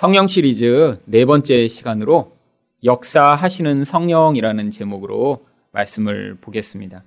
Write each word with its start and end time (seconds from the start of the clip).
성령 0.00 0.28
시리즈 0.28 0.98
네 1.04 1.26
번째 1.26 1.68
시간으로 1.68 2.32
역사하시는 2.84 3.84
성령이라는 3.84 4.70
제목으로 4.70 5.44
말씀을 5.72 6.38
보겠습니다. 6.40 7.02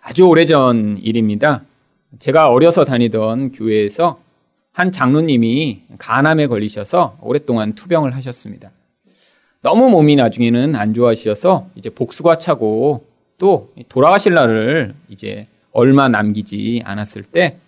아주 0.00 0.28
오래전 0.28 0.98
일입니다. 0.98 1.64
제가 2.20 2.50
어려서 2.50 2.84
다니던 2.84 3.50
교회에서 3.50 4.20
한 4.70 4.92
장로님이 4.92 5.82
간암에 5.98 6.46
걸리셔서 6.46 7.18
오랫동안 7.20 7.74
투병을 7.74 8.14
하셨습니다. 8.14 8.70
너무 9.60 9.90
몸이 9.90 10.14
나중에는 10.14 10.76
안 10.76 10.94
좋아지셔서 10.94 11.66
이제 11.74 11.90
복수가 11.90 12.38
차고 12.38 13.06
또 13.38 13.72
돌아가실 13.88 14.34
날을 14.34 14.94
이제 15.08 15.48
얼마 15.72 16.08
남기지 16.08 16.82
않았을 16.84 17.24
때 17.24 17.58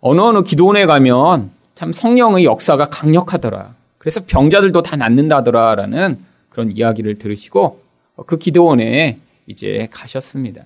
어느 0.00 0.20
어느 0.20 0.42
기도원에 0.42 0.86
가면 0.86 1.54
참 1.76 1.92
성령의 1.92 2.46
역사가 2.46 2.86
강력하더라. 2.86 3.74
그래서 3.98 4.22
병자들도 4.26 4.80
다 4.80 4.96
낫는다더라라는 4.96 6.18
그런 6.48 6.72
이야기를 6.72 7.18
들으시고 7.18 7.82
그 8.26 8.38
기도원에 8.38 9.18
이제 9.46 9.86
가셨습니다. 9.92 10.64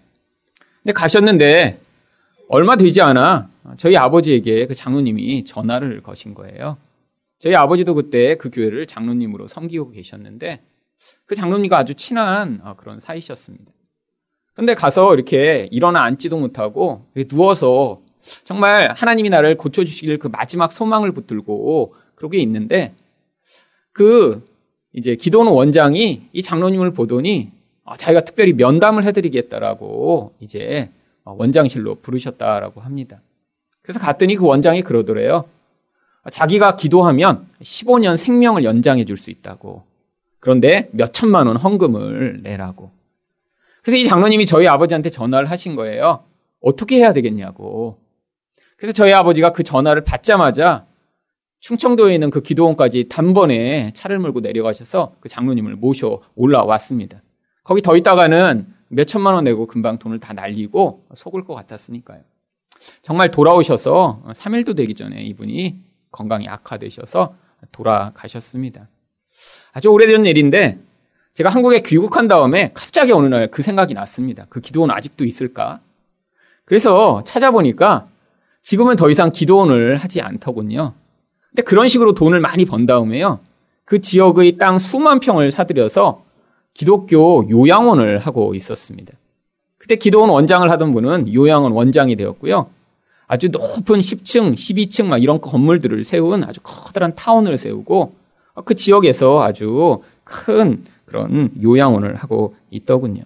근데 0.83 0.93
가셨는데 0.93 1.81
얼마 2.49 2.77
되지 2.77 3.03
않아 3.03 3.51
저희 3.77 3.97
아버지에게 3.97 4.69
그 4.69 4.75
장로님이 4.75 5.45
전화를 5.45 6.01
거신 6.01 6.33
거예요. 6.33 6.77
저희 7.41 7.57
아버지도 7.57 7.95
그때 7.95 8.37
그 8.37 8.49
교회를 8.51 8.87
장로님으로 8.87 9.49
섬기고 9.49 9.91
계셨는데 9.91 10.61
그 11.27 11.35
장로님과 11.35 11.77
아주 11.77 11.95
친한 11.95 12.63
그런 12.77 13.01
사이셨습니다. 13.01 13.73
근데 14.55 14.75
가서 14.75 15.13
이렇게 15.15 15.67
일어나 15.73 16.05
앉지도 16.05 16.39
못하고 16.39 17.07
누워서 17.27 18.01
정말 18.45 18.93
하나님이 18.97 19.31
나를 19.31 19.57
고쳐주시길 19.57 20.19
그 20.19 20.29
마지막 20.29 20.73
소망을 20.73 21.13
붙들고 21.13 21.95
그러게 22.15 22.39
있는데 22.39 22.95
그 23.93 24.47
이제 24.93 25.17
기도원 25.17 25.49
원장이 25.49 26.29
이 26.33 26.43
장로님을 26.43 26.93
보더니 26.93 27.51
아, 27.85 27.97
자기가 27.97 28.23
특별히 28.25 28.53
면담을 28.53 29.05
해드리겠다라고 29.05 30.35
이제 30.41 30.91
원장실로 31.25 31.97
부르셨다라고 31.97 32.81
합니다. 32.81 33.21
그래서 33.83 33.99
갔더니 33.99 34.37
그 34.37 34.45
원장이 34.45 34.83
그러더래요. 34.83 35.45
자기가 36.31 36.77
기도하면 36.77 37.47
15년 37.63 38.17
생명을 38.17 38.65
연장해 38.65 39.05
줄 39.07 39.17
수 39.17 39.31
있다고. 39.31 39.85
그런데 40.39 40.89
몇 40.93 41.13
천만 41.13 41.47
원 41.47 41.57
헌금을 41.57 42.41
내라고. 42.43 42.91
그래서 43.83 43.97
이 43.97 44.05
장로님이 44.07 44.47
저희 44.47 44.67
아버지한테 44.67 45.11
전화를 45.11 45.51
하신 45.51 45.77
거예요. 45.77 46.25
어떻게 46.61 46.97
해야 46.97 47.13
되겠냐고. 47.13 47.99
그래서 48.81 48.95
저희 48.95 49.13
아버지가 49.13 49.53
그 49.53 49.63
전화를 49.63 50.05
받자마자 50.05 50.87
충청도에 51.61 52.15
있는 52.15 52.31
그 52.31 52.41
기도원까지 52.41 53.09
단번에 53.11 53.93
차를 53.95 54.19
몰고 54.19 54.41
내려가셔서 54.41 55.17
그 55.21 55.29
장로님을 55.29 55.77
모셔 55.77 56.23
올라왔습니다. 56.35 57.21
거기 57.63 57.83
더 57.83 57.95
있다가는 57.95 58.67
몇 58.89 59.05
천만 59.05 59.35
원 59.35 59.45
내고 59.45 59.67
금방 59.67 59.99
돈을 59.99 60.19
다 60.19 60.33
날리고 60.33 61.05
속을 61.15 61.45
것 61.45 61.55
같았으니까요. 61.55 62.23
정말 63.03 63.31
돌아오셔서 63.31 64.23
3일도 64.33 64.75
되기 64.75 64.95
전에 64.95 65.23
이분이 65.25 65.79
건강이 66.11 66.49
악화되셔서 66.49 67.35
돌아가셨습니다. 67.73 68.89
아주 69.73 69.91
오래된 69.91 70.25
일인데 70.25 70.79
제가 71.35 71.51
한국에 71.51 71.83
귀국한 71.83 72.29
다음에 72.29 72.71
갑자기 72.73 73.13
어느 73.13 73.27
날 73.27 73.49
그 73.51 73.61
생각이 73.63 73.93
났습니다. 73.93 74.47
그 74.49 74.63
기도원 74.63 74.91
아직도 74.91 75.27
있을까? 75.27 75.81
그래서 76.65 77.23
찾아보니까 77.25 78.09
지금은 78.71 78.95
더 78.95 79.11
이상 79.11 79.33
기도원을 79.33 79.97
하지 79.97 80.21
않더군요. 80.21 80.93
근데 81.49 81.63
그런 81.63 81.89
식으로 81.89 82.15
돈을 82.15 82.39
많이 82.39 82.65
번 82.65 82.87
다음에요. 82.87 83.41
그 83.85 84.01
지역의 84.01 84.59
땅 84.59 84.79
수만 84.79 85.19
평을 85.19 85.51
사들여서 85.51 86.23
기독교 86.73 87.45
요양원을 87.51 88.19
하고 88.19 88.55
있었습니다. 88.55 89.13
그때 89.77 89.97
기도원 89.97 90.31
원장을 90.31 90.71
하던 90.71 90.93
분은 90.93 91.35
요양원 91.35 91.73
원장이 91.73 92.15
되었고요. 92.15 92.71
아주 93.27 93.49
높은 93.49 93.99
10층, 93.99 94.55
12층 94.55 95.07
막 95.07 95.21
이런 95.21 95.41
건물들을 95.41 96.05
세운 96.05 96.45
아주 96.45 96.61
커다란 96.63 97.17
타운을 97.17 97.59
세우고 97.59 98.15
그 98.65 98.77
지역에서 98.77 99.43
아주 99.43 100.01
큰 100.23 100.85
그런 101.07 101.51
요양원을 101.61 102.15
하고 102.15 102.55
있더군요. 102.71 103.25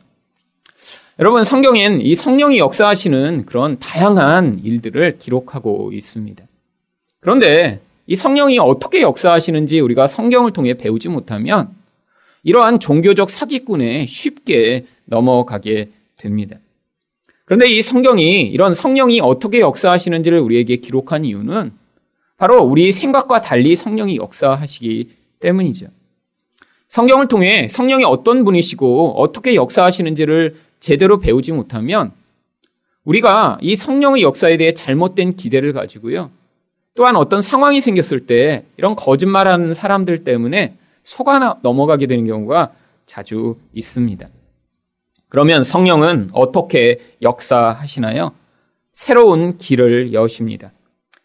여러분 1.21 1.45
성경엔 1.45 2.01
이 2.01 2.17
성령이 2.17 2.59
역사하시는 2.59 3.47
그런 3.47 3.79
다양한 3.79 4.63
일들을 4.65 5.19
기록하고 5.19 5.93
있습니다. 5.93 6.45
그런데 7.21 7.81
이 8.09 8.17
성령이 8.17 8.59
어떻게 8.59 9.01
역사하시는지 9.01 9.79
우리가 9.79 10.09
성경을 10.09 10.53
통해 10.53 10.75
배우지 10.75 11.09
못하면 11.11 11.69
이러한 12.43 12.81
종교적 12.81 13.31
사기꾼에 13.31 14.07
쉽게 14.07 14.87
넘어가게 15.05 15.91
됩니다. 16.17 16.57
그런데 17.45 17.69
이 17.69 17.81
성경이 17.81 18.43
이런 18.43 18.75
성령이 18.75 19.21
어떻게 19.21 19.61
역사하시는지를 19.61 20.41
우리에게 20.41 20.77
기록한 20.79 21.25
이유는 21.25 21.73
바로 22.39 22.61
우리 22.65 22.91
생각과 22.91 23.41
달리 23.41 23.77
성령이 23.77 24.17
역사하시기 24.17 25.11
때문이죠. 25.39 25.87
성경을 26.89 27.29
통해 27.29 27.69
성령이 27.69 28.05
어떤 28.05 28.45
분이시고 28.45 29.21
어떻게 29.21 29.55
역사하시는지를 29.55 30.57
제대로 30.85 31.19
배우지 31.19 31.53
못하면 31.53 32.13
우리가 33.05 33.57
이 33.63 33.75
성령의 33.75 34.23
역사에 34.23 34.59
대해 34.59 34.75
잘못된 34.75 35.35
기대를 35.35 35.73
가지고요. 35.73 36.31
또한 36.95 37.17
어떤 37.17 37.41
상황이 37.41 37.81
생겼을 37.81 38.27
때 38.27 38.67
이런 38.77 38.95
거짓말하는 38.95 39.73
사람들 39.73 40.25
때문에 40.25 40.77
속아 41.03 41.61
넘어가게 41.63 42.07
되는 42.07 42.27
경우가 42.27 42.75
자주 43.07 43.57
있습니다. 43.73 44.29
그러면 45.31 45.65
성령은 45.65 46.29
어떻게 46.35 47.01
역사하시나요? 47.23 48.35
새로운 48.93 49.57
길을 49.57 50.13
여십니다. 50.13 50.71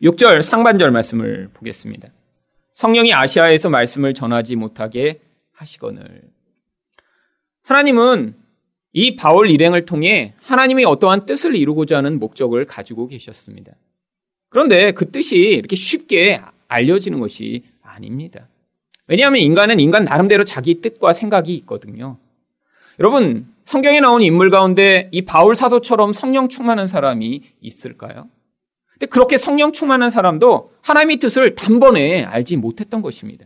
6절 0.02 0.42
상반절 0.42 0.92
말씀을 0.92 1.50
보겠습니다. 1.54 2.08
성령이 2.72 3.14
아시아에서 3.14 3.70
말씀을 3.70 4.14
전하지 4.14 4.56
못하게 4.56 5.20
하시거늘. 5.52 6.22
하나님은 7.64 8.36
이 8.92 9.16
바울 9.16 9.50
일행을 9.50 9.86
통해 9.86 10.34
하나님의 10.42 10.86
어떠한 10.86 11.26
뜻을 11.26 11.56
이루고자 11.56 11.98
하는 11.98 12.20
목적을 12.20 12.66
가지고 12.66 13.08
계셨습니다. 13.08 13.74
그런데 14.50 14.92
그 14.92 15.12
뜻이 15.12 15.38
이렇게 15.38 15.76
쉽게 15.76 16.42
알려지는 16.68 17.20
것이 17.20 17.64
아닙니다. 17.82 18.48
왜냐하면 19.08 19.42
인간은 19.42 19.80
인간 19.80 20.06
나름대로 20.06 20.44
자기 20.44 20.82
뜻과 20.82 21.14
생각이 21.14 21.54
있거든요. 21.58 22.18
여러분, 23.00 23.48
성경에 23.66 24.00
나온 24.00 24.22
인물 24.22 24.50
가운데 24.50 25.10
이 25.12 25.24
바울 25.24 25.56
사도처럼 25.56 26.14
성령 26.14 26.50
충만한 26.50 26.88
사람이 26.88 27.44
있을까요? 27.62 28.28
근데 28.94 29.06
그렇게 29.06 29.38
성령 29.38 29.72
충만한 29.72 30.10
사람도 30.10 30.74
하나님의 30.82 31.18
뜻을 31.18 31.56
단번에 31.56 32.24
알지 32.24 32.58
못했던 32.58 33.02
것입니다. 33.02 33.46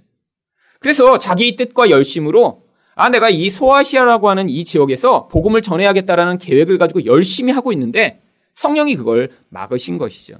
그래서 0.79 1.17
자기 1.17 1.55
뜻과 1.55 1.89
열심으로 1.89 2.62
아, 2.95 3.09
내가 3.09 3.29
이 3.29 3.49
소아시아라고 3.49 4.29
하는 4.29 4.49
이 4.49 4.63
지역에서 4.63 5.27
복음을 5.27 5.61
전해야겠다라는 5.61 6.37
계획을 6.37 6.77
가지고 6.77 7.05
열심히 7.05 7.51
하고 7.51 7.71
있는데 7.71 8.21
성령이 8.55 8.95
그걸 8.95 9.31
막으신 9.49 9.97
것이죠. 9.97 10.35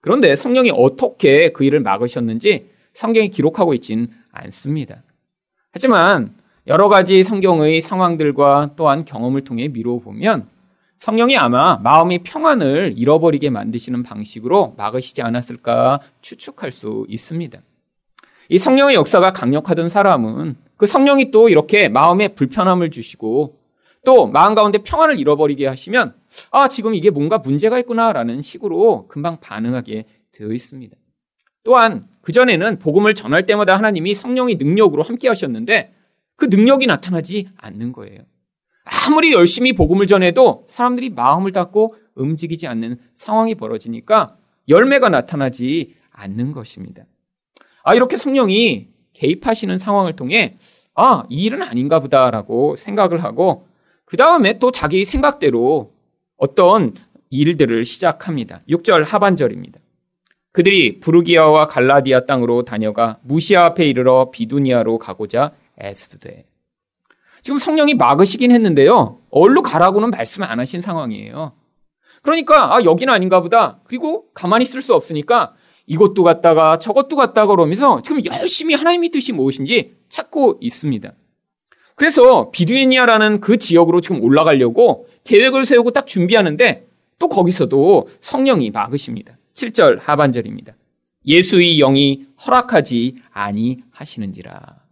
그런데 0.00 0.36
성령이 0.36 0.70
어떻게 0.74 1.50
그 1.50 1.64
일을 1.64 1.80
막으셨는지 1.80 2.70
성경이 2.92 3.30
기록하고 3.30 3.74
있진 3.74 4.08
않습니다. 4.30 5.02
하지만 5.72 6.34
여러 6.66 6.88
가지 6.88 7.22
성경의 7.24 7.80
상황들과 7.80 8.72
또한 8.76 9.04
경험을 9.04 9.42
통해 9.42 9.68
미루어 9.68 9.98
보면 9.98 10.48
성령이 10.98 11.36
아마 11.36 11.76
마음의 11.82 12.20
평안을 12.20 12.94
잃어버리게 12.96 13.50
만드시는 13.50 14.02
방식으로 14.04 14.74
막으시지 14.78 15.22
않았을까 15.22 16.00
추측할 16.22 16.72
수 16.72 17.04
있습니다. 17.08 17.58
이 18.48 18.58
성령의 18.58 18.94
역사가 18.94 19.32
강력하던 19.32 19.88
사람은 19.88 20.56
그 20.76 20.86
성령이 20.86 21.30
또 21.30 21.48
이렇게 21.48 21.88
마음에 21.88 22.28
불편함을 22.28 22.90
주시고 22.90 23.58
또 24.04 24.26
마음 24.26 24.54
가운데 24.54 24.78
평안을 24.78 25.18
잃어버리게 25.18 25.66
하시면 25.66 26.14
아, 26.50 26.68
지금 26.68 26.94
이게 26.94 27.10
뭔가 27.10 27.38
문제가 27.38 27.78
있구나라는 27.78 28.42
식으로 28.42 29.06
금방 29.08 29.40
반응하게 29.40 30.04
되어 30.32 30.52
있습니다. 30.52 30.96
또한 31.62 32.06
그전에는 32.20 32.78
복음을 32.78 33.14
전할 33.14 33.46
때마다 33.46 33.76
하나님이 33.76 34.14
성령의 34.14 34.56
능력으로 34.56 35.02
함께 35.02 35.28
하셨는데 35.28 35.94
그 36.36 36.46
능력이 36.46 36.86
나타나지 36.86 37.48
않는 37.56 37.92
거예요. 37.92 38.20
아무리 39.06 39.32
열심히 39.32 39.72
복음을 39.72 40.06
전해도 40.06 40.66
사람들이 40.68 41.10
마음을 41.10 41.52
닫고 41.52 41.94
움직이지 42.14 42.66
않는 42.66 42.98
상황이 43.14 43.54
벌어지니까 43.54 44.36
열매가 44.68 45.08
나타나지 45.08 45.94
않는 46.10 46.52
것입니다. 46.52 47.04
아, 47.82 47.94
이렇게 47.94 48.16
성령이 48.16 48.88
개입하시는 49.14 49.78
상황을 49.78 50.16
통해 50.16 50.56
아, 50.94 51.24
이 51.28 51.44
일은 51.44 51.62
아닌가 51.62 52.00
보다라고 52.00 52.76
생각을 52.76 53.24
하고 53.24 53.66
그 54.04 54.16
다음에 54.16 54.58
또 54.58 54.70
자기 54.70 55.04
생각대로 55.04 55.92
어떤 56.36 56.94
일들을 57.30 57.84
시작합니다. 57.84 58.60
6절 58.68 59.04
하반절입니다. 59.04 59.80
그들이 60.52 61.00
부르기아와 61.00 61.66
갈라디아 61.66 62.26
땅으로 62.26 62.64
다녀가 62.64 63.18
무시아 63.22 63.64
앞에 63.64 63.86
이르러 63.86 64.30
비두니아로 64.30 64.98
가고자 64.98 65.52
애쓰되. 65.82 66.44
지금 67.42 67.58
성령이 67.58 67.94
막으시긴 67.94 68.52
했는데요. 68.52 69.18
얼로 69.30 69.62
가라고는 69.62 70.10
말씀 70.10 70.44
안 70.44 70.60
하신 70.60 70.80
상황이에요. 70.80 71.52
그러니까 72.22 72.74
아 72.74 72.84
여기는 72.84 73.12
아닌가 73.12 73.40
보다. 73.40 73.80
그리고 73.84 74.26
가만히 74.32 74.62
있을 74.62 74.80
수 74.80 74.94
없으니까 74.94 75.54
이것도 75.86 76.22
갔다가 76.22 76.78
저것도 76.78 77.16
갔다가 77.16 77.48
그러면서 77.48 78.00
지금 78.02 78.24
열심히 78.24 78.74
하나님의 78.74 79.10
뜻이 79.10 79.32
무엇인지 79.32 79.94
찾고 80.08 80.58
있습니다. 80.60 81.12
그래서 81.96 82.50
비두니아라는 82.50 83.40
그 83.40 83.58
지역으로 83.58 84.00
지금 84.00 84.22
올라가려고 84.22 85.06
계획을 85.24 85.64
세우고 85.64 85.92
딱 85.92 86.06
준비하는데 86.06 86.86
또 87.18 87.28
거기서도 87.28 88.08
성령이 88.20 88.70
막으십니다. 88.70 89.36
7절 89.54 90.00
하반절입니다. 90.00 90.74
예수의 91.26 91.78
영이 91.78 92.26
허락하지 92.44 93.16
아니하시는지라. 93.32 94.84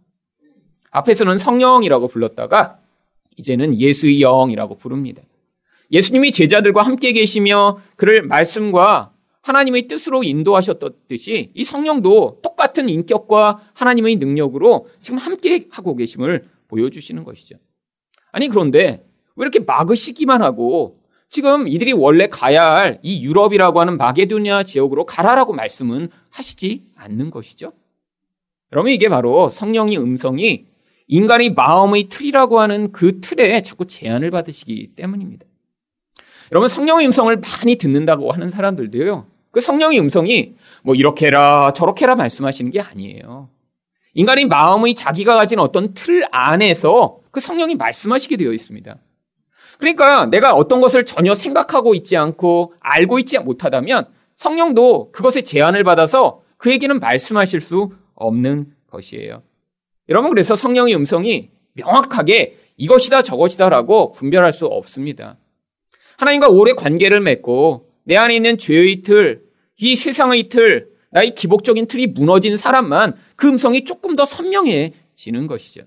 앞에서는 0.91 1.37
성령이라고 1.37 2.07
불렀다가 2.07 2.79
이제는 3.37 3.79
예수의 3.79 4.19
영이라고 4.19 4.77
부릅니다. 4.77 5.21
예수님이 5.91 6.31
제자들과 6.31 6.81
함께 6.83 7.11
계시며 7.11 7.79
그를 7.95 8.23
말씀과 8.23 9.12
하나님의 9.43 9.87
뜻으로 9.87 10.23
인도하셨듯이 10.23 11.51
이 11.53 11.63
성령도 11.63 12.39
똑같은 12.41 12.89
인격과 12.89 13.61
하나님의 13.73 14.15
능력으로 14.15 14.87
지금 15.01 15.19
함께 15.19 15.67
하고 15.69 15.95
계심을 15.95 16.47
보여주시는 16.69 17.23
것이죠. 17.23 17.57
아니, 18.31 18.47
그런데 18.47 19.05
왜 19.35 19.43
이렇게 19.43 19.59
막으시기만 19.59 20.41
하고 20.41 20.99
지금 21.29 21.67
이들이 21.67 21.93
원래 21.93 22.27
가야 22.27 22.63
할 22.63 22.99
이 23.03 23.23
유럽이라고 23.23 23.79
하는 23.81 23.97
마게도니아 23.97 24.63
지역으로 24.63 25.05
가라라고 25.05 25.53
말씀은 25.53 26.09
하시지 26.29 26.85
않는 26.95 27.29
것이죠. 27.29 27.73
여러분, 28.71 28.91
이게 28.91 29.09
바로 29.09 29.49
성령의 29.49 29.97
음성이 29.97 30.67
인간의 31.07 31.53
마음의 31.53 32.07
틀이라고 32.07 32.59
하는 32.59 32.91
그 32.91 33.19
틀에 33.19 33.61
자꾸 33.61 33.85
제한을 33.85 34.31
받으시기 34.31 34.95
때문입니다. 34.95 35.45
여러분, 36.51 36.69
성령의 36.69 37.07
음성을 37.07 37.35
많이 37.37 37.75
듣는다고 37.75 38.31
하는 38.31 38.49
사람들도요, 38.49 39.27
그 39.53 39.61
성령의 39.61 39.99
음성이 39.99 40.55
뭐 40.81 40.95
이렇게 40.95 41.27
해라, 41.27 41.71
저렇게 41.75 42.05
해라 42.05 42.15
말씀하시는 42.15 42.71
게 42.71 42.81
아니에요. 42.81 43.49
인간의 44.15 44.45
마음의 44.45 44.95
자기가 44.95 45.35
가진 45.35 45.59
어떤 45.59 45.93
틀 45.93 46.25
안에서 46.31 47.19
그 47.29 47.39
성령이 47.39 47.75
말씀하시게 47.75 48.35
되어 48.35 48.51
있습니다. 48.51 48.97
그러니까 49.77 50.25
내가 50.25 50.53
어떤 50.53 50.81
것을 50.81 51.05
전혀 51.05 51.35
생각하고 51.35 51.93
있지 51.93 52.17
않고 52.17 52.73
알고 52.79 53.19
있지 53.19 53.37
못하다면 53.37 54.07
성령도 54.35 55.11
그것에 55.11 55.43
제한을 55.43 55.83
받아서 55.83 56.41
그에게는 56.57 56.99
말씀하실 56.99 57.59
수 57.59 57.91
없는 58.15 58.73
것이에요. 58.89 59.43
여러분 60.09 60.31
그래서 60.31 60.55
성령의 60.55 60.95
음성이 60.95 61.51
명확하게 61.73 62.57
이것이다 62.77 63.21
저것이다라고 63.21 64.13
분별할 64.13 64.51
수 64.51 64.65
없습니다. 64.65 65.37
하나님과 66.17 66.49
오래 66.49 66.73
관계를 66.73 67.21
맺고 67.21 67.89
내 68.05 68.17
안에 68.17 68.35
있는 68.35 68.57
죄의 68.57 69.01
틀, 69.01 69.42
이 69.79 69.95
세상의 69.95 70.49
틀, 70.49 70.89
나의 71.11 71.35
기복적인 71.35 71.87
틀이 71.87 72.07
무너진 72.07 72.57
사람만 72.57 73.15
그 73.35 73.47
음성이 73.47 73.83
조금 73.83 74.15
더 74.15 74.25
선명해지는 74.25 75.47
것이죠. 75.47 75.81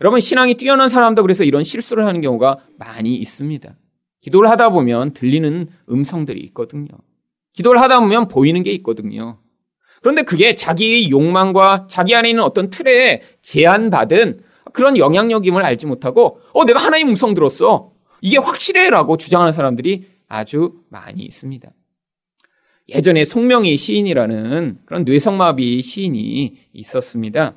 여러분, 0.00 0.20
신앙이 0.20 0.54
뛰어난 0.54 0.88
사람도 0.88 1.22
그래서 1.22 1.44
이런 1.44 1.64
실수를 1.64 2.06
하는 2.06 2.20
경우가 2.20 2.58
많이 2.78 3.14
있습니다. 3.16 3.76
기도를 4.20 4.50
하다 4.50 4.70
보면 4.70 5.12
들리는 5.12 5.68
음성들이 5.90 6.40
있거든요. 6.46 6.88
기도를 7.52 7.80
하다 7.80 8.00
보면 8.00 8.28
보이는 8.28 8.62
게 8.62 8.72
있거든요. 8.72 9.38
그런데 10.02 10.22
그게 10.22 10.54
자기의 10.54 11.10
욕망과 11.10 11.86
자기 11.88 12.14
안에 12.14 12.30
있는 12.30 12.42
어떤 12.42 12.68
틀에 12.68 13.22
제한받은 13.40 14.42
그런 14.72 14.98
영향력임을 14.98 15.64
알지 15.64 15.86
못하고, 15.86 16.40
어, 16.52 16.64
내가 16.66 16.78
하나님 16.78 17.08
음성 17.08 17.32
들었어. 17.32 17.92
이게 18.20 18.36
확실해. 18.36 18.90
라고 18.90 19.16
주장하는 19.16 19.52
사람들이 19.52 20.06
아주 20.28 20.74
많이 20.90 21.22
있습니다. 21.22 21.70
예전에 22.88 23.24
송명희 23.24 23.76
시인이라는 23.76 24.78
그런 24.84 25.04
뇌성마비 25.04 25.82
시인이 25.82 26.56
있었습니다. 26.72 27.54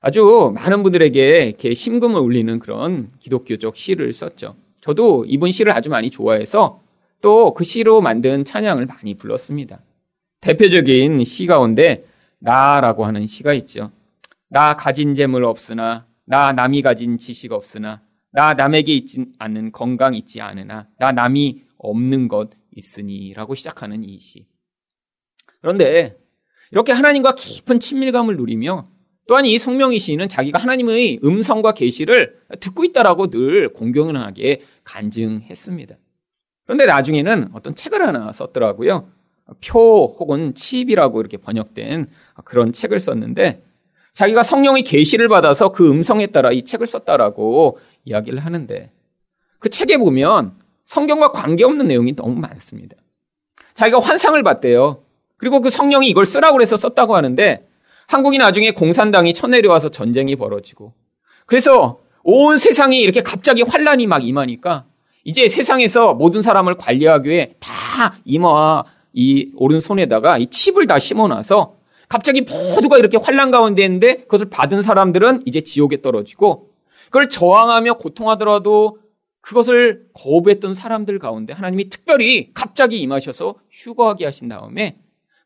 아주 0.00 0.52
많은 0.54 0.82
분들에게 0.82 1.46
이렇게 1.46 1.74
심금을 1.74 2.20
울리는 2.20 2.58
그런 2.58 3.10
기독교적 3.20 3.76
시를 3.76 4.12
썼죠. 4.12 4.56
저도 4.80 5.24
이분 5.28 5.52
시를 5.52 5.72
아주 5.72 5.90
많이 5.90 6.10
좋아해서 6.10 6.80
또 7.20 7.54
그 7.54 7.62
시로 7.62 8.00
만든 8.00 8.44
찬양을 8.44 8.86
많이 8.86 9.14
불렀습니다. 9.14 9.80
대표적인 10.40 11.22
시 11.22 11.46
가운데 11.46 12.04
나라고 12.40 13.06
하는 13.06 13.26
시가 13.26 13.52
있죠. 13.54 13.92
나 14.48 14.76
가진 14.76 15.14
재물 15.14 15.44
없으나 15.44 16.06
나 16.24 16.52
남이 16.52 16.82
가진 16.82 17.16
지식 17.16 17.52
없으나 17.52 18.02
나 18.32 18.54
남에게 18.54 18.92
있지 18.92 19.26
않는 19.38 19.70
건강 19.70 20.14
있지 20.14 20.40
않으나 20.40 20.88
나 20.98 21.12
남이 21.12 21.62
없는 21.78 22.26
것 22.26 22.50
있으니라고 22.74 23.54
시작하는 23.54 24.04
이 24.04 24.18
시. 24.18 24.46
그런데 25.60 26.16
이렇게 26.70 26.92
하나님과 26.92 27.34
깊은 27.34 27.80
친밀감을 27.80 28.36
누리며 28.36 28.88
또한 29.28 29.44
이 29.44 29.58
성명희 29.58 29.98
시인은 29.98 30.28
자기가 30.28 30.58
하나님의 30.58 31.20
음성과 31.22 31.72
계시를 31.72 32.40
듣고 32.60 32.84
있다라고 32.84 33.30
늘 33.30 33.72
공경하게 33.72 34.62
간증했습니다. 34.84 35.96
그런데 36.64 36.86
나중에는 36.86 37.50
어떤 37.52 37.74
책을 37.74 38.06
하나 38.06 38.32
썼더라고요. 38.32 39.08
표 39.60 40.16
혹은 40.18 40.54
칩이라고 40.54 41.20
이렇게 41.20 41.36
번역된 41.36 42.06
그런 42.44 42.72
책을 42.72 43.00
썼는데 43.00 43.62
자기가 44.12 44.42
성령의 44.42 44.82
계시를 44.82 45.28
받아서 45.28 45.72
그 45.72 45.88
음성에 45.90 46.28
따라 46.28 46.52
이 46.52 46.64
책을 46.64 46.86
썼다라고 46.86 47.78
이야기를 48.04 48.40
하는데 48.40 48.90
그 49.58 49.70
책에 49.70 49.96
보면 49.96 50.54
성경과 50.92 51.32
관계없는 51.32 51.86
내용이 51.86 52.14
너무 52.14 52.34
많습니다. 52.34 52.96
자기가 53.72 54.00
환상을 54.00 54.42
봤대요. 54.42 54.98
그리고 55.38 55.62
그 55.62 55.70
성령이 55.70 56.06
이걸 56.06 56.26
쓰라고 56.26 56.60
해서 56.60 56.76
썼다고 56.76 57.16
하는데 57.16 57.66
한국이 58.08 58.36
나중에 58.36 58.72
공산당이 58.72 59.32
쳐내려와서 59.32 59.88
전쟁이 59.88 60.36
벌어지고 60.36 60.92
그래서 61.46 61.98
온 62.24 62.58
세상이 62.58 63.00
이렇게 63.00 63.22
갑자기 63.22 63.62
환란이 63.62 64.06
막 64.06 64.22
임하니까 64.22 64.84
이제 65.24 65.48
세상에서 65.48 66.12
모든 66.12 66.42
사람을 66.42 66.74
관리하기 66.74 67.26
위해 67.26 67.54
다 67.58 68.14
이마와 68.26 68.84
이 69.14 69.50
오른손에다가 69.56 70.36
이 70.36 70.48
칩을 70.48 70.86
다 70.86 70.98
심어놔서 70.98 71.74
갑자기 72.10 72.42
모두가 72.42 72.98
이렇게 72.98 73.16
환란 73.16 73.50
가운데 73.50 73.82
있는데 73.82 74.16
그것을 74.24 74.50
받은 74.50 74.82
사람들은 74.82 75.44
이제 75.46 75.62
지옥에 75.62 76.02
떨어지고 76.02 76.68
그걸 77.06 77.30
저항하며 77.30 77.94
고통하더라도 77.94 78.98
그것을 79.42 80.08
거부했던 80.14 80.72
사람들 80.72 81.18
가운데 81.18 81.52
하나님이 81.52 81.90
특별히 81.90 82.52
갑자기 82.54 83.00
임하셔서 83.02 83.56
휴거하게 83.70 84.24
하신 84.24 84.48
다음에 84.48 84.98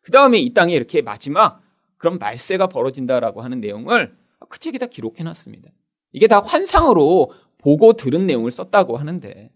그 0.02 0.12
다음에 0.12 0.38
이 0.38 0.54
땅에 0.54 0.74
이렇게 0.74 1.02
마지막 1.02 1.60
그런 1.96 2.18
말세가 2.18 2.68
벌어진다라고 2.68 3.42
하는 3.42 3.60
내용을 3.60 4.14
그 4.48 4.60
책에 4.60 4.78
다 4.78 4.86
기록해 4.86 5.24
놨습니다. 5.24 5.70
이게 6.12 6.28
다 6.28 6.40
환상으로 6.40 7.32
보고 7.58 7.94
들은 7.94 8.26
내용을 8.26 8.50
썼다고 8.50 8.98
하는데 8.98 9.50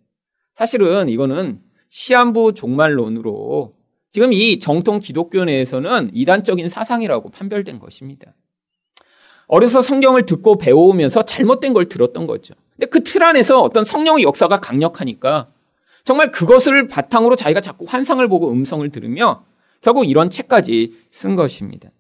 사실은 0.55 1.09
이거는 1.09 1.61
시한부 1.91 2.55
종말론으로 2.55 3.77
지금 4.11 4.33
이 4.33 4.59
정통 4.59 5.01
기독교 5.01 5.45
내에서는 5.45 6.11
이단적인 6.13 6.69
사상이라고 6.69 7.31
판별된 7.31 7.79
것입니다. 7.79 8.35
어려서 9.47 9.83
성경을 9.83 10.27
듣고 10.27 10.59
배워오면서 10.59 11.25
잘못된 11.25 11.73
걸 11.73 11.89
들었던 11.89 12.27
거죠. 12.27 12.55
근데 12.81 12.87
그 12.87 13.05
틀 13.05 13.23
안에서 13.23 13.61
어떤 13.61 13.85
성령의 13.85 14.25
역사가 14.25 14.59
강력하니까 14.61 15.49
정말 16.05 16.31
그것을 16.31 16.87
바탕으로 16.89 17.37
자기가 17.37 17.61
자꾸 17.61 17.85
환상을 17.87 18.27
보고 18.27 18.51
음성을 18.51 18.89
들으며 18.89 19.45
결국 19.83 20.05
이런 20.09 20.31
책까지 20.31 20.95
쓴 21.11 21.37
것입니다. 21.37 21.91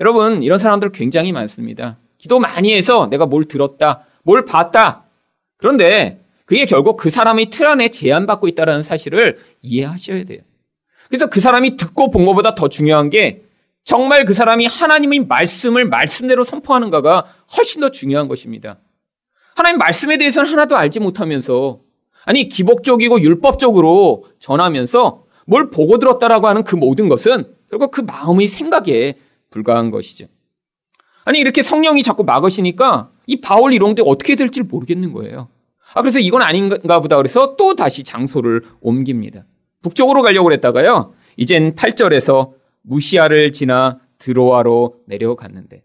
여러분, 0.00 0.42
이런 0.42 0.58
사람들 0.58 0.92
굉장히 0.92 1.32
많습니다. 1.32 1.98
기도 2.16 2.38
많이 2.38 2.74
해서 2.74 3.08
내가 3.10 3.26
뭘 3.26 3.44
들었다, 3.44 4.06
뭘 4.22 4.46
봤다. 4.46 5.04
그런데 5.58 6.24
그게 6.46 6.64
결국 6.64 6.96
그 6.96 7.10
사람의 7.10 7.50
틀 7.50 7.66
안에 7.66 7.90
제한받고 7.90 8.48
있다는 8.48 8.82
사실을 8.82 9.38
이해하셔야 9.60 10.24
돼요. 10.24 10.40
그래서 11.08 11.28
그 11.28 11.40
사람이 11.40 11.76
듣고 11.76 12.10
본 12.10 12.24
것보다 12.24 12.54
더 12.54 12.68
중요한 12.68 13.10
게 13.10 13.42
정말 13.84 14.24
그 14.24 14.32
사람이 14.32 14.66
하나님의 14.66 15.26
말씀을 15.26 15.84
말씀대로 15.84 16.44
선포하는가가 16.44 17.34
훨씬 17.56 17.82
더 17.82 17.90
중요한 17.90 18.28
것입니다. 18.28 18.78
하나님 19.58 19.78
말씀에 19.78 20.18
대해서는 20.18 20.48
하나도 20.48 20.76
알지 20.76 21.00
못하면서 21.00 21.80
아니 22.24 22.48
기복적이고 22.48 23.20
율법적으로 23.20 24.26
전하면서 24.38 25.24
뭘 25.46 25.70
보고 25.70 25.98
들었다라고 25.98 26.46
하는 26.46 26.62
그 26.62 26.76
모든 26.76 27.08
것은 27.08 27.52
결국 27.68 27.90
그 27.90 28.00
마음의 28.02 28.46
생각에 28.46 29.14
불과한 29.50 29.90
것이죠. 29.90 30.26
아니 31.24 31.40
이렇게 31.40 31.62
성령이 31.62 32.04
자꾸 32.04 32.22
막으시니까 32.22 33.10
이 33.26 33.40
바울 33.40 33.72
이론대 33.72 34.02
어떻게 34.06 34.36
될지 34.36 34.62
모르겠는 34.62 35.12
거예요. 35.12 35.48
아 35.92 36.02
그래서 36.02 36.20
이건 36.20 36.42
아닌가 36.42 37.00
보다 37.00 37.16
그래서 37.16 37.56
또 37.56 37.74
다시 37.74 38.04
장소를 38.04 38.62
옮깁니다. 38.80 39.44
북쪽으로 39.82 40.22
가려고 40.22 40.44
그랬다가요. 40.44 41.14
이젠 41.36 41.74
8절에서 41.74 42.52
무시아를 42.82 43.50
지나 43.50 43.98
드로아로 44.18 45.00
내려갔는데 45.06 45.82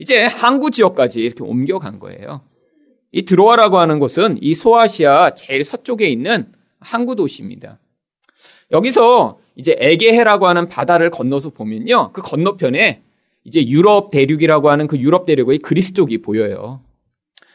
이제 0.00 0.26
항구 0.26 0.70
지역까지 0.70 1.20
이렇게 1.20 1.42
옮겨간 1.44 1.98
거예요. 1.98 2.42
이 3.12 3.24
드로아라고 3.24 3.78
하는 3.78 3.98
곳은 3.98 4.38
이 4.40 4.54
소아시아 4.54 5.30
제일 5.34 5.64
서쪽에 5.64 6.08
있는 6.08 6.52
항구 6.80 7.16
도시입니다. 7.16 7.78
여기서 8.72 9.38
이제 9.54 9.76
에게해라고 9.78 10.46
하는 10.46 10.68
바다를 10.68 11.10
건너서 11.10 11.50
보면요. 11.50 12.12
그 12.12 12.22
건너편에 12.22 13.02
이제 13.44 13.66
유럽 13.66 14.10
대륙이라고 14.10 14.70
하는 14.70 14.86
그 14.86 14.98
유럽 14.98 15.24
대륙의 15.24 15.58
그리스 15.58 15.94
쪽이 15.94 16.18
보여요. 16.18 16.80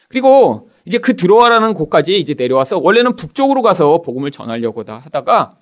그리고 0.08 0.70
이제 0.84 0.98
그 0.98 1.16
드로아라는 1.16 1.74
곳까지 1.74 2.18
이제 2.18 2.34
내려와서 2.34 2.78
원래는 2.78 3.16
북쪽으로 3.16 3.62
가서 3.62 4.02
복음을 4.02 4.30
전하려고 4.30 4.82
하다가 4.86 5.58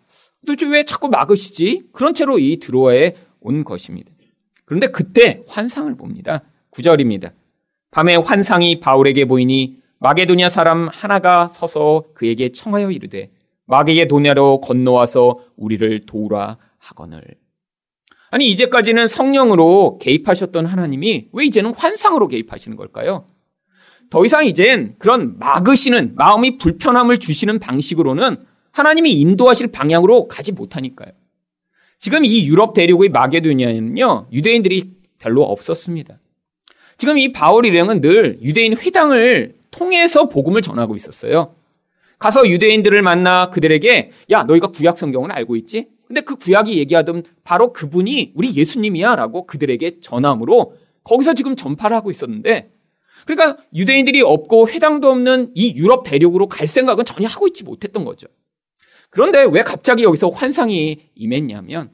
도대체 0.46 0.66
왜 0.66 0.84
자꾸 0.84 1.08
막으시지? 1.08 1.84
그런 1.92 2.14
채로 2.14 2.38
이 2.38 2.58
드로아에 2.58 3.16
온 3.40 3.64
것입니다. 3.64 4.10
그런데 4.64 4.86
그때 4.88 5.42
환상을 5.46 5.94
봅니다. 5.96 6.42
9절입니다. 6.70 7.32
밤에 7.90 8.16
환상이 8.16 8.80
바울에게 8.80 9.24
보이니 9.24 9.78
마게도냐 9.98 10.48
사람 10.48 10.88
하나가 10.92 11.48
서서 11.48 12.04
그에게 12.14 12.50
청하여 12.50 12.90
이르되 12.90 13.30
마게의 13.66 14.08
도냐로 14.08 14.60
건너와서 14.60 15.44
우리를 15.56 16.06
도우라 16.06 16.58
하거늘. 16.78 17.22
아니 18.30 18.48
이제까지는 18.50 19.08
성령으로 19.08 19.98
개입하셨던 19.98 20.66
하나님이 20.66 21.28
왜 21.32 21.44
이제는 21.44 21.74
환상으로 21.74 22.28
개입하시는 22.28 22.76
걸까요? 22.76 23.26
더 24.08 24.24
이상 24.24 24.44
이젠 24.46 24.94
그런 24.98 25.38
막으시는 25.38 26.14
마음이 26.16 26.58
불편함을 26.58 27.18
주시는 27.18 27.58
방식으로는 27.58 28.44
하나님이 28.72 29.12
인도하실 29.12 29.72
방향으로 29.72 30.28
가지 30.28 30.52
못하니까요. 30.52 31.12
지금 31.98 32.24
이 32.24 32.46
유럽 32.46 32.72
대륙의 32.72 33.10
마게도니아에는요, 33.10 34.28
유대인들이 34.32 34.94
별로 35.18 35.42
없었습니다. 35.42 36.18
지금 37.00 37.16
이 37.16 37.32
바울 37.32 37.64
일행은 37.64 38.02
늘 38.02 38.38
유대인 38.42 38.76
회당을 38.76 39.54
통해서 39.70 40.28
복음을 40.28 40.60
전하고 40.60 40.96
있었어요. 40.96 41.54
가서 42.18 42.46
유대인들을 42.46 43.00
만나 43.00 43.48
그들에게 43.48 44.10
야, 44.32 44.42
너희가 44.42 44.66
구약 44.66 44.98
성경을 44.98 45.32
알고 45.32 45.56
있지? 45.56 45.88
근데 46.06 46.20
그 46.20 46.36
구약이 46.36 46.76
얘기하던 46.76 47.22
바로 47.42 47.72
그분이 47.72 48.32
우리 48.34 48.54
예수님이야 48.54 49.16
라고 49.16 49.46
그들에게 49.46 50.00
전함으로 50.00 50.74
거기서 51.04 51.32
지금 51.32 51.56
전파를 51.56 51.96
하고 51.96 52.10
있었는데 52.10 52.70
그러니까 53.24 53.56
유대인들이 53.74 54.20
없고 54.20 54.68
회당도 54.68 55.08
없는 55.08 55.52
이 55.54 55.74
유럽 55.76 56.04
대륙으로 56.04 56.48
갈 56.48 56.66
생각은 56.66 57.06
전혀 57.06 57.28
하고 57.28 57.46
있지 57.46 57.64
못했던 57.64 58.04
거죠. 58.04 58.26
그런데 59.08 59.46
왜 59.50 59.62
갑자기 59.62 60.02
여기서 60.02 60.28
환상이 60.28 60.98
임했냐면 61.14 61.92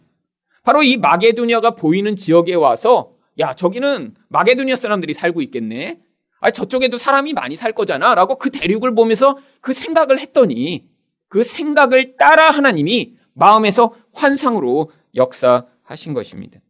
바로 0.65 0.83
이 0.83 0.97
마게도니아가 0.97 1.77
보이는 1.77 2.17
지역에 2.17 2.55
와서 2.55 3.16
야 3.39 3.55
저기는 3.55 4.15
마게도니아 4.29 4.77
사람들이 4.77 5.15
살고 5.15 5.43
있겠네. 5.43 6.01
아 6.41 6.51
저쪽에도 6.51 6.99
사람이 6.99 7.33
많이 7.33 7.57
살 7.57 7.73
거잖아 7.73 8.15
라고 8.15 8.39
그 8.39 8.51
대륙을 8.51 8.95
보면서 8.95 9.37
그 9.61 9.73
생각을 9.73 10.19
했더니 10.19 10.89
그 11.29 11.43
생각을 11.43 12.17
따라 12.17 12.51
하나님이 12.51 13.17
마음에서 13.35 13.95
환상으로 14.13 14.91
역사하신 15.15 16.15
것입니다. 16.15 16.61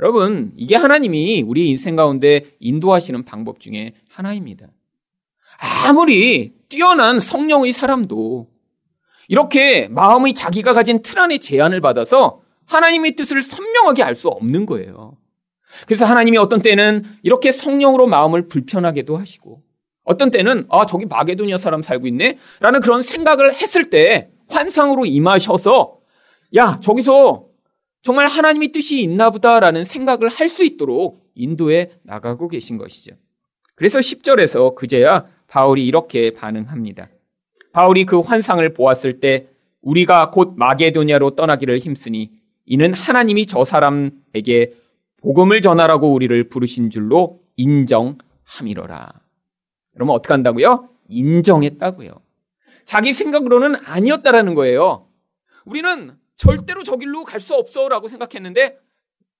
여러분, 0.00 0.52
이게 0.56 0.74
하나님이 0.74 1.42
우리 1.42 1.68
인생 1.68 1.96
가운데 1.96 2.56
인도하시는 2.58 3.24
방법 3.24 3.60
중에 3.60 3.92
하나입니다. 4.08 4.66
아무리 5.86 6.54
뛰어난 6.68 7.20
성령의 7.20 7.72
사람도 7.72 8.50
이렇게 9.28 9.88
마음의 9.88 10.34
자기가 10.34 10.72
가진 10.72 11.02
틀 11.02 11.20
안에 11.20 11.38
제한을 11.38 11.80
받아서 11.80 12.42
하나님의 12.66 13.14
뜻을 13.16 13.42
선명하게 13.42 14.02
알 14.02 14.14
수 14.14 14.28
없는 14.28 14.66
거예요. 14.66 15.16
그래서 15.86 16.04
하나님이 16.04 16.38
어떤 16.38 16.62
때는 16.62 17.04
이렇게 17.22 17.50
성령으로 17.50 18.06
마음을 18.06 18.48
불편하게도 18.48 19.16
하시고 19.16 19.62
어떤 20.04 20.30
때는 20.30 20.66
아 20.68 20.86
저기 20.86 21.06
마게도니아 21.06 21.56
사람 21.58 21.82
살고 21.82 22.06
있네 22.08 22.38
라는 22.60 22.80
그런 22.80 23.02
생각을 23.02 23.54
했을 23.54 23.90
때 23.90 24.30
환상으로 24.48 25.06
임하셔서 25.06 25.98
야 26.56 26.78
저기서 26.82 27.46
정말 28.02 28.26
하나님의 28.26 28.72
뜻이 28.72 29.00
있나 29.02 29.30
보다라는 29.30 29.84
생각을 29.84 30.28
할 30.28 30.48
수 30.48 30.64
있도록 30.64 31.22
인도에 31.34 31.92
나가고 32.02 32.48
계신 32.48 32.76
것이죠. 32.76 33.14
그래서 33.74 34.00
10절에서 34.00 34.74
그제야 34.74 35.26
바울이 35.46 35.86
이렇게 35.86 36.30
반응합니다. 36.30 37.08
바울이 37.72 38.04
그 38.04 38.20
환상을 38.20 38.66
보았을 38.74 39.20
때 39.20 39.48
우리가 39.80 40.30
곧 40.30 40.54
마게도냐로 40.56 41.36
떠나기를 41.36 41.78
힘쓰니 41.78 42.30
이는 42.66 42.92
하나님이 42.92 43.46
저 43.46 43.64
사람에게 43.64 44.74
복음을 45.22 45.60
전하라고 45.60 46.12
우리를 46.12 46.48
부르신 46.48 46.90
줄로 46.90 47.42
인정함이로라. 47.56 49.20
그러면 49.94 50.14
어떻게 50.14 50.32
한다고요? 50.34 50.88
인정했다고요. 51.08 52.10
자기 52.84 53.12
생각으로는 53.12 53.76
아니었다라는 53.76 54.54
거예요. 54.54 55.08
우리는 55.64 56.18
절대로 56.36 56.82
저 56.82 56.96
길로 56.96 57.22
갈 57.24 57.40
수 57.40 57.54
없어라고 57.54 58.08
생각했는데 58.08 58.78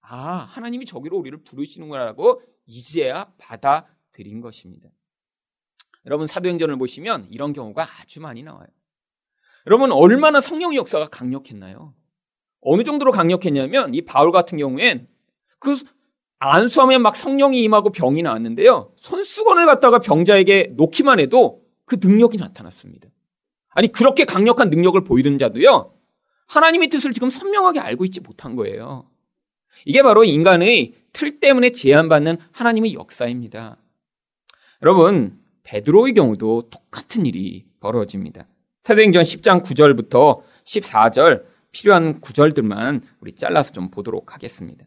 아, 0.02 0.46
하나님이 0.50 0.84
저기로 0.84 1.16
우리를 1.18 1.42
부르시는구나라고 1.42 2.42
이제야 2.66 3.32
받아들인 3.38 4.40
것입니다. 4.40 4.88
여러분 6.06 6.26
사도행전을 6.26 6.76
보시면 6.78 7.28
이런 7.30 7.52
경우가 7.52 7.86
아주 8.00 8.20
많이 8.20 8.42
나와요. 8.42 8.66
여러분 9.66 9.90
얼마나 9.92 10.40
성령의 10.40 10.76
역사가 10.78 11.08
강력했나요? 11.08 11.94
어느 12.60 12.84
정도로 12.84 13.10
강력했냐면 13.10 13.94
이 13.94 14.02
바울 14.02 14.30
같은 14.30 14.58
경우엔 14.58 15.08
그 15.62 15.76
안수하면 16.40 17.02
막 17.02 17.14
성령이 17.14 17.62
임하고 17.62 17.90
병이 17.90 18.22
나왔는데요. 18.22 18.92
손수건을 18.98 19.64
갖다가 19.66 20.00
병자에게 20.00 20.72
놓기만 20.76 21.20
해도 21.20 21.62
그 21.84 21.98
능력이 22.02 22.36
나타났습니다. 22.36 23.08
아니 23.68 23.90
그렇게 23.90 24.24
강력한 24.24 24.68
능력을 24.68 25.02
보이던 25.04 25.38
자도요. 25.38 25.94
하나님의 26.48 26.88
뜻을 26.88 27.12
지금 27.12 27.30
선명하게 27.30 27.78
알고 27.78 28.04
있지 28.06 28.20
못한 28.20 28.56
거예요. 28.56 29.08
이게 29.86 30.02
바로 30.02 30.24
인간의 30.24 30.94
틀 31.12 31.38
때문에 31.38 31.70
제한받는 31.70 32.38
하나님의 32.50 32.94
역사입니다. 32.94 33.78
여러분, 34.82 35.38
베드로의 35.62 36.12
경우도 36.14 36.70
똑같은 36.70 37.24
일이 37.24 37.66
벌어집니다. 37.78 38.48
사도행전 38.82 39.22
10장 39.22 39.64
9절부터 39.64 40.42
14절 40.64 41.44
필요한 41.70 42.20
구절들만 42.20 43.02
우리 43.20 43.34
잘라서 43.34 43.72
좀 43.72 43.90
보도록 43.90 44.34
하겠습니다. 44.34 44.84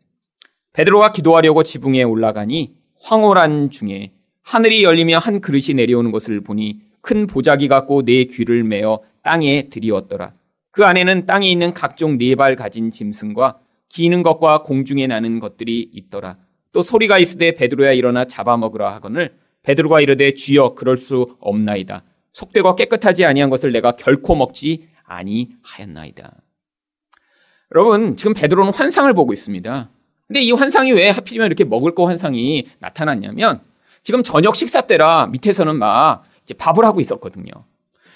베드로가 0.76 1.14
기도하려고 1.14 1.64
지붕에 1.64 2.04
올라가니 2.04 2.76
황홀한 3.02 3.70
중에 3.70 4.12
하늘이 4.42 4.84
열리며 4.84 5.20
한 5.20 5.40
그릇이 5.40 5.74
내려오는 5.74 6.12
것을 6.12 6.42
보니 6.42 6.82
큰 7.02 7.28
보자기 7.28 7.70
같고 7.70 8.04
네 8.04 8.26
귀를 8.26 8.64
메어 8.66 9.00
땅에 9.24 9.70
들이었더라. 9.70 10.34
그 10.72 10.86
안에는 10.86 11.26
땅에 11.26 11.50
있는 11.50 11.74
각종 11.74 12.18
네 12.18 12.36
발 12.36 12.58
가진 12.58 12.92
짐승과 12.92 13.60
기는 13.88 14.22
것과 14.22 14.64
공중에 14.64 15.08
나는 15.08 15.40
것들이 15.40 15.90
있더라. 15.94 16.38
또 16.74 16.84
소리가 16.84 17.20
있으되 17.20 17.56
베드로야 17.56 17.94
일어나 17.94 18.26
잡아먹으라 18.26 18.94
하거늘 18.96 19.34
베드로가 19.64 20.02
이르되 20.02 20.34
주여 20.34 20.76
그럴 20.76 20.98
수 20.98 21.38
없나이다. 21.40 22.04
속되고 22.34 22.76
깨끗하지 22.76 23.24
아니한 23.24 23.50
것을 23.50 23.72
내가 23.72 23.94
결코 23.94 24.36
먹지 24.36 24.90
아니하였나이다. 25.06 26.34
여러분 27.74 28.18
지금 28.18 28.34
베드로는 28.34 28.74
환상을 28.74 29.14
보고 29.14 29.32
있습니다. 29.32 29.90
근데 30.28 30.42
이 30.42 30.52
환상이 30.52 30.92
왜 30.92 31.10
하필이면 31.10 31.48
이렇게 31.48 31.64
먹을 31.64 31.94
거 31.94 32.06
환상이 32.08 32.68
나타났냐면 32.80 33.62
지금 34.02 34.24
저녁 34.24 34.56
식사 34.56 34.82
때라 34.82 35.28
밑에서는 35.28 35.76
막 35.76 36.24
이제 36.44 36.54
밥을 36.54 36.86
하고 36.86 37.00
있었거든요. 37.00 37.52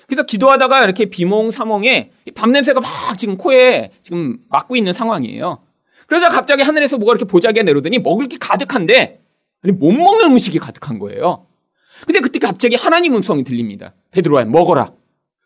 그래서 0.08 0.24
기도하다가 0.24 0.84
이렇게 0.84 1.06
비몽사몽에 1.06 2.12
밥 2.34 2.50
냄새가 2.50 2.82
막 2.82 3.18
지금 3.18 3.38
코에 3.38 3.92
지금 4.02 4.40
맡고 4.50 4.76
있는 4.76 4.92
상황이에요. 4.92 5.64
그러다 6.08 6.30
갑자기 6.30 6.64
하늘에서 6.64 6.98
뭐가 6.98 7.14
이렇게 7.14 7.26
보자기가 7.26 7.64
내려오더니 7.64 8.00
먹을 8.00 8.28
게 8.28 8.38
가득한데 8.40 9.22
아니 9.62 9.74
못 9.74 9.92
먹는 9.92 10.32
음식이 10.32 10.58
가득한 10.58 10.98
거예요. 10.98 11.46
근데 12.06 12.22
그때 12.22 12.40
갑자기 12.40 12.76
하나님 12.76 13.16
음성이 13.16 13.44
들립니다. 13.44 13.94
베드로야 14.12 14.46
먹어라. 14.46 14.94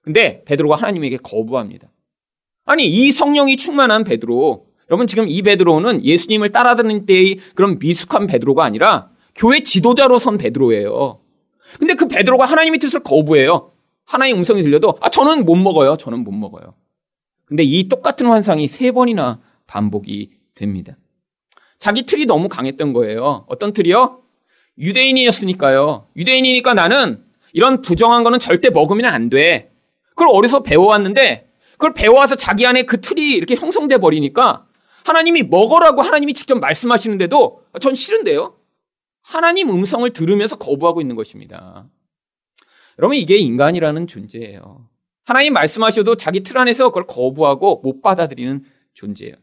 근데 0.01 0.43
베드로가 0.46 0.75
하나님에게 0.75 1.17
거부합니다. 1.17 1.89
아니 2.65 2.86
이 2.86 3.12
성령이 3.12 3.58
충만한 3.58 4.03
베드로 4.05 4.67
여러분 4.89 5.07
지금 5.07 5.27
이 5.27 5.41
베드로는 5.41 6.05
예수님을 6.05 6.49
따라다니는 6.49 7.05
때의 7.05 7.39
그런 7.55 7.79
미숙한 7.79 8.27
베드로가 8.27 8.63
아니라 8.63 9.09
교회 9.35 9.63
지도자로 9.63 10.19
선 10.19 10.37
베드로예요. 10.37 11.19
근데 11.79 11.95
그 11.95 12.07
베드로가 12.07 12.45
하나님의 12.45 12.79
뜻을 12.79 13.01
거부해요. 13.01 13.71
하나의 14.05 14.33
음성이 14.33 14.61
들려도 14.61 14.97
아 15.01 15.09
저는 15.09 15.45
못 15.45 15.55
먹어요. 15.55 15.97
저는 15.97 16.23
못 16.23 16.31
먹어요. 16.31 16.75
근데 17.45 17.63
이 17.63 17.87
똑같은 17.87 18.27
환상이 18.27 18.67
세 18.67 18.91
번이나 18.91 19.39
반복이 19.67 20.31
됩니다. 20.55 20.97
자기 21.79 22.05
틀이 22.05 22.25
너무 22.25 22.47
강했던 22.49 22.93
거예요. 22.93 23.45
어떤 23.47 23.73
틀이요? 23.73 24.21
유대인이었으니까요. 24.77 26.07
유대인이니까 26.15 26.73
나는 26.73 27.23
이런 27.53 27.81
부정한 27.81 28.23
거는 28.23 28.39
절대 28.39 28.69
먹으면 28.69 29.05
안 29.05 29.29
돼. 29.29 29.71
그걸 30.09 30.27
어려서 30.29 30.63
배워왔는데 30.63 31.49
그걸 31.73 31.93
배워와서 31.93 32.35
자기 32.35 32.65
안에 32.65 32.83
그 32.83 33.01
틀이 33.01 33.31
이렇게 33.31 33.55
형성돼 33.55 33.97
버리니까 33.97 34.65
하나님이 35.05 35.43
먹으라고 35.43 36.01
하나님이 36.01 36.33
직접 36.33 36.60
말씀하시는데도 36.60 37.63
전 37.81 37.95
싫은데요. 37.95 38.55
하나님 39.22 39.69
음성을 39.69 40.10
들으면서 40.12 40.57
거부하고 40.57 41.01
있는 41.01 41.15
것입니다. 41.15 41.88
여러분 43.00 43.17
이게 43.17 43.38
인간이라는 43.38 44.07
존재예요. 44.07 44.88
하나님 45.25 45.53
말씀하셔도 45.53 46.15
자기 46.15 46.41
틀 46.43 46.57
안에서 46.57 46.89
그걸 46.89 47.07
거부하고 47.07 47.81
못 47.83 48.01
받아들이는 48.01 48.65
존재예요. 48.93 49.36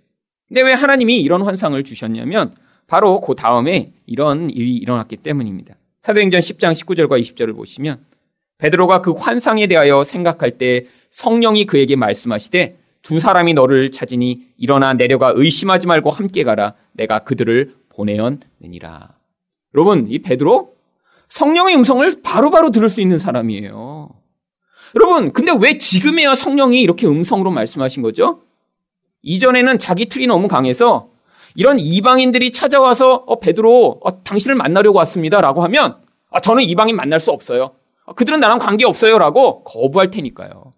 근데 0.49 0.62
왜 0.62 0.73
하나님이 0.73 1.21
이런 1.21 1.43
환상을 1.43 1.83
주셨냐면 1.85 2.55
바로 2.87 3.21
그 3.21 3.35
다음에 3.35 3.93
이런 4.07 4.50
일이 4.50 4.76
일어났기 4.76 5.19
때문입니다. 5.19 5.76
사도행전 6.00 6.40
10장 6.40 6.73
19절과 6.73 7.21
20절을 7.21 7.55
보시면 7.55 8.05
베드로가 8.59 9.00
그 9.00 9.12
환상에 9.12 9.67
대하여 9.67 10.05
생각할 10.05 10.59
때 10.59 10.87
성령이 11.11 11.67
그에게 11.67 11.97
말씀하시되 11.97 12.79
두 13.02 13.19
사람이 13.19 13.54
너를 13.54 13.90
찾으니 13.90 14.42
일어나 14.57 14.92
내려가 14.95 15.33
의심하지 15.35 15.87
말고 15.87 16.11
함께 16.11 16.45
가라 16.45 16.75
내가 16.92 17.21
그들을 17.21 17.75
보내었느니라. 17.95 19.11
여러분 19.75 20.07
이 20.09 20.19
베드로 20.21 20.75
성령의 21.28 21.76
음성을 21.76 22.23
바로바로 22.23 22.50
바로 22.50 22.71
들을 22.71 22.88
수 22.88 23.00
있는 23.00 23.19
사람이에요. 23.19 24.11
여러분 24.97 25.33
근데 25.33 25.52
왜 25.59 25.78
지금에야 25.78 26.35
성령이 26.35 26.80
이렇게 26.80 27.07
음성으로 27.07 27.50
말씀하신 27.50 28.02
거죠? 28.02 28.42
이전에는 29.23 29.78
자기 29.78 30.07
틀이 30.07 30.26
너무 30.26 30.49
강해서 30.49 31.11
이런 31.54 31.78
이방인들이 31.78 32.52
찾아와서 32.52 33.25
어, 33.26 33.40
베드로 33.40 34.00
어, 34.02 34.23
당신을 34.23 34.57
만나려고 34.57 34.99
왔습니다라고 34.99 35.62
하면 35.64 35.97
아, 36.30 36.40
저는 36.40 36.62
이방인 36.62 36.97
만날 36.97 37.21
수 37.21 37.30
없어요. 37.30 37.73
아, 38.07 38.12
그들은 38.12 38.40
나랑 38.40 38.59
관계 38.59 38.85
없어요라고 38.85 39.64
거부할 39.64 40.11
테니까요. 40.11 40.73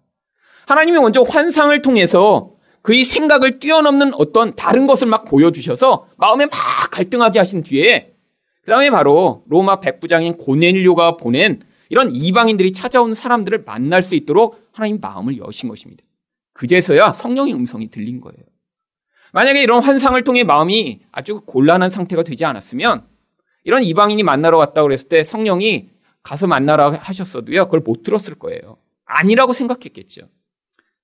하나님이 0.67 0.99
먼저 0.99 1.21
환상을 1.21 1.81
통해서 1.81 2.51
그의 2.81 3.03
생각을 3.03 3.59
뛰어넘는 3.59 4.13
어떤 4.15 4.55
다른 4.55 4.87
것을 4.87 5.07
막 5.07 5.25
보여주셔서 5.25 6.07
마음에 6.17 6.45
막 6.45 6.51
갈등하게 6.91 7.39
하신 7.39 7.63
뒤에 7.63 8.13
그 8.61 8.71
다음에 8.71 8.89
바로 8.89 9.43
로마 9.47 9.79
백부장인 9.79 10.37
고넬료가 10.37 11.17
보낸 11.17 11.61
이런 11.89 12.15
이방인들이 12.15 12.73
찾아온 12.73 13.13
사람들을 13.13 13.63
만날 13.65 14.01
수 14.01 14.15
있도록 14.15 14.69
하나님 14.71 14.99
마음을 14.99 15.37
여신 15.37 15.69
것입니다. 15.69 16.03
그제서야 16.53 17.13
성령의 17.13 17.53
음성이 17.53 17.89
들린 17.89 18.21
거예요. 18.21 18.37
만약에 19.33 19.61
이런 19.61 19.81
환상을 19.81 20.21
통해 20.23 20.43
마음이 20.43 21.01
아주 21.11 21.41
곤란한 21.41 21.89
상태가 21.89 22.23
되지 22.23 22.45
않았으면 22.45 23.05
이런 23.63 23.83
이방인이 23.83 24.21
만나러 24.23 24.57
왔다고 24.57 24.87
그랬을 24.87 25.09
때 25.09 25.23
성령이 25.23 25.89
가서 26.21 26.47
만나라 26.47 26.91
하셨어도요, 26.91 27.65
그걸 27.65 27.81
못 27.81 28.03
들었을 28.03 28.35
거예요. 28.35 28.77
아니라고 29.05 29.53
생각했겠죠. 29.53 30.29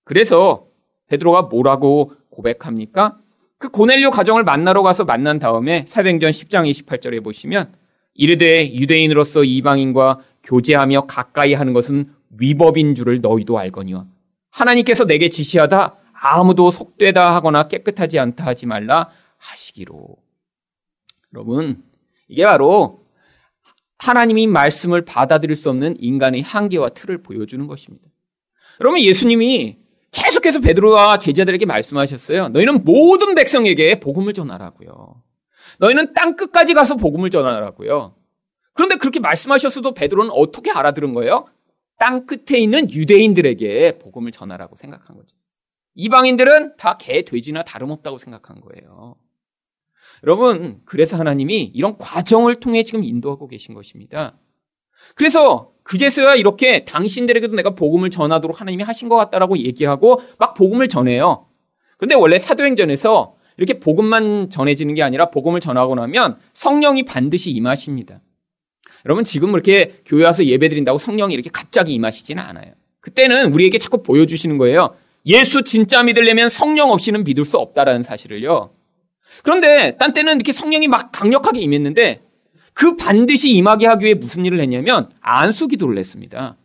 그래서 0.10 0.66
베드로가 1.06 1.44
뭐라고 1.44 2.14
고백합니까? 2.32 3.20
그 3.60 3.70
고넬료 3.70 4.10
가정을 4.10 4.44
만나러 4.44 4.82
가서 4.82 5.06
만난 5.06 5.38
다음에 5.38 5.86
사도행전 5.88 6.32
10장 6.32 6.68
28절에 6.68 7.24
보시면 7.24 7.76
이르되 8.16 8.74
유대인으로서 8.74 9.44
이방인과 9.44 10.22
교제하며 10.42 11.06
가까이 11.06 11.54
하는 11.54 11.74
것은 11.74 12.12
위법인 12.40 12.96
줄을 12.96 13.22
너희도 13.22 13.60
알거니와 13.60 14.08
하나님께서 14.50 15.06
내게 15.06 15.30
지시하다 15.30 15.98
아무도 16.14 16.72
속되다 16.72 17.36
하거나 17.36 17.68
깨끗하지 17.68 18.18
않다 18.18 18.48
하지 18.48 18.66
말라 18.66 19.12
하시기로. 19.38 20.18
여러분, 21.36 21.84
이게 22.28 22.46
바로 22.46 23.06
하나님이 24.00 24.48
말씀을 24.48 25.06
받아들일 25.06 25.56
수 25.56 25.70
없는 25.70 25.98
인간의 26.00 26.42
한계와 26.42 26.90
틀을 26.90 27.22
보여주는 27.22 27.68
것입니다. 27.68 28.08
여러분, 28.82 29.02
예수님이 29.02 29.78
계속해서 30.12 30.60
베드로와 30.60 31.20
제자들에게 31.20 31.66
말씀하셨어요. 31.66 32.50
너희는 32.50 32.84
모든 32.84 33.36
백성에게 33.36 34.00
복음을 34.00 34.34
전하라고요. 34.34 35.22
너희는 35.80 36.14
땅 36.14 36.36
끝까지 36.36 36.74
가서 36.74 36.96
복음을 36.96 37.30
전하라고요. 37.30 38.16
그런데 38.74 38.96
그렇게 38.96 39.20
말씀하셨어도 39.20 39.94
베드로는 39.94 40.32
어떻게 40.32 40.72
알아들은 40.72 41.14
거예요? 41.14 41.46
땅 41.98 42.26
끝에 42.26 42.58
있는 42.60 42.90
유대인들에게 42.90 44.00
복음을 44.00 44.32
전하라고 44.32 44.76
생각한 44.76 45.18
거죠. 45.18 45.36
이방인들은 45.96 46.78
다 46.78 46.98
개, 46.98 47.24
돼지나 47.24 47.64
다름없다고 47.64 48.18
생각한 48.18 48.62
거예요. 48.62 49.16
여러분, 50.24 50.82
그래서 50.86 51.18
하나님이 51.18 51.64
이런 51.74 51.98
과정을 51.98 52.62
통해 52.62 52.84
지금 52.84 53.04
인도하고 53.04 53.48
계신 53.48 53.74
것입니다. 53.74 54.38
그래서 55.16 55.74
그제서야 55.90 56.36
이렇게 56.36 56.86
당신들에게도 56.86 57.56
내가 57.56 57.72
복음을 57.72 58.12
전하도록 58.12 58.62
하나님이 58.62 58.84
하신 58.84 59.10
것 59.10 59.16
같다라고 59.16 59.58
얘기하고 59.58 60.22
막 60.38 60.54
복음을 60.54 60.88
전해요. 60.88 61.48
그런데 61.98 62.14
원래 62.14 62.38
사도행전에서 62.38 63.34
이렇게 63.58 63.80
복음만 63.80 64.52
전해지는 64.52 64.94
게 64.94 65.02
아니라 65.02 65.32
복음을 65.32 65.60
전하고 65.60 65.96
나면 65.96 66.38
성령이 66.54 67.04
반드시 67.06 67.50
임하십니다. 67.50 68.22
여러분 69.08 69.24
지금 69.24 69.50
이렇게 69.50 69.96
교회 70.06 70.26
와서 70.26 70.46
예배 70.46 70.70
드린다고 70.70 71.00
성령이 71.00 71.34
이렇게 71.34 71.50
갑자기 71.52 71.94
임하시지는 71.94 72.42
않아요. 72.42 72.72
그때는 73.02 73.52
우리에게 73.52 73.80
자꾸 73.80 74.04
보여주시는 74.04 74.60
거예요. 74.60 74.96
예수 75.26 75.64
진짜 75.64 76.04
믿으려면 76.04 76.50
성령 76.50 76.92
없이는 76.92 77.24
믿을 77.24 77.46
수 77.46 77.58
없다라는 77.58 78.04
사실을요. 78.04 78.76
그런데 79.42 79.98
딴 79.98 80.14
때는 80.14 80.36
이렇게 80.36 80.52
성령이 80.52 80.88
막 80.88 81.12
강력하게 81.12 81.62
임했는데 81.62 82.22
그 82.74 82.96
반드시 82.96 83.52
임하게 83.52 83.88
하기 83.88 84.06
위해 84.06 84.14
무슨 84.14 84.46
일을 84.46 84.60
했냐면 84.60 85.10
안수 85.22 85.68
기도를 85.68 85.98
했습니다. 85.98 86.58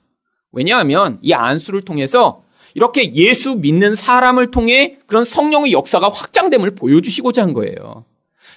왜냐하면 0.53 1.19
이 1.23 1.33
안수를 1.33 1.83
통해서 1.83 2.43
이렇게 2.75 3.13
예수 3.15 3.57
믿는 3.57 3.95
사람을 3.95 4.51
통해 4.51 4.99
그런 5.07 5.25
성령의 5.25 5.73
역사가 5.73 6.09
확장됨을 6.09 6.75
보여주시고자 6.75 7.43
한 7.43 7.55
거예요. 7.55 8.05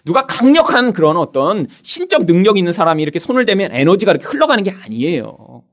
누가 0.05 0.25
강력한 0.25 0.93
그런 0.93 1.17
어떤 1.17 1.67
신적 1.81 2.25
능력 2.25 2.57
있는 2.57 2.71
사람이 2.71 3.03
이렇게 3.03 3.19
손을 3.19 3.45
대면 3.45 3.71
에너지가 3.73 4.11
이렇게 4.11 4.25
흘러가는 4.25 4.63
게 4.63 4.71
아니에요. 4.71 5.63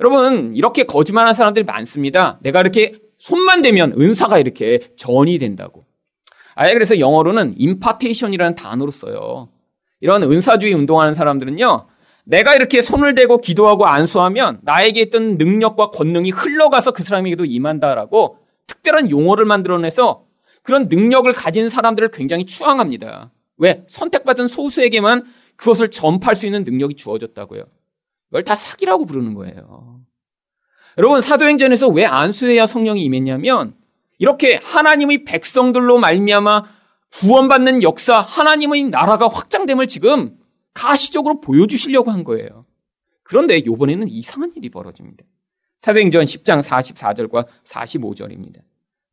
여러분, 0.00 0.52
이렇게 0.54 0.84
거짓말하는 0.84 1.34
사람들이 1.34 1.64
많습니다. 1.64 2.38
내가 2.42 2.60
이렇게 2.60 2.94
손만 3.18 3.62
대면 3.62 3.94
은사가 3.98 4.38
이렇게 4.38 4.80
전이 4.96 5.38
된다고. 5.38 5.84
아예 6.54 6.74
그래서 6.74 6.98
영어로는 6.98 7.54
임파테이션이라는 7.56 8.56
단어로 8.56 8.90
써요. 8.90 9.48
이런 10.02 10.24
은사주의 10.24 10.74
운동하는 10.74 11.14
사람들은요. 11.14 11.86
내가 12.24 12.54
이렇게 12.56 12.82
손을 12.82 13.14
대고 13.14 13.38
기도하고 13.38 13.86
안수하면 13.86 14.58
나에게 14.62 15.00
있던 15.02 15.38
능력과 15.38 15.90
권능이 15.90 16.30
흘러가서 16.30 16.90
그 16.90 17.04
사람에게도 17.04 17.44
임한다라고 17.44 18.38
특별한 18.66 19.10
용어를 19.10 19.44
만들어내서 19.44 20.24
그런 20.62 20.88
능력을 20.88 21.32
가진 21.32 21.68
사람들을 21.68 22.10
굉장히 22.10 22.44
추앙합니다. 22.46 23.30
왜? 23.56 23.84
선택받은 23.88 24.48
소수에게만 24.48 25.24
그것을 25.54 25.88
전파할 25.88 26.34
수 26.34 26.46
있는 26.46 26.64
능력이 26.64 26.94
주어졌다고요. 26.96 27.62
이걸 28.30 28.42
다 28.42 28.56
사기라고 28.56 29.06
부르는 29.06 29.34
거예요. 29.34 30.00
여러분 30.98 31.20
사도행전에서 31.20 31.88
왜 31.88 32.04
안수해야 32.04 32.66
성령이 32.66 33.04
임했냐면 33.04 33.74
이렇게 34.18 34.60
하나님의 34.62 35.24
백성들로 35.24 35.98
말미암아 35.98 36.64
구원받는 37.12 37.82
역사, 37.82 38.20
하나님의 38.20 38.84
나라가 38.84 39.28
확장됨을 39.28 39.86
지금 39.86 40.36
가시적으로 40.74 41.40
보여주시려고 41.40 42.10
한 42.10 42.24
거예요. 42.24 42.64
그런데 43.22 43.58
이번에는 43.58 44.08
이상한 44.08 44.52
일이 44.56 44.70
벌어집니다. 44.70 45.24
사도행전 45.78 46.24
10장 46.24 46.62
44절과 46.62 47.46
45절입니다. 47.64 48.60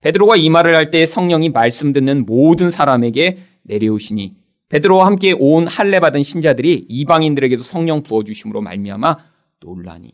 베드로가 0.01 0.37
이 0.37 0.49
말을 0.49 0.75
할 0.75 0.91
때 0.91 1.05
성령이 1.05 1.49
말씀 1.49 1.91
듣는 1.91 2.25
모든 2.25 2.69
사람에게 2.71 3.39
내려오시니 3.63 4.35
베드로와 4.69 5.05
함께 5.05 5.33
온 5.37 5.67
할례 5.67 5.99
받은 5.99 6.23
신자들이 6.23 6.85
이방인들에게도 6.87 7.63
성령 7.63 8.03
부어 8.03 8.23
주심으로 8.23 8.61
말미암아 8.61 9.17
놀라니 9.59 10.13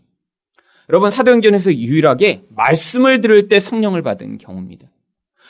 여러분 0.90 1.12
사도행전에서 1.12 1.74
유일하게 1.74 2.46
말씀을 2.50 3.22
들을 3.22 3.48
때 3.48 3.60
성령을 3.60 4.02
받은 4.02 4.38
경우입니다. 4.38 4.88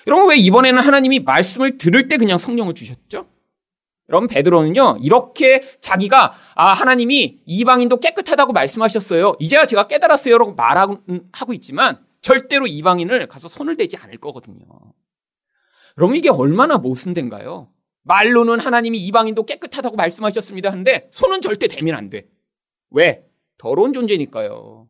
여러분 0.07 0.29
왜 0.29 0.37
이번에는 0.37 0.81
하나님이 0.81 1.19
말씀을 1.19 1.77
들을 1.77 2.07
때 2.07 2.17
그냥 2.17 2.37
성령을 2.37 2.73
주셨죠? 2.73 3.27
여러분 4.09 4.27
베드로는요 4.27 4.99
이렇게 5.01 5.61
자기가 5.79 6.33
아 6.53 6.73
하나님이 6.73 7.41
이방인도 7.45 7.99
깨끗하다고 7.99 8.53
말씀하셨어요. 8.53 9.35
이제야 9.39 9.65
제가 9.65 9.87
깨달았어요라고 9.87 10.53
말하고 10.53 11.53
있지만 11.55 11.99
절대로 12.21 12.67
이방인을 12.67 13.27
가서 13.27 13.47
손을 13.47 13.77
대지 13.77 13.97
않을 13.97 14.17
거거든요. 14.17 14.59
여러분 15.97 16.15
이게 16.15 16.29
얼마나 16.29 16.77
모순된가요? 16.77 17.69
말로는 18.03 18.59
하나님이 18.59 18.99
이방인도 18.99 19.45
깨끗하다고 19.45 19.95
말씀하셨습니다 19.95 20.69
하는데 20.71 21.09
손은 21.11 21.41
절대 21.41 21.67
대면 21.67 21.95
안 21.95 22.11
돼. 22.11 22.27
왜? 22.91 23.25
더러운 23.57 23.93
존재니까요. 23.93 24.87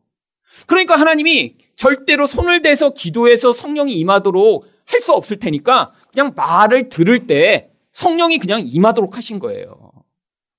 그러니까 0.66 0.96
하나님이 0.96 1.56
절대로 1.76 2.26
손을 2.26 2.60
대서 2.60 2.90
기도해서 2.90 3.52
성령이 3.52 3.94
임하도록 3.94 4.66
할 4.86 5.00
수 5.00 5.12
없을 5.12 5.38
테니까 5.38 5.92
그냥 6.12 6.32
말을 6.34 6.88
들을 6.88 7.26
때 7.26 7.70
성령이 7.92 8.38
그냥 8.38 8.62
임하도록 8.64 9.16
하신 9.16 9.38
거예요. 9.38 9.92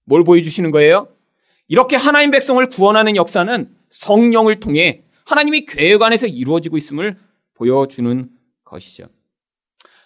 뭘 0.05 0.23
보여주시는 0.23 0.71
거예요? 0.71 1.09
이렇게 1.67 1.95
하나님 1.95 2.31
백성을 2.31 2.65
구원하는 2.67 3.15
역사는 3.15 3.69
성령을 3.89 4.59
통해 4.59 5.03
하나님이 5.25 5.65
계획 5.65 6.01
안에서 6.01 6.27
이루어지고 6.27 6.77
있음을 6.77 7.17
보여주는 7.53 8.29
것이죠. 8.63 9.07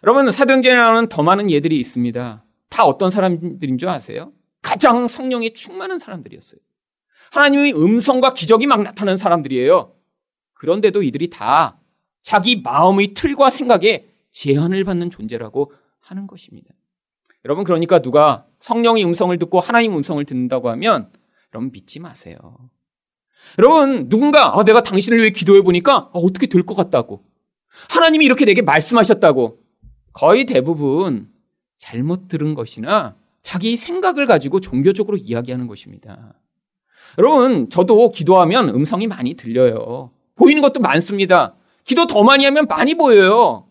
여러분, 0.04 0.32
사도행전에 0.32 0.76
나오는 0.76 1.08
더 1.10 1.22
많은 1.22 1.52
예들이 1.52 1.80
있습니다. 1.80 2.44
다 2.70 2.86
어떤 2.86 3.12
사람들인 3.12 3.78
줄 3.78 3.90
아세요? 3.90 4.32
가장 4.62 5.08
성령에 5.08 5.54
충만한 5.54 6.00
사람들이었어요. 6.00 6.60
하나님의 7.34 7.74
음성과 7.74 8.34
기적이 8.34 8.66
막 8.66 8.82
나타나는 8.82 9.18
사람들이에요. 9.18 9.94
그런데도 10.54 11.04
이들이 11.04 11.30
다 11.30 11.80
자기 12.24 12.62
마음의 12.62 13.14
틀과 13.14 13.50
생각에 13.52 14.08
제한을 14.32 14.84
받는 14.84 15.10
존재라고 15.10 15.72
하는 16.00 16.28
것입니다. 16.28 16.74
여러분, 17.46 17.64
그러니까 17.64 18.00
누가 18.00 18.46
성령의 18.60 19.04
음성을 19.06 19.38
듣고 19.38 19.60
하나님 19.60 19.96
음성을 19.96 20.24
듣는다고 20.26 20.70
하면 20.70 21.12
여러분 21.54 21.72
믿지 21.72 22.00
마세요. 22.00 22.38
여러분, 23.58 24.08
누군가 24.10 24.58
아, 24.58 24.64
내가 24.64 24.84
당신을 24.84 25.18
위해 25.20 25.30
기도해 25.32 25.62
보니까 25.62 25.96
아, 25.96 26.10
어떻게 26.14 26.48
될 26.48 26.64
것 26.64 26.76
같다고. 26.76 27.24
하나님이 27.90 28.26
이렇게 28.26 28.46
내게 28.46 28.62
말씀하셨다고. 28.62 29.60
거의 30.14 30.46
대부분 30.46 31.30
잘못 31.78 32.28
들은 32.28 32.54
것이나 32.54 33.16
자기 33.42 33.76
생각을 33.76 34.28
가지고 34.28 34.60
종교적으로 34.60 35.18
이야기하는 35.18 35.68
것입니다. 35.68 36.34
여러분, 37.18 37.70
저도 37.70 38.12
기도하면 38.12 38.70
음성이 38.70 39.08
많이 39.08 39.34
들려요. 39.34 40.12
보이는 40.36 40.62
것도 40.62 40.80
많습니다. 40.80 41.56
기도 41.84 42.06
더 42.08 42.24
많이 42.24 42.46
하면 42.46 42.68
많이 42.68 42.96
보여요. 42.96 43.68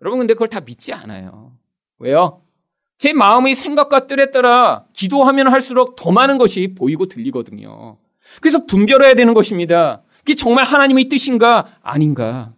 여러분, 0.00 0.20
근데 0.20 0.34
그걸 0.34 0.48
다 0.48 0.60
믿지 0.60 0.92
않아요. 0.92 1.52
왜요? 1.98 2.42
제 2.98 3.12
마음의 3.12 3.54
생각과 3.54 4.06
뜻에 4.06 4.30
따라 4.30 4.84
기도하면 4.92 5.48
할수록 5.48 5.96
더 5.96 6.10
많은 6.10 6.36
것이 6.36 6.74
보이고 6.76 7.06
들리거든요. 7.06 7.96
그래서 8.40 8.66
분별해야 8.66 9.14
되는 9.14 9.34
것입니다. 9.34 10.02
이게 10.22 10.34
정말 10.34 10.64
하나님의 10.64 11.08
뜻인가 11.08 11.78
아닌가. 11.80 12.52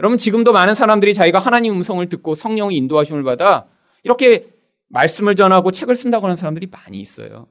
여러분 0.00 0.18
지금도 0.18 0.52
많은 0.52 0.74
사람들이 0.74 1.14
자기가 1.14 1.38
하나님 1.38 1.72
음성을 1.74 2.06
듣고 2.08 2.34
성령의 2.34 2.76
인도하심을 2.76 3.22
받아 3.22 3.66
이렇게 4.02 4.48
말씀을 4.88 5.36
전하고 5.36 5.70
책을 5.70 5.94
쓴다고 5.94 6.26
하는 6.26 6.36
사람들이 6.36 6.66
많이 6.66 7.00
있어요. 7.00 7.46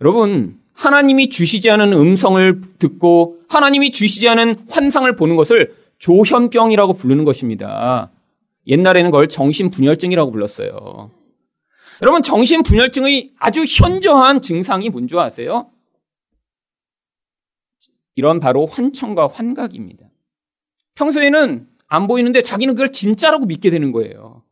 여러분 0.00 0.60
하나님이 0.72 1.28
주시지 1.28 1.70
않은 1.70 1.92
음성을 1.92 2.62
듣고 2.78 3.38
하나님이 3.48 3.92
주시지 3.92 4.28
않은 4.28 4.66
환상을 4.68 5.14
보는 5.14 5.36
것을 5.36 5.76
조현병이라고 6.04 6.92
부르는 6.92 7.24
것입니다. 7.24 8.10
옛날에는 8.66 9.10
그걸 9.10 9.26
정신분열증이라고 9.26 10.30
불렀어요. 10.32 11.10
여러분, 12.02 12.20
정신분열증의 12.20 13.32
아주 13.38 13.64
현저한 13.64 14.42
증상이 14.42 14.90
뭔지 14.90 15.16
아세요? 15.16 15.70
이런 18.16 18.38
바로 18.38 18.66
환청과 18.66 19.28
환각입니다. 19.28 20.06
평소에는 20.94 21.68
안 21.86 22.06
보이는데 22.06 22.42
자기는 22.42 22.74
그걸 22.74 22.92
진짜라고 22.92 23.46
믿게 23.46 23.70
되는 23.70 23.90
거예요. 23.90 24.42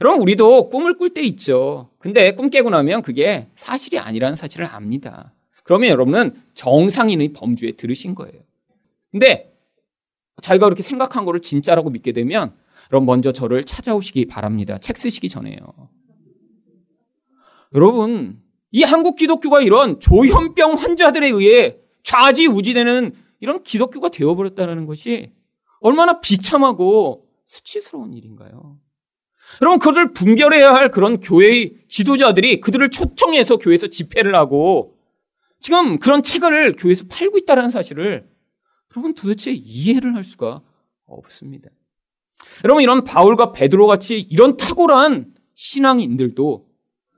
여러분, 0.00 0.20
우리도 0.22 0.70
꿈을 0.70 0.98
꿀 0.98 1.14
때 1.14 1.22
있죠. 1.22 1.90
근데 2.00 2.34
꿈 2.34 2.50
깨고 2.50 2.68
나면 2.68 3.02
그게 3.02 3.46
사실이 3.54 4.00
아니라는 4.00 4.34
사실을 4.34 4.66
압니다. 4.66 5.34
그러면 5.62 5.90
여러분은 5.90 6.34
정상인의 6.54 7.32
범주에 7.32 7.72
들으신 7.72 8.16
거예요. 8.16 8.42
근데 9.12 9.49
자기가 10.40 10.66
그렇게 10.66 10.82
생각한 10.82 11.24
거를 11.24 11.40
진짜라고 11.40 11.90
믿게 11.90 12.12
되면 12.12 12.54
그럼 12.88 13.06
먼저 13.06 13.32
저를 13.32 13.64
찾아오시기 13.64 14.26
바랍니다. 14.26 14.78
책 14.78 14.96
쓰시기 14.96 15.28
전에요. 15.28 15.56
여러분, 17.74 18.40
이 18.72 18.82
한국 18.82 19.16
기독교가 19.16 19.60
이런 19.60 20.00
조현병 20.00 20.74
환자들에 20.74 21.28
의해 21.28 21.76
좌지우지되는 22.02 23.14
이런 23.40 23.62
기독교가 23.62 24.08
되어버렸다는 24.08 24.86
것이 24.86 25.32
얼마나 25.80 26.20
비참하고 26.20 27.26
수치스러운 27.46 28.12
일인가요? 28.12 28.78
여러분, 29.62 29.78
그들을 29.78 30.12
분별해야 30.12 30.72
할 30.74 30.90
그런 30.90 31.20
교회의 31.20 31.74
지도자들이 31.88 32.60
그들을 32.60 32.90
초청해서 32.90 33.56
교회에서 33.56 33.88
집회를 33.88 34.34
하고 34.34 34.96
지금 35.60 35.98
그런 35.98 36.22
책을 36.22 36.74
교회에서 36.76 37.04
팔고 37.08 37.38
있다는 37.38 37.70
사실을 37.70 38.28
여러분 38.96 39.14
도대체 39.14 39.52
이해를 39.52 40.14
할 40.14 40.24
수가 40.24 40.62
없습니다. 41.06 41.70
여러분 42.64 42.82
이런 42.82 43.04
바울과 43.04 43.52
베드로 43.52 43.86
같이 43.86 44.20
이런 44.20 44.56
탁월한 44.56 45.34
신앙인들도 45.54 46.66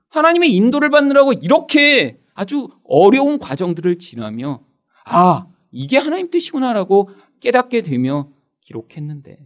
하나님의 0.08 0.54
인도를 0.54 0.90
받느라고 0.90 1.32
이렇게 1.32 2.20
아주 2.35 2.68
어려운 2.85 3.38
과정들을 3.38 3.98
지나며 3.98 4.64
아 5.04 5.46
이게 5.70 5.96
하나님 5.96 6.30
뜻이구나라고 6.30 7.11
깨닫게 7.40 7.82
되며 7.82 8.28
기록했는데 8.61 9.38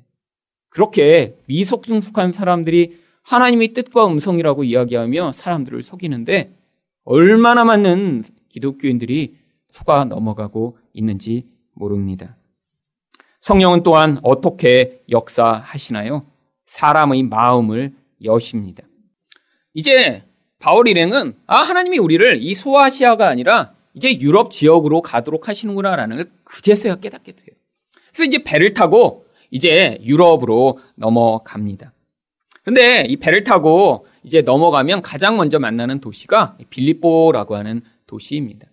그렇게 0.69 1.39
미속중숙한 1.47 2.33
사람들이 2.33 2.99
하나님의 3.23 3.69
뜻과 3.69 4.07
음성이라고 4.07 4.65
이야기하며 4.65 5.33
사람들을 5.33 5.83
속이는데 5.83 6.57
얼마나 7.05 7.65
많은 7.65 8.25
기독교인들이 8.49 9.37
속아 9.71 10.05
넘어가고 10.05 10.79
있는지 10.93 11.49
모릅니다. 11.77 12.37
성령은 13.43 13.85
또한 13.85 14.19
어떻게 14.23 15.03
역사하시나요? 15.09 16.27
사람의 16.67 17.23
마음을 17.25 17.95
여십니다. 18.25 18.83
이제 19.73 20.25
바울 20.59 20.89
일행은 20.89 21.35
아 21.47 21.59
하나님이 21.59 21.99
우리를 21.99 22.43
이 22.43 22.55
소아시아가 22.55 23.29
아니라 23.29 23.75
이제 23.95 24.19
유럽 24.19 24.51
지역으로 24.51 25.03
가도록 25.03 25.49
하시는구나라는 25.49 26.17
걸 26.17 26.31
그제서야 26.45 26.97
깨닫게 26.97 27.33
돼요. 27.33 27.57
그래서 28.09 28.25
이제 28.25 28.43
배를 28.43 28.75
타고 28.75 29.27
이제 29.51 29.99
유럽으로 30.03 30.81
넘어갑니다. 30.97 31.93
근데 32.65 33.05
이 33.09 33.17
배를 33.17 33.45
타고 33.45 34.07
이제 34.25 34.43
넘어가면 34.43 35.03
가장 35.03 35.37
먼저 35.37 35.61
만나는 35.61 36.01
도시가 36.01 36.59
빌립보라고 36.69 37.55
하는 37.55 37.83
도시입니다. 38.07 38.67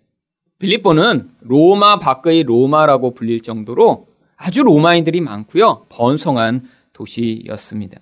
빌립보는 0.64 1.30
로마 1.42 2.00
밖의 2.00 2.44
로마라고 2.44 3.14
불릴 3.14 3.42
정도로 3.42 4.08
아주 4.38 4.64
로마인들이 4.64 5.20
많고요. 5.20 5.88
번성한 5.90 6.70
도시였습니다. 6.94 8.00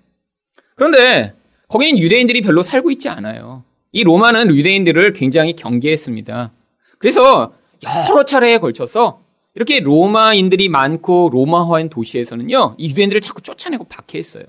그런데 0.76 1.34
거기는 1.70 1.98
유대인들이 1.98 2.42
별로 2.42 2.62
살고 2.62 2.92
있지 2.92 3.10
않아요. 3.10 3.64
이 3.92 4.04
로마는 4.04 4.56
유대인들을 4.56 5.14
굉장히 5.14 5.54
경계했습니다. 5.54 6.52
그래서 7.00 7.54
여러 7.84 8.26
차례에 8.26 8.60
걸쳐서 8.60 9.22
이렇게 9.56 9.80
로마인들이 9.80 10.70
많고 10.70 11.32
로마화인 11.34 11.90
도시에서는요, 11.90 12.76
이 12.78 12.90
유대인들을 12.90 13.22
자꾸 13.22 13.42
쫓아내고 13.42 13.86
박해했어요. 13.86 14.44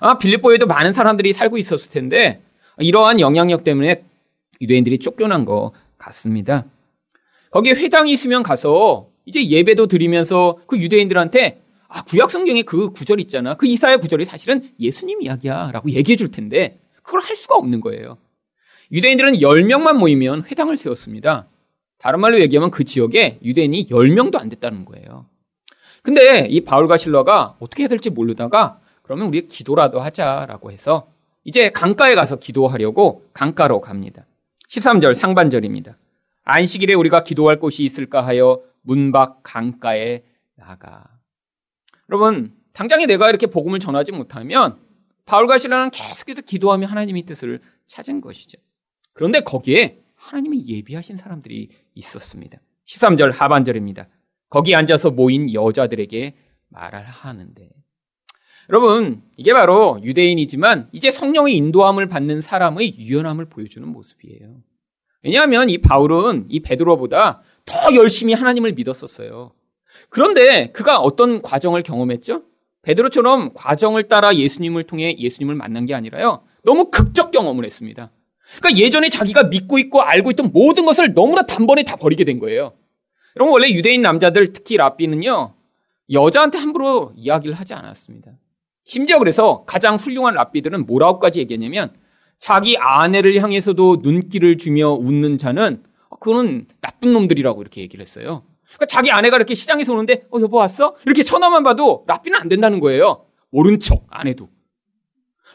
아, 0.00 0.16
빌립보에도 0.16 0.66
많은 0.66 0.94
사람들이 0.94 1.34
살고 1.34 1.58
있었을 1.58 1.90
텐데, 1.90 2.40
이러한 2.78 3.20
영향력 3.20 3.64
때문에 3.64 4.02
유대인들이 4.62 4.98
쫓겨난 4.98 5.44
것 5.44 5.72
같습니다. 5.98 6.64
거기에 7.50 7.72
회당이 7.72 8.12
있으면 8.12 8.42
가서 8.42 9.08
이제 9.24 9.46
예배도 9.46 9.86
드리면서 9.86 10.58
그 10.66 10.78
유대인들한테 10.78 11.62
아, 11.88 12.02
구약 12.02 12.30
성경에 12.30 12.62
그 12.62 12.90
구절 12.90 13.18
있잖아. 13.20 13.54
그 13.54 13.66
이사야 13.66 13.96
구절이 13.96 14.26
사실은 14.26 14.70
예수님 14.78 15.22
이야기야. 15.22 15.70
라고 15.72 15.90
얘기해 15.90 16.16
줄 16.16 16.30
텐데, 16.30 16.78
그걸 17.02 17.20
할 17.22 17.34
수가 17.34 17.56
없는 17.56 17.80
거예요. 17.80 18.18
유대인들은 18.92 19.34
10명만 19.34 19.94
모이면 19.96 20.44
회당을 20.44 20.76
세웠습니다. 20.76 21.48
다른 21.98 22.20
말로 22.20 22.38
얘기하면 22.40 22.70
그 22.70 22.84
지역에 22.84 23.38
유대인이 23.42 23.86
10명도 23.86 24.36
안 24.38 24.48
됐다는 24.48 24.84
거예요. 24.84 25.26
근데 26.02 26.46
이 26.48 26.60
바울과 26.60 26.96
실러가 26.96 27.56
어떻게 27.58 27.82
해야 27.82 27.88
될지 27.88 28.10
모르다가 28.10 28.80
그러면 29.02 29.28
우리 29.28 29.46
기도라도 29.46 30.00
하자라고 30.00 30.70
해서 30.70 31.08
이제 31.44 31.70
강가에 31.70 32.14
가서 32.14 32.36
기도하려고 32.36 33.24
강가로 33.32 33.80
갑니다. 33.80 34.26
13절 34.68 35.14
상반절입니다. 35.14 35.96
안식일에 36.48 36.94
우리가 36.94 37.24
기도할 37.24 37.60
곳이 37.60 37.84
있을까 37.84 38.26
하여 38.26 38.62
문밖 38.80 39.42
강가에 39.42 40.24
나가. 40.54 41.04
여러분, 42.08 42.54
당장에 42.72 43.04
내가 43.04 43.28
이렇게 43.28 43.46
복음을 43.48 43.78
전하지 43.78 44.12
못하면 44.12 44.78
바울과 45.26 45.58
시라는 45.58 45.90
계속해서 45.90 46.40
기도하며 46.42 46.86
하나님의 46.86 47.24
뜻을 47.24 47.60
찾은 47.86 48.22
것이죠. 48.22 48.58
그런데 49.12 49.40
거기에 49.40 50.00
하나님이 50.14 50.64
예비하신 50.66 51.16
사람들이 51.16 51.68
있었습니다. 51.94 52.58
13절 52.86 53.30
하반절입니다. 53.34 54.08
거기 54.48 54.74
앉아서 54.74 55.10
모인 55.10 55.52
여자들에게 55.52 56.34
말을 56.70 57.02
하는데. 57.04 57.68
여러분, 58.70 59.22
이게 59.36 59.52
바로 59.52 60.00
유대인이지만 60.02 60.88
이제 60.92 61.10
성령의 61.10 61.54
인도함을 61.56 62.08
받는 62.08 62.40
사람의 62.40 62.98
유연함을 62.98 63.50
보여주는 63.50 63.86
모습이에요. 63.86 64.62
왜냐하면 65.22 65.68
이 65.68 65.78
바울은 65.78 66.46
이 66.48 66.60
베드로보다 66.60 67.42
더 67.64 67.94
열심히 67.94 68.34
하나님을 68.34 68.72
믿었었어요. 68.72 69.52
그런데 70.08 70.70
그가 70.72 70.98
어떤 70.98 71.42
과정을 71.42 71.82
경험했죠? 71.82 72.42
베드로처럼 72.82 73.52
과정을 73.54 74.04
따라 74.04 74.34
예수님을 74.34 74.84
통해 74.84 75.16
예수님을 75.18 75.54
만난 75.54 75.84
게 75.86 75.94
아니라요. 75.94 76.42
너무 76.64 76.90
극적 76.90 77.30
경험을 77.30 77.64
했습니다. 77.64 78.10
그러니까 78.58 78.80
예전에 78.80 79.08
자기가 79.08 79.44
믿고 79.44 79.78
있고 79.78 80.00
알고 80.00 80.30
있던 80.30 80.52
모든 80.52 80.86
것을 80.86 81.12
너무나 81.12 81.44
단번에 81.44 81.82
다 81.82 81.96
버리게 81.96 82.24
된 82.24 82.38
거예요. 82.38 82.72
여러분 83.36 83.52
원래 83.52 83.68
유대인 83.68 84.02
남자들 84.02 84.52
특히 84.52 84.76
랍비는요. 84.76 85.54
여자한테 86.12 86.58
함부로 86.58 87.12
이야기를 87.16 87.54
하지 87.54 87.74
않았습니다. 87.74 88.32
심지어 88.84 89.18
그래서 89.18 89.64
가장 89.66 89.96
훌륭한 89.96 90.34
랍비들은 90.34 90.86
뭐라고까지 90.86 91.40
얘기했냐면 91.40 91.92
자기 92.38 92.76
아내를 92.76 93.40
향해서도 93.42 93.98
눈길을 94.02 94.58
주며 94.58 94.92
웃는 94.92 95.38
자는 95.38 95.82
그거는 96.20 96.66
나쁜 96.80 97.12
놈들이라고 97.12 97.60
이렇게 97.62 97.80
얘기를 97.80 98.02
했어요. 98.04 98.44
그러니까 98.68 98.86
자기 98.86 99.10
아내가 99.10 99.36
이렇게 99.36 99.54
시장에서 99.54 99.92
오는데 99.92 100.26
어 100.32 100.40
여보 100.40 100.56
왔어? 100.56 100.96
이렇게 101.04 101.22
쳐다만 101.22 101.62
봐도 101.62 102.04
랍비는 102.06 102.38
안 102.38 102.48
된다는 102.48 102.80
거예요. 102.80 103.26
모른 103.50 103.80
척 103.80 104.06
아내도. 104.10 104.48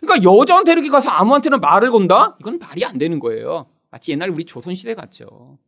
그러니까 0.02 0.30
여자한테 0.30 0.74
이렇게 0.74 0.90
가서 0.90 1.10
아무한테나 1.10 1.58
말을 1.58 1.92
건다? 1.92 2.38
이건 2.40 2.60
말이 2.60 2.84
안 2.86 2.98
되는 2.98 3.20
거예요. 3.20 3.68
마치 3.92 4.12
옛날 4.12 4.30
우리 4.30 4.44
조선시대 4.44 4.96
같죠. 4.96 5.60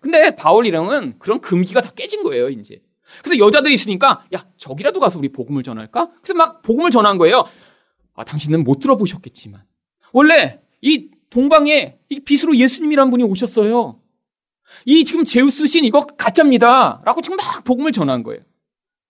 근데 0.00 0.34
바울이랑은 0.36 1.18
그런 1.18 1.40
금기가 1.40 1.80
다 1.80 1.90
깨진 1.94 2.22
거예요, 2.22 2.48
이제. 2.48 2.82
그래서 3.22 3.38
여자들이 3.38 3.72
있으니까, 3.74 4.24
야, 4.34 4.44
저기라도 4.56 5.00
가서 5.00 5.18
우리 5.18 5.30
복음을 5.30 5.62
전할까? 5.62 6.10
그래서 6.22 6.34
막 6.34 6.62
복음을 6.62 6.90
전한 6.90 7.18
거예요. 7.18 7.44
아, 8.14 8.24
당신은 8.24 8.64
못 8.64 8.80
들어보셨겠지만. 8.80 9.62
원래 10.12 10.60
이 10.80 11.10
동방에 11.30 11.98
이 12.08 12.20
빛으로 12.20 12.56
예수님이란 12.56 13.10
분이 13.10 13.24
오셨어요. 13.24 14.00
이 14.84 15.04
지금 15.04 15.24
제우스 15.24 15.66
신 15.66 15.84
이거 15.84 16.00
가짜입니다. 16.00 17.02
라고 17.04 17.20
지금 17.20 17.36
막 17.36 17.64
복음을 17.64 17.92
전한 17.92 18.22
거예요. 18.22 18.42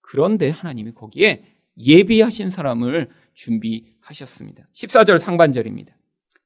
그런데 0.01 0.49
하나님이 0.49 0.93
거기에 0.93 1.43
예비하신 1.77 2.49
사람을 2.49 3.09
준비하셨습니다. 3.33 4.65
14절 4.73 5.19
상반절입니다. 5.19 5.93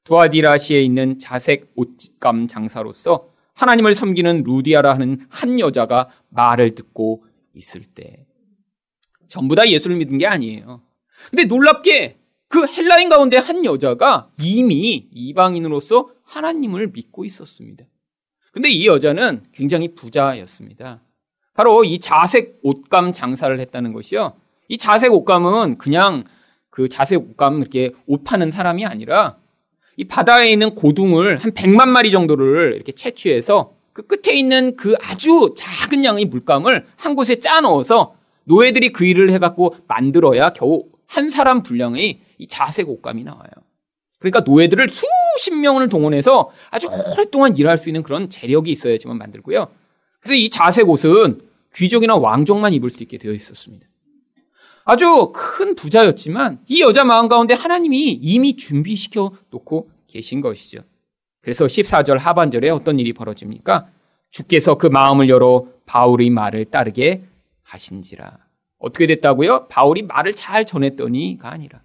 두아디라시에 0.04 0.82
있는 0.82 1.18
자색 1.18 1.72
옷감 1.76 2.48
장사로서 2.48 3.30
하나님을 3.54 3.96
섬기는 3.96 4.44
루디아라 4.44 4.94
하는 4.94 5.26
한 5.30 5.60
여자가 5.60 6.10
말을 6.30 6.76
듣고 6.76 7.26
있을 7.54 7.84
때 7.84 8.26
전부 9.28 9.56
다 9.56 9.68
예수를 9.68 9.96
믿은 9.98 10.18
게 10.18 10.28
아니에요. 10.28 10.82
근데 11.30 11.46
놀랍게 11.46 12.20
그 12.54 12.68
헬라인 12.68 13.10
가운데 13.10 13.38
한 13.38 13.66
여자가 13.66 14.30
이미 14.39 15.08
이방인으로서 15.12 16.10
하나님을 16.24 16.92
믿고 16.94 17.26
있었습니다. 17.26 17.84
근데 18.52 18.70
이 18.70 18.86
여자는 18.86 19.46
굉장히 19.56 19.96
부자였습니다. 19.96 21.02
바로 21.56 21.84
이 21.84 21.98
자색 22.00 22.60
옷감 22.62 23.12
장사를 23.12 23.60
했다는 23.60 23.92
것이요. 23.92 24.34
이 24.68 24.78
자색 24.78 25.12
옷감은 25.13 25.80
그냥 25.80 26.26
그 26.70 26.89
자색 26.89 27.22
옷감 27.22 27.62
이렇게 27.62 27.89
옷 28.06 28.24
파는 28.24 28.52
사람이 28.52 28.86
아니라 28.86 29.38
이 29.98 30.04
바다에 30.04 30.52
있는 30.52 30.76
고둥을 30.76 31.38
한 31.38 31.54
100만 31.54 31.88
마리 31.88 32.12
정도를 32.12 32.74
이렇게 32.76 32.92
채취해서 32.92 33.74
그 33.94 34.06
끝에 34.06 34.38
있는 34.38 34.76
그 34.76 34.94
아주 35.02 35.56
작은 35.58 36.06
양의 36.06 36.26
물감을 36.26 36.86
한 36.98 37.16
곳에 37.16 37.39
짜 37.39 37.62
넣어서 37.62 38.13
노예들이 38.44 38.92
그 38.92 39.06
일을 39.06 39.32
해갖고 39.32 39.76
만들어야 39.88 40.52
겨우 40.52 40.92
한 41.13 41.30
사람 41.30 41.62
분량의 41.62 42.21
이 42.39 42.47
자색 42.47 42.89
옷감이 42.89 43.23
나와요. 43.23 43.52
그러니까 44.17 44.39
노예들을 44.39 44.88
수십 44.89 45.56
명을 45.56 45.89
동원해서 45.89 46.49
아주 46.71 46.88
오랫동안 46.88 47.56
일할 47.56 47.78
수 47.78 47.89
있는 47.89 48.02
그런 48.02 48.32
재력이 48.32 48.71
있어야지만 48.71 49.19
만들고요. 49.19 49.67
그래서 50.19 50.34
이 50.34 50.49
자색 50.49 50.89
옷은 50.89 51.39
귀족이나 51.76 52.15
왕족만 52.15 52.73
입을 52.73 52.89
수 52.89 53.04
있게 53.04 53.19
되어 53.19 53.32
있었습니다. 53.32 53.86
아주 54.86 55.32
큰 55.36 55.76
부자였지만 55.76 56.62
이 56.67 56.82
여자 56.82 57.04
마음 57.04 57.28
가운데 57.28 57.54
하나님이 57.54 58.12
이미 58.13 58.56
준비시켜 58.56 59.34
놓고 59.52 59.91
계신 60.08 60.41
것이죠. 60.41 60.80
그래서 61.41 61.65
14절 61.65 62.17
하반절에 62.17 62.69
어떤 62.69 62.99
일이 62.99 63.13
벌어집니까? 63.13 63.88
주께서 64.32 64.76
그 64.76 64.88
마음을 64.88 65.30
열어 65.30 65.67
바울의 65.86 66.32
말을 66.32 66.65
따르게 66.65 67.23
하신지라. 67.62 68.42
어떻게 68.84 69.08
됐다고요? 69.08 69.69
바울이 69.69 70.02
말을 70.02 70.34
잘 70.34 70.65
전했더니가 70.65 71.50
아니라 71.50 71.82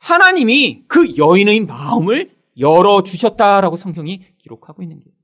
하나님이 0.00 0.82
그 0.88 1.16
여인의 1.16 1.60
마음을 1.60 2.30
열어 2.58 3.02
주셨다라고 3.04 3.76
성경이 3.76 4.20
기록하고 4.38 4.82
있는 4.82 4.96
거예요. 4.96 5.14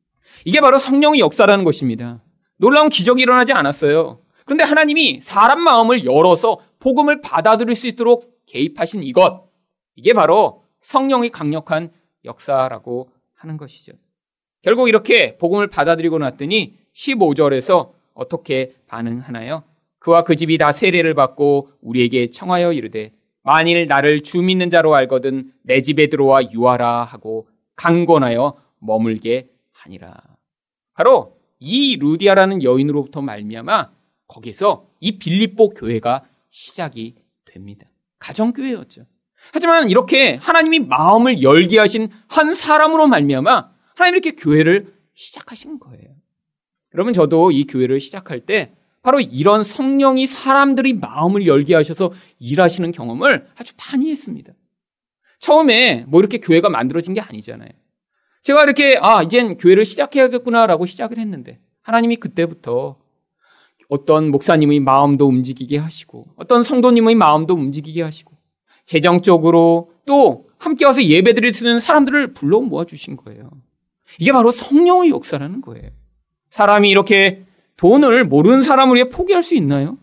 이게 0.44 0.60
바로 0.60 0.78
성령의 0.78 1.20
역사라는 1.20 1.64
것입니다. 1.64 2.22
놀라운 2.56 2.88
기적이 2.88 3.22
일어나지 3.22 3.52
않았어요. 3.52 4.20
그런데 4.44 4.62
하나님이 4.62 5.20
사람 5.20 5.60
마음을 5.60 6.04
열어서 6.04 6.60
복음을 6.78 7.20
받아들일 7.20 7.74
수 7.74 7.88
있도록 7.88 8.30
개입하신 8.46 9.02
이것. 9.02 9.48
이게 9.96 10.14
바로 10.14 10.64
성령의 10.80 11.30
강력한 11.30 11.90
역사라고 12.24 13.10
하는 13.34 13.56
것이죠. 13.56 13.92
결국 14.62 14.88
이렇게 14.88 15.36
복음을 15.38 15.66
받아들이고 15.66 16.18
났더니 16.18 16.76
15절에서 16.94 17.92
어떻게 18.14 18.76
반응하나요? 18.86 19.64
그와 20.00 20.24
그 20.24 20.34
집이 20.34 20.58
다 20.58 20.72
세례를 20.72 21.14
받고 21.14 21.70
우리에게 21.80 22.30
청하여 22.30 22.72
이르되 22.72 23.12
만일 23.42 23.86
나를 23.86 24.22
주 24.22 24.42
믿는 24.42 24.70
자로 24.70 24.94
알거든 24.94 25.52
내 25.62 25.80
집에 25.82 26.08
들어와 26.08 26.42
유하라 26.52 27.04
하고 27.04 27.48
강권하여 27.76 28.56
머물게 28.80 29.48
하니라. 29.72 30.16
바로 30.94 31.38
이 31.58 31.96
루디아라는 31.96 32.62
여인으로부터 32.62 33.22
말미암아 33.22 33.90
거기서 34.26 34.88
이 35.00 35.18
빌립보 35.18 35.70
교회가 35.70 36.24
시작이 36.48 37.14
됩니다. 37.44 37.86
가정교회였죠. 38.18 39.06
하지만 39.52 39.88
이렇게 39.88 40.34
하나님이 40.36 40.80
마음을 40.80 41.42
열게 41.42 41.78
하신 41.78 42.08
한 42.28 42.54
사람으로 42.54 43.06
말미암아 43.06 43.70
하나님 43.96 44.14
이렇게 44.14 44.32
교회를 44.32 44.92
시작하신 45.14 45.78
거예요. 45.78 46.08
여러분 46.94 47.12
저도 47.12 47.50
이 47.50 47.64
교회를 47.64 48.00
시작할 48.00 48.40
때 48.40 48.74
바로 49.02 49.20
이런 49.20 49.64
성령이 49.64 50.26
사람들이 50.26 50.94
마음을 50.94 51.46
열게 51.46 51.74
하셔서 51.74 52.12
일하시는 52.38 52.92
경험을 52.92 53.46
아주 53.56 53.72
많이 53.76 54.10
했습니다. 54.10 54.52
처음에 55.38 56.04
뭐 56.06 56.20
이렇게 56.20 56.38
교회가 56.38 56.68
만들어진 56.68 57.14
게 57.14 57.20
아니잖아요. 57.20 57.70
제가 58.42 58.62
이렇게 58.62 58.98
아 59.00 59.22
이젠 59.22 59.56
교회를 59.56 59.84
시작해야겠구나라고 59.84 60.86
시작을 60.86 61.18
했는데 61.18 61.60
하나님이 61.82 62.16
그때부터 62.16 62.96
어떤 63.88 64.30
목사님의 64.30 64.80
마음도 64.80 65.26
움직이게 65.26 65.78
하시고 65.78 66.26
어떤 66.36 66.62
성도님의 66.62 67.14
마음도 67.16 67.54
움직이게 67.54 68.02
하시고 68.02 68.32
재정적으로 68.84 69.92
또 70.06 70.48
함께 70.58 70.84
와서 70.84 71.02
예배드릴 71.02 71.54
수 71.54 71.64
있는 71.64 71.78
사람들을 71.78 72.34
불러 72.34 72.60
모아 72.60 72.84
주신 72.84 73.16
거예요. 73.16 73.50
이게 74.18 74.32
바로 74.32 74.50
성령의 74.50 75.10
역사라는 75.10 75.60
거예요. 75.60 75.90
사람이 76.50 76.90
이렇게 76.90 77.44
돈을 77.80 78.24
모르는 78.24 78.62
사람을 78.62 78.96
위해 78.96 79.08
포기할 79.08 79.42
수 79.42 79.54
있나요? 79.54 79.96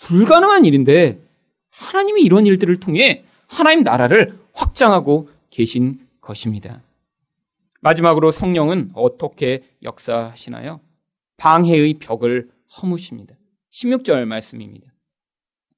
불가능한 0.00 0.64
일인데 0.64 1.20
하나님이 1.68 2.22
이런 2.22 2.46
일들을 2.46 2.80
통해 2.80 3.24
하나님 3.46 3.82
나라를 3.82 4.38
확장하고 4.54 5.28
계신 5.50 6.00
것입니다. 6.22 6.80
마지막으로 7.80 8.30
성령은 8.30 8.92
어떻게 8.94 9.62
역사하시나요? 9.82 10.80
방해의 11.36 11.98
벽을 11.98 12.48
허무십니다. 12.80 13.34
16절 13.72 14.24
말씀입니다. 14.24 14.86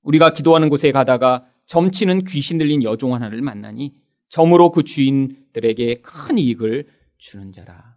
우리가 0.03 0.33
기도하는 0.33 0.69
곳에 0.69 0.93
가다가 0.93 1.47
점치는 1.67 2.25
귀신 2.25 2.59
들린 2.59 2.85
여종 2.85 3.13
하나를 3.13 3.43
만나니 3.43 3.93
점으로 4.29 4.71
그 4.71 4.85
주인들에게 4.85 5.97
큰 6.03 6.39
이익을 6.39 6.87
주는 7.19 7.51
자라. 7.51 7.97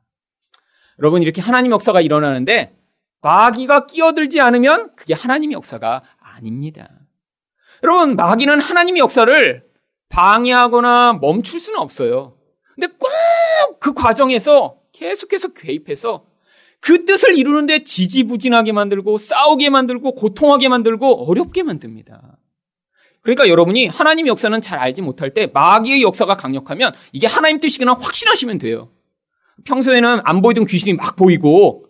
여러분 0.98 1.22
이렇게 1.22 1.40
하나님 1.40 1.72
역사가 1.72 2.02
일어나는데 2.02 2.83
마귀가 3.24 3.88
끼어들지 3.88 4.40
않으면 4.42 4.92
그게 4.96 5.14
하나님의 5.14 5.56
역사가 5.56 6.04
아닙니다. 6.20 6.90
여러분 7.84 8.16
마귀는 8.16 8.62
하나님의 8.62 9.00
역사를 9.00 9.64
방해하거나 10.10 11.20
멈출 11.22 11.60
수는 11.60 11.80
없어요. 11.80 12.38
근데 12.76 12.88
꼭 12.88 13.10
그 13.80 13.94
과정에서 13.94 14.78
계속해서 14.94 15.50
개입해서 15.54 16.26
그 16.80 17.06
뜻을 17.06 17.38
이루는데 17.38 17.84
지지부진하게 17.84 18.72
만들고 18.72 19.18
싸우게 19.18 19.70
만들고 19.70 20.16
고통하게 20.16 20.70
만들고 20.70 21.30
어렵게 21.30 21.64
만듭니다. 21.64 22.38
그러니까 23.22 23.48
여러분이 23.48 23.88
하나님 23.88 24.28
역사는 24.28 24.60
잘 24.62 24.80
알지 24.80 25.02
못할 25.02 25.34
때 25.34 25.48
마귀의 25.48 26.02
역사가 26.02 26.36
강력하면 26.36 26.94
이게 27.14 27.28
하나님 27.28 27.60
뜻이거나 27.60 27.94
확신하시면 27.94 28.58
돼요. 28.58 28.90
평소에는 29.66 30.22
안 30.24 30.42
보이던 30.42 30.66
귀신이 30.66 30.94
막 30.94 31.16
보이고 31.16 31.86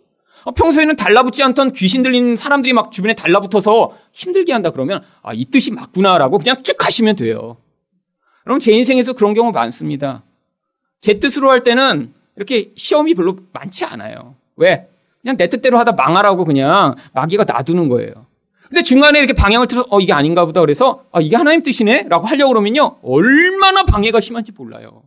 평소에는 0.52 0.96
달라붙지 0.96 1.42
않던 1.42 1.72
귀신 1.72 2.02
들린 2.02 2.36
사람들이 2.36 2.72
막 2.72 2.92
주변에 2.92 3.14
달라붙어서 3.14 3.96
힘들게 4.12 4.52
한다 4.52 4.70
그러면 4.70 5.02
아, 5.22 5.32
이 5.32 5.44
뜻이 5.46 5.72
맞구나라고 5.72 6.38
그냥 6.38 6.62
쭉 6.62 6.76
가시면 6.76 7.16
돼요. 7.16 7.56
그럼 8.44 8.58
제 8.58 8.72
인생에서 8.72 9.14
그런 9.14 9.32
경우 9.32 9.52
많습니다. 9.52 10.22
제 11.00 11.18
뜻으로 11.18 11.50
할 11.50 11.62
때는 11.62 12.12
이렇게 12.36 12.72
시험이 12.76 13.14
별로 13.14 13.38
많지 13.52 13.84
않아요. 13.84 14.34
왜? 14.56 14.88
그냥 15.22 15.36
내 15.36 15.48
뜻대로 15.48 15.78
하다 15.78 15.92
망하라고 15.92 16.44
그냥 16.44 16.94
마귀가 17.14 17.44
놔두는 17.44 17.88
거예요. 17.88 18.12
근데 18.68 18.82
중간에 18.82 19.18
이렇게 19.18 19.32
방향을 19.32 19.66
틀어서 19.66 19.86
어 19.90 20.00
이게 20.00 20.12
아닌가 20.12 20.44
보다 20.44 20.60
그래서 20.60 21.04
아 21.12 21.20
이게 21.20 21.36
하나님 21.36 21.62
뜻이네라고 21.62 22.26
하려고 22.26 22.50
그러면요 22.50 22.96
얼마나 23.02 23.84
방해가 23.84 24.20
심한지 24.20 24.52
몰라요. 24.52 25.02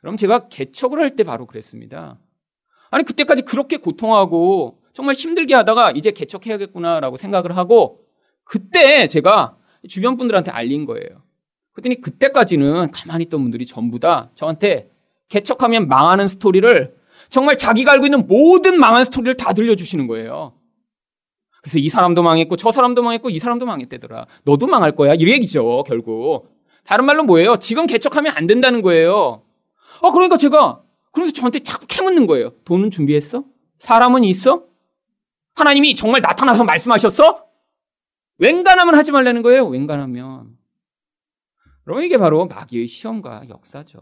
그럼 0.00 0.16
제가 0.16 0.48
개척을 0.48 0.98
할 1.00 1.14
때 1.14 1.22
바로 1.22 1.46
그랬습니다. 1.46 2.16
아니 2.92 3.04
그때까지 3.04 3.42
그렇게 3.42 3.78
고통하고 3.78 4.78
정말 4.92 5.14
힘들게 5.14 5.54
하다가 5.54 5.92
이제 5.92 6.10
개척해야겠구나라고 6.10 7.16
생각을 7.16 7.56
하고 7.56 8.00
그때 8.44 9.08
제가 9.08 9.56
주변 9.88 10.18
분들한테 10.18 10.50
알린 10.50 10.84
거예요. 10.84 11.22
그랬더니 11.72 12.02
그때까지는 12.02 12.90
가만히 12.90 13.24
있던 13.24 13.40
분들이 13.40 13.64
전부 13.64 13.98
다 13.98 14.30
저한테 14.34 14.90
개척하면 15.30 15.88
망하는 15.88 16.28
스토리를 16.28 16.94
정말 17.30 17.56
자기가 17.56 17.92
알고 17.92 18.04
있는 18.04 18.26
모든 18.26 18.78
망한 18.78 19.04
스토리를 19.04 19.38
다 19.38 19.54
들려주시는 19.54 20.06
거예요. 20.06 20.52
그래서 21.62 21.78
이 21.78 21.88
사람도 21.88 22.22
망했고 22.22 22.56
저 22.56 22.70
사람도 22.72 23.02
망했고 23.02 23.30
이 23.30 23.38
사람도 23.38 23.64
망했대더라. 23.64 24.26
너도 24.44 24.66
망할 24.66 24.94
거야. 24.94 25.14
이 25.14 25.26
얘기죠, 25.26 25.82
결국. 25.86 26.50
다른 26.84 27.06
말로 27.06 27.24
뭐예요? 27.24 27.56
지금 27.56 27.86
개척하면 27.86 28.34
안 28.36 28.46
된다는 28.46 28.82
거예요. 28.82 29.44
아, 30.02 30.10
그러니까 30.10 30.36
제가 30.36 30.82
그래서 31.12 31.32
저한테 31.32 31.60
자꾸 31.60 31.86
캐묻는 31.86 32.26
거예요. 32.26 32.50
돈은 32.64 32.90
준비했어? 32.90 33.44
사람은 33.78 34.24
있어? 34.24 34.66
하나님이 35.54 35.94
정말 35.94 36.20
나타나서 36.22 36.64
말씀하셨어? 36.64 37.46
웬간하면 38.38 38.94
하지 38.94 39.12
말라는 39.12 39.42
거예요. 39.42 39.66
웬간하면. 39.66 40.56
여러분 41.86 42.04
이게 42.04 42.16
바로 42.16 42.46
마귀의 42.46 42.88
시험과 42.88 43.48
역사죠. 43.48 44.00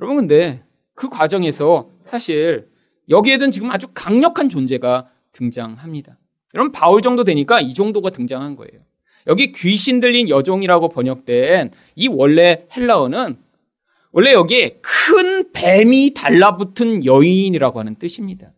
여러분 0.00 0.16
근데 0.16 0.64
그 0.94 1.08
과정에서 1.08 1.90
사실 2.04 2.70
여기에든 3.08 3.50
지금 3.50 3.70
아주 3.70 3.88
강력한 3.94 4.48
존재가 4.48 5.10
등장합니다. 5.32 6.18
여러분 6.54 6.72
바울 6.72 7.00
정도 7.00 7.24
되니까 7.24 7.60
이 7.60 7.72
정도가 7.74 8.10
등장한 8.10 8.56
거예요. 8.56 8.82
여기 9.26 9.52
귀신 9.52 10.00
들린 10.00 10.28
여종이라고 10.28 10.88
번역된 10.88 11.70
이 11.94 12.08
원래 12.08 12.66
헬라어는 12.76 13.38
원래 14.12 14.32
여기에 14.32 14.80
큰 14.82 15.52
뱀이 15.52 16.12
달라붙은 16.14 17.04
여인이라고 17.04 17.80
하는 17.80 17.94
뜻입니다. 17.96 18.52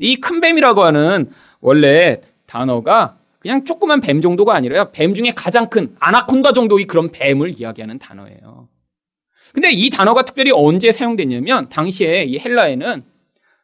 이 0.00 0.16
큰 0.16 0.40
뱀이라고 0.40 0.82
하는 0.82 1.30
원래 1.60 2.20
단어가 2.46 3.18
그냥 3.38 3.64
조그만 3.64 4.00
뱀 4.00 4.20
정도가 4.22 4.54
아니라요. 4.54 4.90
뱀 4.92 5.14
중에 5.14 5.32
가장 5.36 5.68
큰 5.68 5.94
아나콘다 6.00 6.52
정도의 6.52 6.86
그런 6.86 7.10
뱀을 7.10 7.60
이야기하는 7.60 7.98
단어예요. 7.98 8.68
근데 9.52 9.70
이 9.70 9.90
단어가 9.90 10.24
특별히 10.24 10.50
언제 10.50 10.90
사용됐냐면 10.90 11.68
당시에 11.68 12.24
이 12.24 12.38
헬라에는 12.38 13.04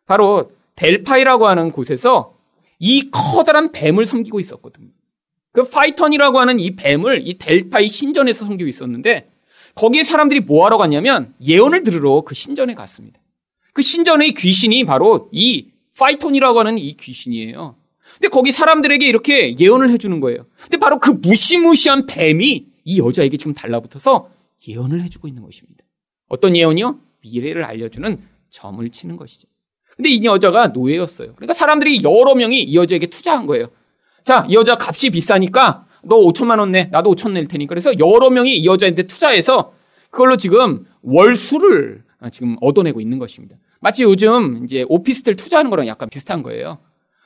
바로 0.06 0.52
델파이라고 0.76 1.46
하는 1.48 1.72
곳에서 1.72 2.36
이 2.78 3.10
커다란 3.10 3.72
뱀을 3.72 4.06
섬기고 4.06 4.38
있었거든요. 4.38 4.88
그 5.52 5.68
파이턴이라고 5.68 6.38
하는 6.38 6.60
이 6.60 6.76
뱀을 6.76 7.26
이 7.26 7.38
델파이 7.38 7.88
신전에서 7.88 8.44
섬기고 8.44 8.68
있었는데 8.68 9.30
거기에 9.74 10.02
사람들이 10.02 10.40
뭐 10.40 10.64
하러 10.66 10.78
갔냐면 10.78 11.34
예언을 11.44 11.82
들으러 11.82 12.22
그 12.22 12.34
신전에 12.34 12.74
갔습니다. 12.74 13.20
그 13.72 13.82
신전의 13.82 14.34
귀신이 14.34 14.84
바로 14.84 15.28
이 15.32 15.68
파이톤이라고 15.98 16.58
하는 16.58 16.78
이 16.78 16.96
귀신이에요. 16.96 17.76
근데 18.14 18.28
거기 18.28 18.52
사람들에게 18.52 19.06
이렇게 19.06 19.58
예언을 19.58 19.90
해주는 19.90 20.18
거예요. 20.20 20.46
근데 20.62 20.78
바로 20.78 20.98
그 20.98 21.10
무시무시한 21.10 22.06
뱀이 22.06 22.66
이 22.84 22.98
여자에게 22.98 23.36
지금 23.36 23.52
달라붙어서 23.52 24.30
예언을 24.66 25.02
해주고 25.04 25.28
있는 25.28 25.42
것입니다. 25.42 25.84
어떤 26.28 26.56
예언이요? 26.56 26.98
미래를 27.22 27.64
알려주는 27.64 28.20
점을 28.50 28.90
치는 28.90 29.16
것이죠. 29.16 29.48
근데 29.96 30.10
이 30.10 30.24
여자가 30.24 30.68
노예였어요. 30.68 31.34
그러니까 31.34 31.52
사람들이 31.52 32.02
여러 32.02 32.34
명이 32.34 32.62
이 32.62 32.76
여자에게 32.76 33.06
투자한 33.08 33.46
거예요. 33.46 33.68
자, 34.24 34.46
이 34.48 34.54
여자 34.54 34.76
값이 34.78 35.10
비싸니까 35.10 35.86
너 36.02 36.16
5천만 36.20 36.58
원 36.58 36.72
내. 36.72 36.84
나도 36.90 37.14
5천 37.14 37.32
낼 37.32 37.46
테니까. 37.46 37.68
그래서 37.68 37.92
여러 37.98 38.30
명이 38.30 38.56
이 38.56 38.66
여자한테 38.66 39.04
투자해서 39.04 39.72
그걸로 40.10 40.36
지금 40.36 40.84
월수를 41.02 42.02
지금 42.32 42.56
얻어내고 42.60 43.00
있는 43.00 43.18
것입니다. 43.18 43.56
마치 43.80 44.02
요즘 44.02 44.64
이제 44.64 44.84
오피스텔 44.88 45.36
투자하는 45.36 45.70
거랑 45.70 45.86
약간 45.86 46.08
비슷한 46.08 46.42
거예요. 46.42 46.78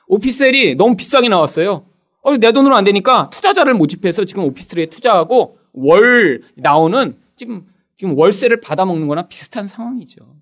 오피스텔이 0.07 0.75
너무 0.75 0.95
비싸게 0.95 1.29
나왔어요. 1.29 1.85
어, 2.21 2.37
내 2.37 2.51
돈으로 2.51 2.75
안 2.75 2.83
되니까 2.83 3.29
투자자를 3.31 3.73
모집해서 3.73 4.25
지금 4.25 4.43
오피스텔에 4.45 4.87
투자하고 4.87 5.59
월 5.73 6.41
나오는 6.55 7.17
지금 7.35 7.65
지금 7.97 8.17
월세를 8.17 8.61
받아먹는 8.61 9.07
거나 9.07 9.27
비슷한 9.27 9.67
상황이죠. 9.67 10.35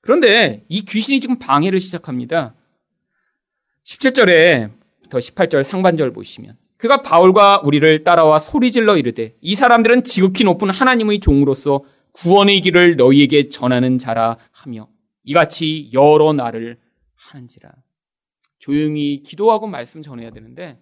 그런데 0.00 0.64
이 0.68 0.84
귀신이 0.84 1.20
지금 1.20 1.38
방해를 1.38 1.80
시작합니다. 1.80 2.54
17절에 3.84 4.70
더 5.10 5.18
18절 5.18 5.62
상반절 5.62 6.12
보시면 6.12 6.56
그가 6.80 7.02
바울과 7.02 7.60
우리를 7.62 8.04
따라와 8.04 8.38
소리질러 8.38 8.96
이르되 8.96 9.34
이 9.42 9.54
사람들은 9.54 10.02
지극히 10.02 10.44
높은 10.44 10.70
하나님의 10.70 11.20
종으로서 11.20 11.84
구원의 12.12 12.62
길을 12.62 12.96
너희에게 12.96 13.50
전하는 13.50 13.98
자라 13.98 14.38
하며 14.50 14.88
이같이 15.24 15.90
여러 15.92 16.32
날을 16.32 16.78
하는지라. 17.16 17.70
조용히 18.58 19.22
기도하고 19.22 19.66
말씀 19.66 20.00
전해야 20.00 20.30
되는데 20.30 20.78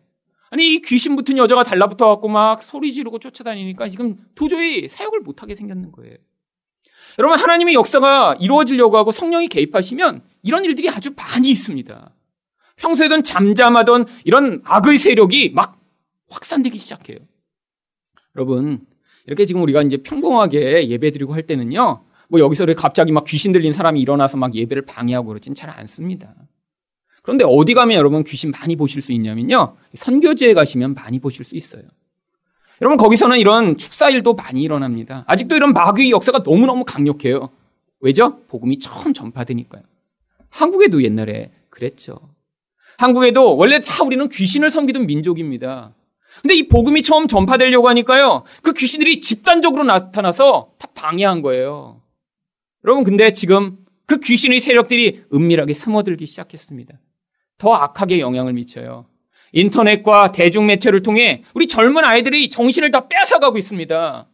아니 0.50 0.74
이 0.74 0.80
귀신 0.82 1.16
붙은 1.16 1.36
여자가 1.36 1.64
달라붙어 1.64 2.06
갖고 2.06 2.28
막 2.28 2.62
소리 2.62 2.92
지르고 2.92 3.18
쫓아다니니까 3.18 3.88
지금 3.88 4.16
도저히 4.36 4.88
사역을 4.88 5.20
못 5.20 5.42
하게 5.42 5.56
생겼는 5.56 5.90
거예요. 5.90 6.14
여러분 7.18 7.38
하나님의 7.38 7.74
역사가 7.74 8.36
이루어지려고 8.40 8.96
하고 8.96 9.10
성령이 9.10 9.48
개입하시면 9.48 10.22
이런 10.44 10.64
일들이 10.64 10.88
아주 10.88 11.12
많이 11.16 11.50
있습니다. 11.50 12.14
평소에든 12.76 13.24
잠잠하던 13.24 14.06
이런 14.22 14.62
악의 14.64 14.98
세력이 14.98 15.50
막 15.54 15.77
확산되기 16.28 16.78
시작해요. 16.78 17.18
여러분 18.36 18.86
이렇게 19.26 19.44
지금 19.44 19.62
우리가 19.62 19.82
이제 19.82 19.98
평범하게 19.98 20.88
예배드리고 20.88 21.34
할 21.34 21.42
때는요. 21.42 22.04
뭐 22.28 22.40
여기서 22.40 22.66
갑자기 22.74 23.12
막 23.12 23.24
귀신 23.24 23.52
들린 23.52 23.72
사람이 23.72 24.00
일어나서 24.00 24.36
막 24.36 24.54
예배를 24.54 24.84
방해하고 24.84 25.28
그러진 25.28 25.54
잘 25.54 25.70
않습니다. 25.70 26.34
그런데 27.22 27.44
어디 27.46 27.74
가면 27.74 27.96
여러분 27.96 28.24
귀신 28.24 28.50
많이 28.50 28.76
보실 28.76 29.02
수 29.02 29.12
있냐면요. 29.12 29.76
선교지에 29.94 30.54
가시면 30.54 30.94
많이 30.94 31.18
보실 31.18 31.44
수 31.44 31.56
있어요. 31.56 31.82
여러분 32.80 32.96
거기서는 32.96 33.38
이런 33.38 33.76
축사일도 33.76 34.34
많이 34.34 34.62
일어납니다. 34.62 35.24
아직도 35.26 35.56
이런 35.56 35.72
마귀의 35.72 36.10
역사가 36.10 36.38
너무너무 36.38 36.84
강력해요. 36.84 37.50
왜죠? 38.00 38.40
복음이 38.48 38.78
처음 38.78 39.12
전파되니까요. 39.12 39.82
한국에도 40.50 41.02
옛날에 41.02 41.50
그랬죠. 41.68 42.18
한국에도 42.98 43.56
원래 43.56 43.80
다 43.80 44.04
우리는 44.04 44.28
귀신을 44.28 44.70
섬기던 44.70 45.06
민족입니다. 45.06 45.94
근데 46.42 46.54
이 46.54 46.68
복음이 46.68 47.02
처음 47.02 47.26
전파되려고 47.26 47.88
하니까요. 47.88 48.44
그 48.62 48.72
귀신들이 48.72 49.20
집단적으로 49.20 49.84
나타나서 49.84 50.72
다 50.78 50.88
방해한 50.94 51.42
거예요. 51.42 52.02
여러분, 52.84 53.04
근데 53.04 53.32
지금 53.32 53.78
그 54.06 54.20
귀신의 54.20 54.60
세력들이 54.60 55.24
은밀하게 55.32 55.74
스며들기 55.74 56.26
시작했습니다. 56.26 56.98
더 57.58 57.74
악하게 57.74 58.20
영향을 58.20 58.52
미쳐요. 58.52 59.06
인터넷과 59.52 60.32
대중매체를 60.32 61.02
통해 61.02 61.42
우리 61.54 61.66
젊은 61.66 62.04
아이들이 62.04 62.48
정신을 62.48 62.90
다 62.90 63.08
뺏어가고 63.08 63.58
있습니다. 63.58 64.28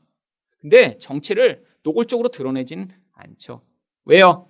근데 0.61 0.99
정체를 0.99 1.65
노골적으로 1.83 2.31
드러내진 2.31 2.89
않죠. 3.13 3.63
왜요? 4.05 4.49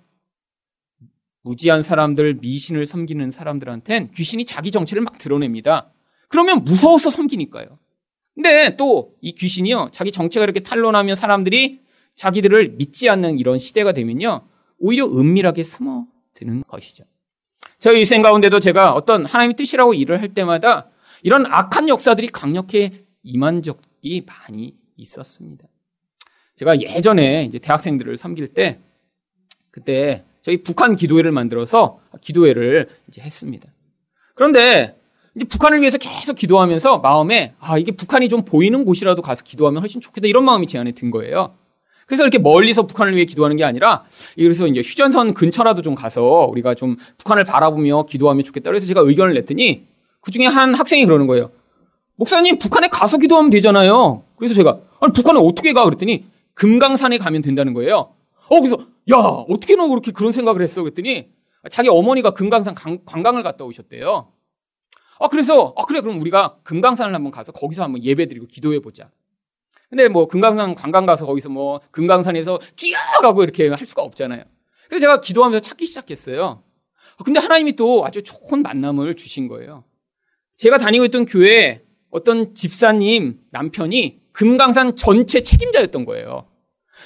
무지한 1.41 1.83
사람들, 1.83 2.35
미신을 2.35 2.85
섬기는 2.85 3.29
사람들한텐 3.29 4.11
귀신이 4.11 4.45
자기 4.45 4.71
정체를 4.71 5.03
막 5.03 5.17
드러냅니다. 5.17 5.91
그러면 6.35 6.65
무서워서 6.65 7.09
섬기니까요. 7.09 7.79
근데 8.33 8.75
또 8.75 9.15
이 9.21 9.31
귀신이요, 9.31 9.89
자기 9.93 10.11
정체가 10.11 10.43
이렇게 10.43 10.59
탄론하면 10.59 11.15
사람들이 11.15 11.79
자기들을 12.15 12.71
믿지 12.71 13.07
않는 13.09 13.39
이런 13.39 13.57
시대가 13.57 13.93
되면요, 13.93 14.45
오히려 14.77 15.05
은밀하게 15.07 15.63
숨어드는 15.63 16.63
것이죠. 16.67 17.05
저희 17.79 17.99
일생 17.99 18.21
가운데도 18.21 18.59
제가 18.59 18.93
어떤 18.93 19.25
하나님의 19.25 19.55
뜻이라고 19.55 19.93
일을 19.93 20.19
할 20.21 20.33
때마다 20.33 20.89
이런 21.23 21.45
악한 21.45 21.87
역사들이 21.87 22.27
강력히 22.27 23.05
임한 23.23 23.61
적이 23.61 24.25
많이 24.25 24.75
있었습니다. 24.97 25.65
제가 26.57 26.81
예전에 26.81 27.45
이제 27.45 27.59
대학생들을 27.59 28.17
섬길 28.17 28.49
때 28.49 28.79
그때 29.71 30.25
저희 30.41 30.61
북한 30.61 30.97
기도회를 30.97 31.31
만들어서 31.31 32.01
기도회를 32.19 32.89
이제 33.07 33.21
했습니다. 33.21 33.69
그런데 34.35 34.99
이제 35.35 35.45
북한을 35.45 35.81
위해서 35.81 35.97
계속 35.97 36.35
기도하면서 36.35 36.99
마음에 36.99 37.53
아 37.59 37.77
이게 37.77 37.91
북한이 37.91 38.29
좀 38.29 38.45
보이는 38.45 38.85
곳이라도 38.85 39.21
가서 39.21 39.43
기도하면 39.43 39.81
훨씬 39.81 39.99
좋겠다 39.99 40.27
이런 40.27 40.45
마음이 40.45 40.65
제 40.65 40.77
안에 40.77 40.93
든 40.93 41.11
거예요. 41.11 41.55
그래서 42.07 42.23
이렇게 42.23 42.37
멀리서 42.37 42.87
북한을 42.87 43.15
위해 43.15 43.25
기도하는 43.25 43.57
게 43.57 43.63
아니라 43.63 44.03
그래서 44.35 44.67
이제 44.67 44.81
휴전선 44.81 45.33
근처라도 45.33 45.81
좀 45.81 45.95
가서 45.95 46.47
우리가 46.49 46.75
좀 46.75 46.95
북한을 47.17 47.43
바라보며 47.43 48.05
기도하면 48.05 48.43
좋겠다. 48.43 48.69
그래서 48.69 48.85
제가 48.85 49.01
의견을 49.01 49.33
냈더니 49.33 49.87
그 50.21 50.31
중에 50.31 50.45
한 50.45 50.73
학생이 50.73 51.05
그러는 51.05 51.27
거예요. 51.27 51.51
목사님 52.15 52.57
북한에 52.59 52.87
가서 52.87 53.17
기도하면 53.17 53.49
되잖아요. 53.49 54.23
그래서 54.37 54.53
제가 54.53 54.79
아니 55.01 55.11
북한에 55.11 55.39
어떻게 55.39 55.73
가 55.73 55.83
그랬더니 55.83 56.25
금강산에 56.53 57.17
가면 57.17 57.41
된다는 57.41 57.73
거예요. 57.73 58.13
어 58.47 58.61
그래서 58.61 58.77
야 59.11 59.17
어떻게 59.17 59.75
너 59.75 59.87
그렇게 59.89 60.11
그런 60.11 60.31
생각을 60.31 60.61
했어 60.61 60.81
그랬더니 60.81 61.27
자기 61.69 61.89
어머니가 61.89 62.31
금강산 62.31 62.75
관광을 63.05 63.43
갔다 63.43 63.65
오셨대요. 63.65 64.27
아 65.19 65.27
그래서 65.27 65.73
아 65.77 65.85
그래 65.85 66.01
그럼 66.01 66.19
우리가 66.19 66.57
금강산을 66.63 67.13
한번 67.13 67.31
가서 67.31 67.51
거기서 67.51 67.83
한번 67.83 68.03
예배 68.03 68.27
드리고 68.27 68.47
기도해 68.47 68.79
보자. 68.79 69.09
근데 69.89 70.07
뭐 70.07 70.27
금강산 70.27 70.75
관광 70.75 71.05
가서 71.05 71.25
거기서 71.25 71.49
뭐 71.49 71.79
금강산에서 71.91 72.59
뛰어가고 72.75 73.43
이렇게 73.43 73.69
할 73.69 73.85
수가 73.85 74.01
없잖아요. 74.01 74.43
그래서 74.87 75.01
제가 75.01 75.21
기도하면서 75.21 75.61
찾기 75.61 75.87
시작했어요. 75.87 76.63
근데 77.23 77.39
하나님이 77.39 77.75
또 77.75 78.05
아주 78.05 78.23
좋은 78.23 78.61
만남을 78.61 79.15
주신 79.15 79.47
거예요. 79.47 79.83
제가 80.57 80.77
다니고 80.77 81.05
있던 81.05 81.25
교회 81.25 81.81
어떤 82.09 82.55
집사님 82.55 83.39
남편이 83.51 84.19
금강산 84.31 84.95
전체 84.95 85.41
책임자였던 85.41 86.05
거예요. 86.05 86.45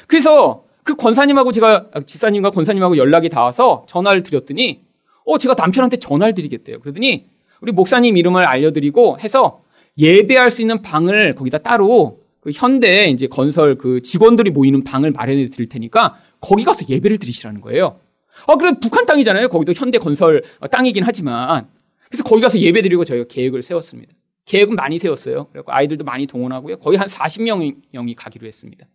그래서 0.07 0.65
그 0.83 0.95
권사님하고 0.95 1.51
제가 1.51 1.89
아, 1.93 2.01
집사님과 2.01 2.51
권사님하고 2.51 2.97
연락이 2.97 3.29
닿아서 3.29 3.85
전화를 3.87 4.23
드렸더니 4.23 4.83
어 5.25 5.37
제가 5.37 5.53
남편한테 5.55 5.97
전화를 5.97 6.33
드리겠대요. 6.33 6.79
그러더니 6.79 7.27
우리 7.61 7.71
목사님 7.71 8.17
이름을 8.17 8.45
알려드리고 8.45 9.19
해서 9.19 9.63
예배할 9.97 10.49
수 10.49 10.61
있는 10.61 10.81
방을 10.81 11.35
거기다 11.35 11.59
따로 11.59 12.19
그 12.39 12.51
현대 12.53 13.07
이제 13.09 13.27
건설 13.27 13.75
그 13.75 14.01
직원들이 14.01 14.51
모이는 14.51 14.83
방을 14.83 15.11
마련해 15.11 15.49
드릴 15.49 15.67
테니까 15.67 16.19
거기 16.39 16.63
가서 16.63 16.85
예배를 16.87 17.17
드리시라는 17.17 17.61
거예요. 17.61 17.99
아, 18.47 18.55
그래 18.55 18.73
북한 18.81 19.05
땅이잖아요. 19.05 19.49
거기도 19.49 19.73
현대 19.73 19.97
건설 19.97 20.43
땅이긴 20.71 21.03
하지만 21.03 21.67
그래서 22.09 22.23
거기 22.23 22.41
가서 22.41 22.57
예배 22.59 22.81
드리고 22.81 23.03
저희가 23.03 23.25
계획을 23.27 23.61
세웠습니다. 23.61 24.13
계획은 24.45 24.75
많이 24.75 24.97
세웠어요. 24.97 25.47
그리고 25.51 25.71
아이들도 25.71 26.05
많이 26.05 26.25
동원하고요. 26.25 26.77
거의 26.77 26.97
한 26.97 27.07
40명이 27.07 28.15
가기로 28.15 28.47
했습니다. 28.47 28.87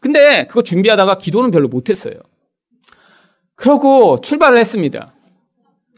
근데 0.00 0.46
그거 0.46 0.62
준비하다가 0.62 1.18
기도는 1.18 1.50
별로 1.50 1.68
못했어요. 1.68 2.14
그러고 3.54 4.20
출발을 4.20 4.58
했습니다. 4.58 5.13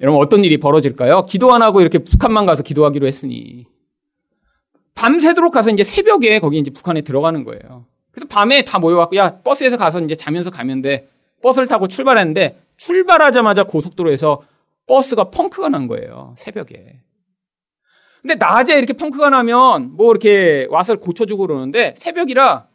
여러분 0.00 0.20
어떤 0.20 0.44
일이 0.44 0.58
벌어질까요? 0.58 1.26
기도 1.26 1.52
안 1.52 1.62
하고 1.62 1.80
이렇게 1.80 1.98
북한만 1.98 2.46
가서 2.46 2.62
기도하기로 2.62 3.06
했으니 3.06 3.66
밤새도록 4.94 5.52
가서 5.52 5.70
이제 5.70 5.84
새벽에 5.84 6.38
거기 6.38 6.58
이제 6.58 6.70
북한에 6.70 7.02
들어가는 7.02 7.44
거예요. 7.44 7.86
그래서 8.10 8.26
밤에 8.28 8.64
다 8.64 8.78
모여갖고 8.78 9.16
야 9.16 9.40
버스에서 9.42 9.76
가서 9.76 10.00
이제 10.00 10.14
자면서 10.14 10.50
가면 10.50 10.82
돼. 10.82 11.08
버스를 11.42 11.68
타고 11.68 11.86
출발했는데 11.86 12.58
출발하자마자 12.76 13.64
고속도로에서 13.64 14.42
버스가 14.86 15.30
펑크가 15.30 15.68
난 15.68 15.86
거예요. 15.86 16.34
새벽에. 16.38 17.00
근데 18.22 18.34
낮에 18.34 18.76
이렇게 18.76 18.92
펑크가 18.94 19.30
나면 19.30 19.96
뭐 19.96 20.10
이렇게 20.10 20.66
와서 20.70 20.96
고쳐주고 20.96 21.46
그러는데 21.46 21.94
새벽이라 21.96 22.66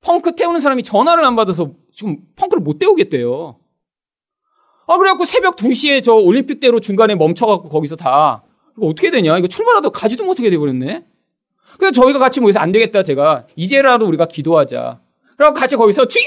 펑크 0.00 0.36
태우는 0.36 0.60
사람이 0.60 0.82
전화를 0.82 1.24
안 1.24 1.36
받아서 1.36 1.72
지금 1.92 2.18
펑크를 2.36 2.62
못 2.62 2.78
태우겠대요. 2.78 3.56
아, 4.86 4.98
그래갖고 4.98 5.24
새벽 5.24 5.56
2시에 5.56 6.02
저 6.02 6.14
올림픽대로 6.14 6.80
중간에 6.80 7.14
멈춰갖고 7.14 7.68
거기서 7.68 7.96
다, 7.96 8.42
이거 8.76 8.86
어떻게 8.86 9.10
되냐? 9.10 9.36
이거 9.38 9.46
출발하다 9.46 9.90
가지도 9.90 10.24
못하게 10.24 10.50
돼버렸네? 10.50 11.04
그래서 11.78 11.92
저희가 11.92 12.18
같이 12.18 12.40
모여서 12.40 12.60
안 12.60 12.70
되겠다, 12.72 13.02
제가. 13.02 13.46
이제라도 13.56 14.06
우리가 14.06 14.26
기도하자. 14.26 15.00
그래갖고 15.36 15.58
같이 15.58 15.76
거기서 15.76 16.06
주여! 16.06 16.24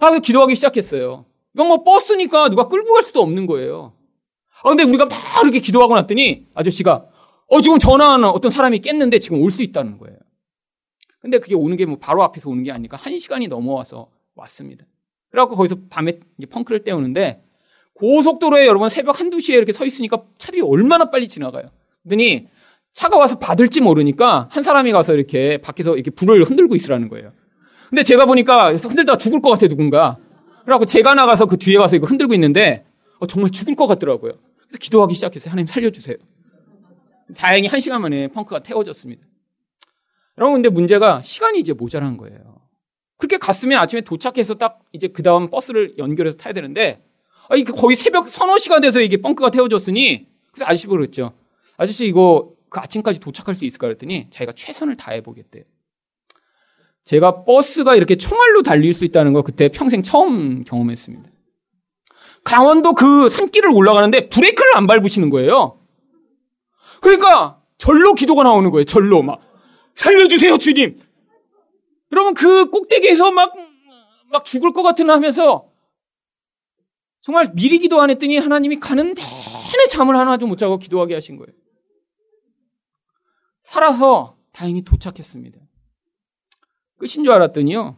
아, 0.00 0.18
기도하기 0.18 0.54
시작했어요. 0.54 1.26
이건 1.54 1.68
뭐 1.68 1.82
버스니까 1.82 2.48
누가 2.48 2.68
끌고 2.68 2.94
갈 2.94 3.02
수도 3.02 3.20
없는 3.20 3.46
거예요. 3.46 3.92
아, 4.62 4.68
근데 4.68 4.82
우리가 4.84 5.06
막 5.06 5.18
이렇게 5.42 5.58
기도하고 5.60 5.94
났더니 5.96 6.46
아저씨가, 6.54 7.04
어, 7.48 7.60
지금 7.60 7.78
전화하는 7.78 8.28
어떤 8.28 8.50
사람이 8.50 8.78
깼는데 8.80 9.18
지금 9.18 9.42
올 9.42 9.50
수 9.50 9.62
있다는 9.62 9.98
거예요. 9.98 10.16
근데 11.20 11.38
그게 11.38 11.54
오는 11.54 11.76
게 11.76 11.84
뭐 11.84 11.98
바로 11.98 12.22
앞에서 12.22 12.48
오는 12.48 12.62
게 12.62 12.70
아니니까 12.72 12.96
한 12.96 13.18
시간이 13.18 13.48
넘어와서 13.48 14.08
왔습니다. 14.36 14.86
그래갖고 15.30 15.56
거기서 15.56 15.76
밤에 15.88 16.20
펑크를 16.50 16.84
떼우는데 16.84 17.42
고속도로에 17.94 18.66
여러분 18.66 18.88
새벽 18.88 19.20
한두 19.20 19.40
시에 19.40 19.56
이렇게 19.56 19.72
서 19.72 19.84
있으니까 19.84 20.22
차들이 20.38 20.62
얼마나 20.62 21.10
빨리 21.10 21.28
지나가요. 21.28 21.70
그러더니 22.02 22.48
차가 22.92 23.18
와서 23.18 23.38
받을지 23.38 23.80
모르니까 23.80 24.48
한 24.50 24.62
사람이 24.62 24.90
가서 24.92 25.14
이렇게 25.14 25.58
밖에서 25.58 25.94
이렇게 25.94 26.10
불을 26.10 26.44
흔들고 26.44 26.74
있으라는 26.74 27.08
거예요. 27.08 27.32
근데 27.88 28.02
제가 28.02 28.26
보니까 28.26 28.74
흔들다가 28.74 29.18
죽을 29.18 29.40
것 29.42 29.50
같아 29.50 29.68
누군가. 29.68 30.16
그래갖고 30.64 30.86
제가 30.86 31.14
나가서 31.14 31.46
그 31.46 31.56
뒤에 31.56 31.78
가서 31.78 31.96
이거 31.96 32.06
흔들고 32.06 32.34
있는데 32.34 32.84
어, 33.18 33.26
정말 33.26 33.50
죽을 33.50 33.74
것 33.76 33.86
같더라고요. 33.86 34.32
그래서 34.56 34.78
기도하기 34.78 35.14
시작했어요. 35.14 35.50
하나님 35.50 35.66
살려주세요. 35.66 36.16
다행히 37.36 37.68
한 37.68 37.80
시간 37.80 38.02
만에 38.02 38.28
펑크가 38.28 38.60
태워졌습니다. 38.60 39.22
여러분, 40.38 40.62
근데 40.62 40.68
문제가 40.68 41.22
시간이 41.22 41.60
이제 41.60 41.72
모자란 41.72 42.16
거예요. 42.16 42.59
그렇게 43.20 43.36
갔으면 43.36 43.78
아침에 43.78 44.00
도착해서 44.00 44.54
딱 44.54 44.80
이제 44.92 45.06
그 45.06 45.22
다음 45.22 45.50
버스를 45.50 45.94
연결해서 45.98 46.38
타야 46.38 46.52
되는데, 46.52 47.04
아, 47.48 47.56
이 47.56 47.64
거의 47.64 47.94
새벽 47.94 48.28
서너 48.28 48.58
시간 48.58 48.80
돼서 48.80 49.00
이게 49.00 49.18
펑크가 49.18 49.50
태워졌으니, 49.50 50.26
그래서 50.50 50.64
아저씨 50.64 50.86
그랬죠. 50.86 51.32
아저씨 51.76 52.06
이거 52.06 52.52
그 52.70 52.80
아침까지 52.80 53.20
도착할 53.20 53.54
수 53.54 53.64
있을까 53.64 53.88
그랬더니 53.88 54.28
자기가 54.30 54.52
최선을 54.52 54.96
다해 54.96 55.22
보겠대. 55.22 55.64
제가 57.04 57.44
버스가 57.44 57.94
이렇게 57.94 58.16
총알로 58.16 58.62
달릴 58.62 58.94
수 58.94 59.04
있다는 59.04 59.32
거 59.32 59.42
그때 59.42 59.68
평생 59.68 60.02
처음 60.02 60.64
경험했습니다. 60.64 61.28
강원도 62.44 62.94
그 62.94 63.28
산길을 63.28 63.70
올라가는데 63.70 64.28
브레이크를 64.28 64.76
안 64.76 64.86
밟으시는 64.86 65.28
거예요. 65.30 65.78
그러니까 67.00 67.60
절로 67.76 68.14
기도가 68.14 68.44
나오는 68.44 68.70
거예요. 68.70 68.84
절로 68.84 69.22
막. 69.22 69.40
살려주세요, 69.94 70.58
주님. 70.58 70.98
여러분, 72.12 72.34
그 72.34 72.70
꼭대기에서 72.70 73.30
막, 73.30 73.54
막 74.30 74.44
죽을 74.44 74.72
것 74.72 74.82
같은 74.82 75.10
하면서 75.10 75.70
정말 77.22 77.52
미리 77.54 77.78
기도 77.78 78.00
안 78.00 78.10
했더니 78.10 78.38
하나님이 78.38 78.80
가는 78.80 79.14
내내 79.14 79.86
잠을 79.90 80.16
하나도 80.16 80.46
못 80.46 80.56
자고 80.56 80.78
기도하게 80.78 81.14
하신 81.14 81.36
거예요. 81.36 81.52
살아서 83.62 84.36
다행히 84.52 84.82
도착했습니다. 84.82 85.60
끝인 86.98 87.24
줄 87.24 87.30
알았더니요. 87.30 87.96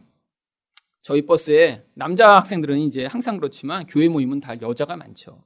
저희 1.01 1.25
버스에 1.25 1.83
남자 1.93 2.37
학생들은 2.37 2.79
이제 2.79 3.05
항상 3.05 3.37
그렇지만 3.37 3.85
교회 3.87 4.07
모임은 4.07 4.39
다 4.39 4.59
여자가 4.61 4.95
많죠. 4.95 5.43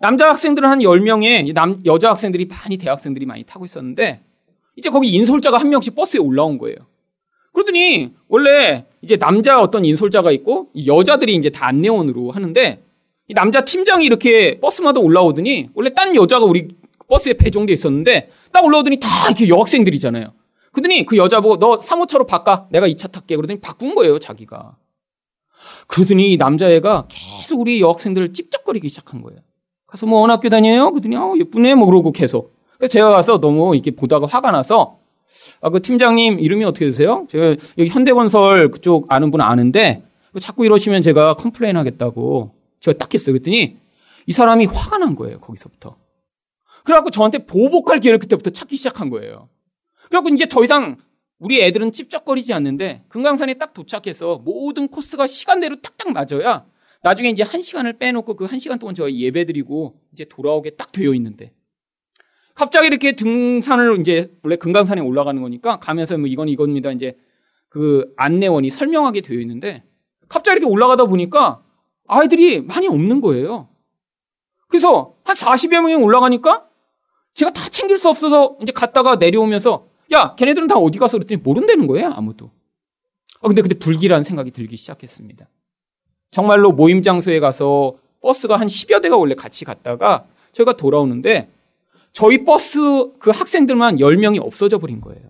남자 0.00 0.28
학생들은 0.28 0.68
한 0.68 0.78
10명에 0.80 1.52
남, 1.54 1.80
여자 1.84 2.10
학생들이 2.10 2.46
많이 2.46 2.76
대학생들이 2.76 3.26
많이 3.26 3.44
타고 3.44 3.64
있었는데 3.64 4.24
이제 4.76 4.90
거기 4.90 5.08
인솔자가 5.10 5.58
한 5.58 5.68
명씩 5.68 5.94
버스에 5.94 6.20
올라온 6.20 6.58
거예요. 6.58 6.76
그러더니 7.60 8.12
원래 8.28 8.86
이제 9.02 9.16
남자 9.16 9.60
어떤 9.60 9.84
인솔자가 9.84 10.30
있고 10.32 10.68
여자들이 10.86 11.34
이제 11.34 11.50
다 11.50 11.66
안내원으로 11.66 12.30
하는데 12.30 12.82
이 13.28 13.34
남자 13.34 13.64
팀장이 13.64 14.04
이렇게 14.04 14.58
버스마다 14.60 15.00
올라오더니 15.00 15.70
원래 15.74 15.92
딴 15.92 16.16
여자가 16.16 16.44
우리 16.46 16.68
버스에 17.08 17.34
배정돼 17.34 17.72
있었는데 17.72 18.30
딱 18.52 18.64
올라오더니 18.64 18.98
다 18.98 19.08
이렇게 19.28 19.48
여학생들이잖아요. 19.48 20.32
그러더니 20.72 21.04
그 21.04 21.16
여자 21.16 21.40
보고 21.40 21.58
너 21.58 21.78
3호차로 21.80 22.26
바꿔. 22.26 22.66
내가 22.70 22.86
2차 22.88 23.10
탈게. 23.10 23.36
그러더니 23.36 23.60
바꾼 23.60 23.94
거예요, 23.94 24.18
자기가. 24.18 24.76
그러더니 25.88 26.36
남자애가 26.36 27.08
계속 27.08 27.60
우리 27.60 27.80
여학생들을 27.80 28.32
찝쩍거리기 28.32 28.88
시작한 28.88 29.22
거예요. 29.22 29.40
가서 29.86 30.06
뭐 30.06 30.22
어느 30.22 30.30
학교 30.30 30.48
다녀요? 30.48 30.90
그러더니 30.92 31.16
아, 31.16 31.32
예쁘네. 31.36 31.74
뭐 31.74 31.86
그러고 31.86 32.12
계속. 32.12 32.54
그래서 32.78 32.92
제가 32.92 33.10
가서 33.10 33.40
너무 33.40 33.74
이렇게 33.74 33.90
보다가 33.90 34.26
화가 34.28 34.52
나서 34.52 34.99
아, 35.60 35.70
그 35.70 35.80
팀장님 35.82 36.40
이름이 36.40 36.64
어떻게 36.64 36.86
되세요? 36.86 37.26
제가 37.30 37.56
여기 37.78 37.88
현대건설 37.90 38.70
그쪽 38.70 39.06
아는 39.12 39.30
분 39.30 39.40
아는데 39.40 40.02
자꾸 40.40 40.64
이러시면 40.64 41.02
제가 41.02 41.34
complain 41.34 41.76
하겠다고 41.76 42.54
제가 42.80 42.98
딱 42.98 43.12
했어요. 43.12 43.34
그랬더니 43.34 43.76
이 44.26 44.32
사람이 44.32 44.66
화가 44.66 44.98
난 44.98 45.14
거예요. 45.16 45.40
거기서부터. 45.40 45.96
그래갖고 46.84 47.10
저한테 47.10 47.38
보복할 47.46 48.00
기회를 48.00 48.18
그때부터 48.18 48.50
찾기 48.50 48.76
시작한 48.76 49.10
거예요. 49.10 49.48
그래갖고 50.08 50.30
이제 50.30 50.46
더 50.46 50.64
이상 50.64 50.96
우리 51.38 51.62
애들은 51.62 51.92
찝쩍거리지 51.92 52.52
않는데 52.52 53.02
금강산에 53.08 53.54
딱 53.54 53.72
도착해서 53.72 54.38
모든 54.44 54.88
코스가 54.88 55.26
시간대로 55.26 55.76
딱딱 55.80 56.12
맞아야 56.12 56.64
나중에 57.02 57.30
이제 57.30 57.42
한 57.42 57.62
시간을 57.62 57.94
빼놓고 57.94 58.36
그 58.36 58.44
한 58.44 58.58
시간 58.58 58.78
동안 58.78 58.94
저희 58.94 59.20
예배 59.20 59.46
드리고 59.46 59.94
이제 60.12 60.24
돌아오게 60.26 60.70
딱 60.70 60.92
되어 60.92 61.14
있는데 61.14 61.52
갑자기 62.54 62.86
이렇게 62.86 63.12
등산을 63.12 64.00
이제 64.00 64.32
원래 64.42 64.56
금강산에 64.56 65.00
올라가는 65.00 65.40
거니까 65.40 65.78
가면서 65.78 66.18
뭐 66.18 66.26
이건 66.26 66.48
이겁니다. 66.48 66.90
이제 66.90 67.16
그 67.68 68.12
안내원이 68.16 68.70
설명하게 68.70 69.20
되어 69.22 69.38
있는데 69.40 69.84
갑자기 70.28 70.58
이렇게 70.58 70.72
올라가다 70.72 71.06
보니까 71.06 71.62
아이들이 72.06 72.60
많이 72.60 72.88
없는 72.88 73.20
거예요. 73.20 73.68
그래서 74.68 75.14
한 75.24 75.36
40여 75.36 75.80
명이 75.80 75.94
올라가니까 75.94 76.66
제가 77.34 77.52
다 77.52 77.68
챙길 77.70 77.96
수 77.98 78.08
없어서 78.08 78.56
이제 78.60 78.72
갔다가 78.72 79.16
내려오면서 79.16 79.86
야, 80.12 80.34
걔네들은 80.34 80.66
다 80.66 80.76
어디 80.76 80.98
가서 80.98 81.18
그랬더니 81.18 81.40
모른다는 81.42 81.86
거예요, 81.86 82.08
아무도. 82.08 82.50
아, 83.40 83.48
근데 83.48 83.62
그때 83.62 83.78
불길한 83.78 84.24
생각이 84.24 84.50
들기 84.50 84.76
시작했습니다. 84.76 85.48
정말로 86.32 86.72
모임 86.72 87.02
장소에 87.02 87.40
가서 87.40 87.96
버스가 88.20 88.56
한 88.56 88.66
10여 88.66 89.02
대가 89.02 89.16
원래 89.16 89.34
같이 89.34 89.64
갔다가 89.64 90.26
저희가 90.52 90.74
돌아오는데 90.74 91.48
저희 92.12 92.44
버스 92.44 92.78
그 93.18 93.30
학생들만 93.30 93.96
10명이 93.96 94.44
없어져 94.44 94.78
버린 94.78 95.00
거예요. 95.00 95.22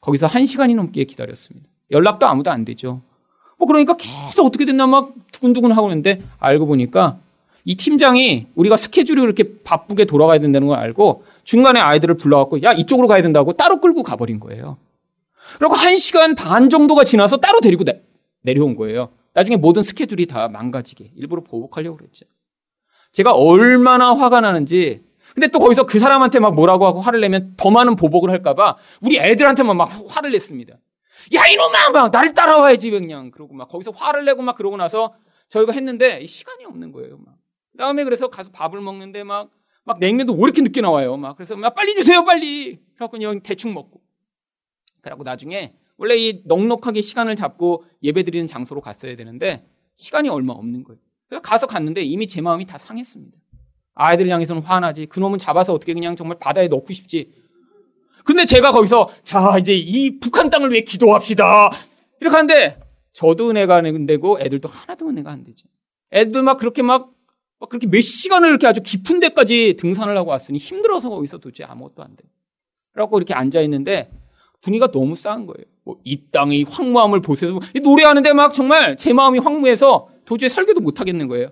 거기서 0.00 0.26
1시간이 0.28 0.74
넘게 0.74 1.04
기다렸습니다. 1.04 1.68
연락도 1.90 2.26
아무도 2.26 2.50
안 2.50 2.64
되죠. 2.64 3.02
뭐 3.58 3.66
그러니까 3.66 3.96
계속 3.96 4.46
어떻게 4.46 4.64
됐나 4.64 4.86
막 4.86 5.14
두근두근 5.32 5.72
하고 5.72 5.88
있는데 5.88 6.22
알고 6.38 6.66
보니까 6.66 7.18
이 7.64 7.76
팀장이 7.76 8.46
우리가 8.54 8.76
스케줄이 8.76 9.20
그렇게 9.20 9.62
바쁘게 9.62 10.04
돌아가야 10.04 10.38
된다는 10.38 10.68
걸 10.68 10.78
알고 10.78 11.24
중간에 11.44 11.80
아이들을 11.80 12.16
불러갖고 12.16 12.62
야 12.62 12.72
이쪽으로 12.72 13.08
가야 13.08 13.22
된다고 13.22 13.54
따로 13.54 13.80
끌고 13.80 14.02
가버린 14.02 14.40
거예요. 14.40 14.76
그리고 15.58 15.74
한 15.74 15.96
시간 15.96 16.34
반 16.34 16.68
정도가 16.68 17.04
지나서 17.04 17.38
따로 17.38 17.60
데리고 17.60 17.84
내, 17.84 18.02
내려온 18.42 18.76
거예요. 18.76 19.10
나중에 19.32 19.56
모든 19.56 19.82
스케줄이 19.82 20.26
다 20.26 20.48
망가지게 20.48 21.12
일부러 21.16 21.42
보복하려고 21.42 21.96
그랬죠. 21.96 22.26
제가 23.12 23.32
얼마나 23.32 24.14
화가 24.14 24.40
나는지 24.40 25.02
근데 25.34 25.48
또 25.48 25.58
거기서 25.58 25.84
그 25.86 25.98
사람한테 25.98 26.38
막 26.38 26.54
뭐라고 26.54 26.86
하고 26.86 27.00
화를 27.00 27.20
내면 27.20 27.54
더 27.56 27.70
많은 27.70 27.96
보복을 27.96 28.30
할까봐 28.30 28.76
우리 29.02 29.18
애들한테만 29.18 29.76
막 29.76 29.90
화를 30.08 30.30
냈습니다. 30.30 30.74
야, 31.34 31.46
이놈아! 31.46 31.90
막 31.90 32.10
나를 32.12 32.34
따라와야지, 32.34 32.90
그냥. 32.90 33.30
그러고 33.30 33.54
막 33.54 33.68
거기서 33.68 33.90
화를 33.90 34.24
내고 34.24 34.42
막 34.42 34.56
그러고 34.56 34.76
나서 34.76 35.14
저희가 35.48 35.72
했는데 35.72 36.24
시간이 36.26 36.64
없는 36.64 36.92
거예요, 36.92 37.18
막. 37.18 37.36
그 37.72 37.78
다음에 37.78 38.04
그래서 38.04 38.28
가서 38.28 38.50
밥을 38.52 38.80
먹는데 38.80 39.24
막, 39.24 39.50
막 39.84 39.98
냉면도 39.98 40.34
왜 40.34 40.40
이렇게 40.44 40.62
늦게 40.62 40.80
나와요, 40.80 41.16
막. 41.16 41.36
그래서 41.36 41.56
막 41.56 41.74
빨리 41.74 41.94
주세요, 41.94 42.24
빨리! 42.24 42.78
그래갖고 42.94 43.12
그냥 43.12 43.40
대충 43.40 43.74
먹고. 43.74 44.00
그러고 45.00 45.24
나중에 45.24 45.74
원래 45.96 46.16
이 46.16 46.42
넉넉하게 46.44 47.00
시간을 47.00 47.36
잡고 47.36 47.84
예배 48.02 48.22
드리는 48.22 48.46
장소로 48.46 48.80
갔어야 48.80 49.16
되는데 49.16 49.66
시간이 49.96 50.28
얼마 50.28 50.52
없는 50.52 50.84
거예요. 50.84 51.00
그래서 51.28 51.42
가서 51.42 51.66
갔는데 51.66 52.02
이미 52.02 52.26
제 52.26 52.40
마음이 52.40 52.66
다 52.66 52.78
상했습니다. 52.78 53.36
아이들 53.94 54.28
향해서는 54.28 54.62
화나지. 54.62 55.06
그놈은 55.06 55.38
잡아서 55.38 55.72
어떻게 55.72 55.94
그냥 55.94 56.16
정말 56.16 56.38
바다에 56.38 56.68
넣고 56.68 56.92
싶지. 56.92 57.32
근데 58.24 58.46
제가 58.46 58.70
거기서 58.70 59.10
자 59.22 59.58
이제 59.58 59.74
이 59.74 60.18
북한 60.18 60.50
땅을 60.50 60.70
위해 60.70 60.80
기도합시다. 60.82 61.70
이렇게 62.20 62.34
하는데 62.34 62.80
저도 63.12 63.50
은혜가 63.50 63.76
안 63.76 64.06
되고 64.06 64.40
애들도 64.40 64.68
하나도 64.68 65.08
은혜가 65.08 65.30
안 65.30 65.44
되지. 65.44 65.64
애들 66.12 66.42
막 66.42 66.56
그렇게 66.56 66.82
막, 66.82 67.12
막 67.60 67.68
그렇게 67.68 67.86
몇 67.86 68.00
시간을 68.00 68.48
이렇게 68.48 68.66
아주 68.66 68.82
깊은 68.82 69.20
데까지 69.20 69.76
등산을 69.78 70.16
하고 70.16 70.30
왔으니 70.30 70.58
힘들어서 70.58 71.10
거기서 71.10 71.38
도대체 71.38 71.64
아무것도 71.64 72.02
안 72.02 72.16
돼. 72.16 72.24
그래갖고 72.92 73.18
이렇게 73.18 73.34
앉아 73.34 73.60
있는데 73.62 74.10
분위기가 74.62 74.90
너무 74.90 75.14
싸한 75.16 75.46
거예요. 75.46 75.64
뭐 75.84 75.98
이 76.04 76.22
땅의 76.30 76.64
황무함을 76.64 77.20
보세요. 77.20 77.58
노래하는데 77.82 78.32
막 78.32 78.54
정말 78.54 78.96
제 78.96 79.12
마음이 79.12 79.38
황무해서 79.38 80.08
도저히 80.24 80.48
설교도 80.48 80.80
못 80.80 81.00
하겠는 81.00 81.28
거예요. 81.28 81.50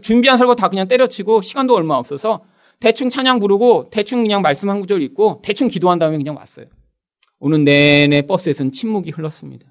준비한 0.00 0.38
설교 0.38 0.54
다 0.54 0.68
그냥 0.68 0.88
때려치고 0.88 1.42
시간도 1.42 1.74
얼마 1.74 1.96
없어서 1.96 2.44
대충 2.80 3.10
찬양 3.10 3.38
부르고 3.38 3.90
대충 3.90 4.22
그냥 4.22 4.42
말씀 4.42 4.70
한 4.70 4.80
구절 4.80 5.02
읽고 5.02 5.40
대충 5.42 5.68
기도한 5.68 5.98
다음에 5.98 6.16
그냥 6.16 6.36
왔어요. 6.36 6.66
오는 7.38 7.64
내내 7.64 8.22
버스에서는 8.22 8.72
침묵이 8.72 9.10
흘렀습니다. 9.10 9.66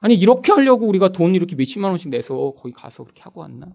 아니 0.00 0.14
이렇게 0.14 0.52
하려고 0.52 0.86
우리가 0.86 1.08
돈 1.10 1.34
이렇게 1.34 1.56
몇십만 1.56 1.90
원씩 1.90 2.10
내서 2.10 2.54
거기 2.56 2.72
가서 2.72 3.02
그렇게 3.02 3.22
하고 3.22 3.40
왔나? 3.40 3.68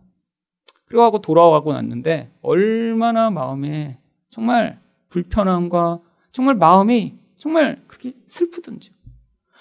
그래가고 0.86 1.20
돌아가고 1.20 1.74
났는데 1.74 2.32
얼마나 2.42 3.30
마음에 3.30 3.98
정말 4.30 4.80
불편함과 5.10 6.00
정말 6.32 6.56
마음이 6.56 7.16
정말 7.38 7.82
그렇게 7.88 8.14
슬프던지. 8.28 8.92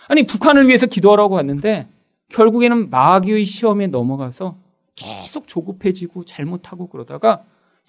아니 0.09 0.25
북한을 0.25 0.67
위해서 0.69 0.87
기도하라고 0.87 1.35
왔는데 1.35 1.89
결국에는 2.29 2.91
마귀의 2.91 3.45
시험에 3.45 3.89
넘어가서 3.89 4.57
계속 5.01 5.49
조급해지고 5.49 6.25
잘못하고 6.25 6.89
그러다가 6.89 7.45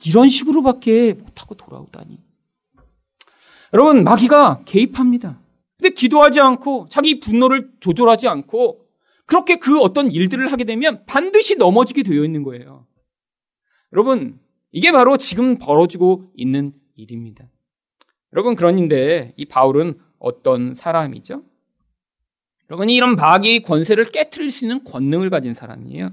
이런 0.06 0.30
식으로밖에 0.30 1.14
못하고 1.14 1.56
돌아오다니. 1.56 2.20
여러분, 3.74 4.04
마귀가 4.04 4.64
개입합니다. 4.66 5.40
근데 5.78 5.94
기도하지 5.94 6.40
않고 6.40 6.88
자기 6.90 7.20
분노를 7.20 7.72
조절하지 7.80 8.28
않고 8.28 8.86
그렇게 9.26 9.58
그 9.58 9.80
어떤 9.80 10.12
일들을 10.12 10.52
하게 10.52 10.64
되면 10.64 11.04
반드시 11.06 11.58
넘어지게 11.58 12.04
되어 12.04 12.24
있는 12.24 12.44
거예요. 12.44 12.86
여러분, 13.94 14.40
이게 14.72 14.92
바로 14.92 15.18
지금 15.18 15.58
벌어지고 15.58 16.32
있는 16.36 16.74
일입니다. 16.96 17.46
여러분, 18.34 18.56
그런데 18.56 19.34
이 19.38 19.46
바울은 19.46 20.00
어떤 20.20 20.74
사람이죠? 20.74 21.44
여러분, 22.70 22.90
이런 22.90 23.16
마귀의 23.16 23.64
권세를 23.64 24.12
깨뜨릴 24.12 24.52
수 24.52 24.66
있는 24.66 24.84
권능을 24.84 25.30
가진 25.30 25.54
사람이에요. 25.54 26.12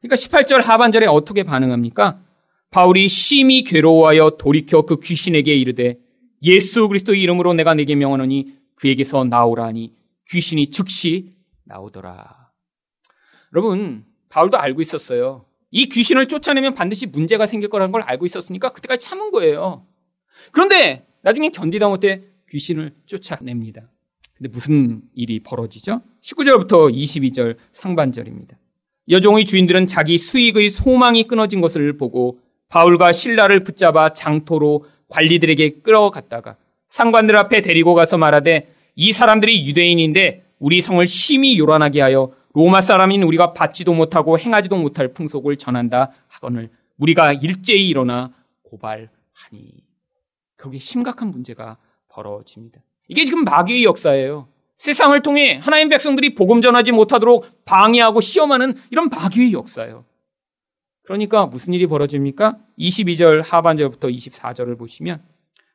그러니까 0.00 0.16
18절 0.16 0.62
하반절에 0.62 1.06
어떻게 1.06 1.42
반응합니까? 1.42 2.22
바울이 2.70 3.08
심히 3.08 3.64
괴로워하여 3.64 4.36
돌이켜 4.38 4.82
그 4.82 5.00
귀신에게 5.00 5.54
이르되 5.54 5.98
예수 6.42 6.88
그리스도의 6.88 7.20
이름으로 7.22 7.52
내가 7.54 7.74
내게 7.74 7.94
명하노니 7.94 8.54
그에게서 8.76 9.24
나오라니 9.24 9.94
귀신이 10.28 10.70
즉시 10.70 11.34
나오더라. 11.64 12.50
여러분, 13.52 14.04
바울도 14.28 14.56
알고 14.58 14.80
있었어요. 14.80 15.44
이 15.70 15.86
귀신을 15.86 16.26
쫓아내면 16.26 16.74
반드시 16.74 17.06
문제가 17.06 17.46
생길 17.46 17.68
거라는 17.68 17.92
걸 17.92 18.02
알고 18.02 18.24
있었으니까 18.24 18.70
그때까지 18.70 19.06
참은 19.06 19.30
거예요. 19.30 19.86
그런데 20.52 21.06
나중에 21.22 21.50
견디다 21.50 21.88
못해 21.88 22.24
귀신을 22.48 22.94
쫓아냅니다. 23.06 23.90
근데 24.36 24.48
무슨 24.48 25.02
일이 25.14 25.42
벌어지죠? 25.42 26.00
19절부터 26.22 26.92
22절 26.94 27.56
상반절입니다. 27.72 28.56
여종의 29.10 29.44
주인들은 29.44 29.86
자기 29.88 30.18
수익의 30.18 30.70
소망이 30.70 31.24
끊어진 31.24 31.60
것을 31.60 31.96
보고 31.96 32.38
바울과 32.68 33.12
신라를 33.12 33.60
붙잡아 33.60 34.12
장토로 34.12 34.86
관리들에게 35.08 35.80
끌어갔다가 35.82 36.56
상관들 36.88 37.36
앞에 37.36 37.60
데리고 37.60 37.94
가서 37.94 38.16
말하되 38.16 38.72
이 38.94 39.12
사람들이 39.12 39.66
유대인인데 39.66 40.44
우리 40.60 40.80
성을 40.80 41.04
심히 41.06 41.58
요란하게 41.58 42.00
하여 42.00 42.32
로마 42.52 42.80
사람인 42.80 43.22
우리가 43.24 43.52
받지도 43.52 43.94
못하고 43.94 44.38
행하지도 44.38 44.76
못할 44.76 45.08
풍속을 45.08 45.56
전한다 45.56 46.12
하거늘 46.28 46.70
우리가 46.98 47.32
일제히 47.32 47.88
일어나 47.88 48.32
고발하니 48.62 49.82
거기에 50.56 50.78
심각한 50.78 51.30
문제가 51.30 51.78
벌어집니다. 52.08 52.80
이게 53.08 53.24
지금 53.24 53.44
마귀의 53.44 53.84
역사예요. 53.84 54.48
세상을 54.80 55.20
통해 55.20 55.60
하나님 55.62 55.90
백성들이 55.90 56.34
복음 56.34 56.62
전하지 56.62 56.92
못하도록 56.92 57.66
방해하고 57.66 58.22
시험하는 58.22 58.76
이런 58.90 59.10
마귀의 59.10 59.52
역사예요. 59.52 60.06
그러니까 61.04 61.44
무슨 61.44 61.74
일이 61.74 61.86
벌어집니까? 61.86 62.56
22절 62.78 63.44
하반절부터 63.44 64.08
24절을 64.08 64.78
보시면 64.78 65.22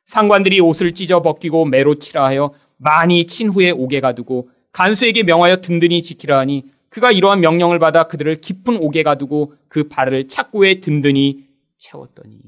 상관들이 0.06 0.58
옷을 0.58 0.92
찢어 0.92 1.22
벗기고 1.22 1.66
매로 1.66 2.00
치라 2.00 2.24
하여 2.24 2.52
많이 2.78 3.26
친 3.26 3.48
후에 3.48 3.70
옥에 3.70 4.00
가두고 4.00 4.50
간수에게 4.72 5.22
명하여 5.22 5.60
든든히 5.60 6.02
지키라 6.02 6.40
하니 6.40 6.64
그가 6.88 7.12
이러한 7.12 7.40
명령을 7.40 7.78
받아 7.78 8.08
그들을 8.08 8.40
깊은 8.40 8.78
옥에 8.78 9.04
가두고 9.04 9.54
그 9.68 9.88
발을 9.88 10.26
착고에 10.26 10.80
든든히 10.80 11.44
채웠더니 11.78 12.40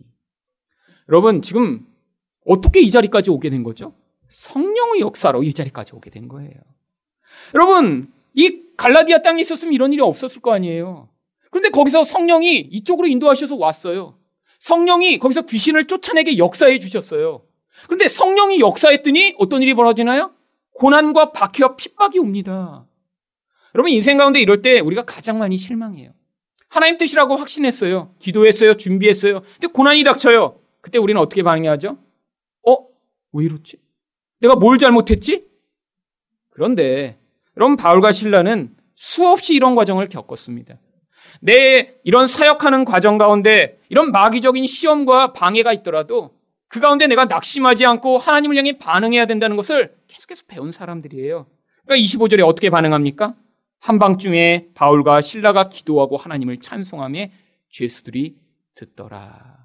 여러분 1.09 1.41
지금 1.41 1.87
어떻게 2.45 2.81
이 2.81 2.91
자리까지 2.91 3.31
오게 3.31 3.49
된 3.49 3.63
거죠? 3.63 3.93
성령의 4.29 5.01
역사로 5.01 5.43
이 5.43 5.53
자리까지 5.53 5.95
오게 5.95 6.11
된 6.11 6.29
거예요. 6.29 6.53
여러분 7.55 8.13
이 8.35 8.63
갈라디아 8.77 9.23
땅에 9.23 9.41
있었으면 9.41 9.75
이런 9.75 9.93
일이 9.93 10.03
없었을 10.03 10.41
거 10.41 10.53
아니에요. 10.53 11.09
그런데 11.51 11.71
거기서 11.71 12.05
성령이 12.05 12.69
이쪽으로 12.71 13.09
인도하셔서 13.09 13.57
왔어요. 13.57 14.19
성령이 14.59 15.19
거기서 15.19 15.43
귀신을 15.43 15.87
쫓아내게 15.87 16.39
역사해 16.39 16.79
주셨어요. 16.79 17.45
그런데 17.87 18.09
성령이 18.09 18.61
역사했더니 18.61 19.37
어떤 19.39 19.63
일이 19.63 19.75
벌어지나요? 19.75 20.33
고난과 20.75 21.33
박해와 21.33 21.77
핍박이 21.77 22.19
옵니다. 22.19 22.87
여러분 23.75 23.93
인생 23.93 24.17
가운데 24.17 24.41
이럴 24.41 24.63
때 24.63 24.81
우리가 24.81 25.03
가장 25.03 25.39
많이 25.39 25.57
실망해요. 25.57 26.13
하나님 26.69 26.99
뜻이라고 26.99 27.37
확신했어요. 27.37 28.15
기도했어요. 28.19 28.75
준비했어요. 28.75 29.41
근데 29.41 29.67
고난이 29.69 30.05
닥쳐요. 30.05 30.61
그때 30.81 30.99
우리는 30.99 31.21
어떻게 31.21 31.43
반응하죠? 31.43 31.99
어? 32.67 32.77
왜 33.33 33.45
이렇지? 33.45 33.79
내가 34.41 34.57
뭘 34.57 34.79
잘못했지? 34.79 35.47
그런데 36.51 37.19
여러분 37.57 37.77
바울과 37.77 38.13
신라는 38.13 38.75
수없이 38.95 39.55
이런 39.55 39.75
과정을 39.75 40.09
겪었습니다. 40.09 40.79
내 41.41 41.95
이런 42.05 42.27
사역하는 42.27 42.85
과정 42.85 43.19
가운데 43.19 43.79
이런 43.89 44.11
마귀적인 44.11 44.67
시험과 44.67 45.33
방해가 45.33 45.73
있더라도 45.75 46.35
그 46.69 46.81
가운데 46.81 47.07
내가 47.07 47.25
낙심하지 47.25 47.87
않고 47.87 48.19
하나님을 48.19 48.57
향해 48.57 48.79
반응해야 48.79 49.27
된다는 49.27 49.57
것을 49.57 49.95
계속해서 50.09 50.45
배운 50.49 50.73
사람들이에요. 50.73 51.47
그러니까 51.85 52.07
25절에 52.07 52.47
어떻게 52.47 52.71
반응합니까? 52.71 53.35
한밤중에 53.81 54.69
바울과 54.75 55.21
신라가 55.21 55.69
기도하고 55.69 56.17
하나님을 56.17 56.61
찬송함에 56.61 57.33
죄수들이 57.71 58.37
듣더라. 58.75 59.59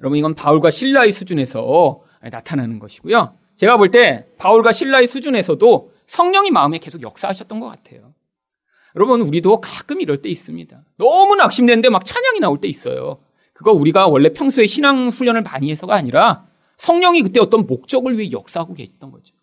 여러분 0.00 0.18
이건 0.18 0.34
바울과 0.34 0.70
신라의 0.70 1.12
수준에서 1.12 2.02
나타나는 2.30 2.78
것이고요. 2.78 3.36
제가 3.56 3.76
볼 3.76 3.90
때 3.90 4.26
바울과 4.38 4.72
신라의 4.72 5.06
수준에서도 5.06 5.92
성령이 6.06 6.50
마음에 6.50 6.78
계속 6.78 7.02
역사하셨던 7.02 7.60
것 7.60 7.66
같아요. 7.68 8.14
여러분, 8.96 9.22
우리도 9.22 9.60
가끔 9.60 10.00
이럴 10.00 10.20
때 10.20 10.28
있습니다. 10.28 10.84
너무 10.98 11.34
낙심되는데 11.36 11.88
막 11.88 12.04
찬양이 12.04 12.40
나올 12.40 12.60
때 12.60 12.68
있어요. 12.68 13.20
그거 13.54 13.72
우리가 13.72 14.06
원래 14.08 14.32
평소에 14.32 14.66
신앙 14.66 15.08
훈련을 15.08 15.42
많이 15.42 15.70
해서가 15.70 15.94
아니라 15.94 16.46
성령이 16.76 17.22
그때 17.22 17.40
어떤 17.40 17.66
목적을 17.66 18.18
위해 18.18 18.30
역사하고 18.32 18.74
계셨던 18.74 19.10
거죠. 19.12 19.34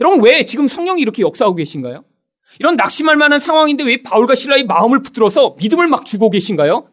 여러분, 0.00 0.22
왜 0.22 0.44
지금 0.44 0.66
성령이 0.68 1.00
이렇게 1.00 1.22
역사하고 1.22 1.56
계신가요? 1.56 2.04
이런 2.58 2.76
낙심할 2.76 3.16
만한 3.16 3.40
상황인데 3.40 3.84
왜 3.84 4.02
바울과 4.02 4.34
실라의 4.34 4.64
마음을 4.64 5.02
붙들어서 5.02 5.56
믿음을 5.58 5.86
막 5.88 6.04
주고 6.04 6.30
계신가요? 6.30 6.88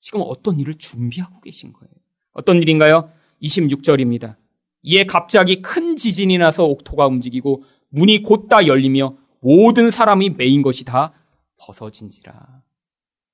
지금 0.00 0.22
어떤 0.24 0.58
일을 0.60 0.74
준비하고 0.74 1.40
계신 1.40 1.72
거예요. 1.72 1.90
어떤 2.32 2.56
일인가요? 2.60 3.10
26절입니다. 3.42 4.36
이에 4.82 5.04
갑자기 5.04 5.62
큰 5.62 5.96
지진이 5.96 6.38
나서 6.38 6.64
옥터가 6.64 7.06
움직이고 7.06 7.64
문이 7.88 8.22
곧 8.22 8.48
다 8.48 8.66
열리며 8.66 9.16
모든 9.40 9.90
사람이 9.90 10.30
매인 10.30 10.62
것이 10.62 10.84
다 10.84 11.12
벗어진지라. 11.58 12.62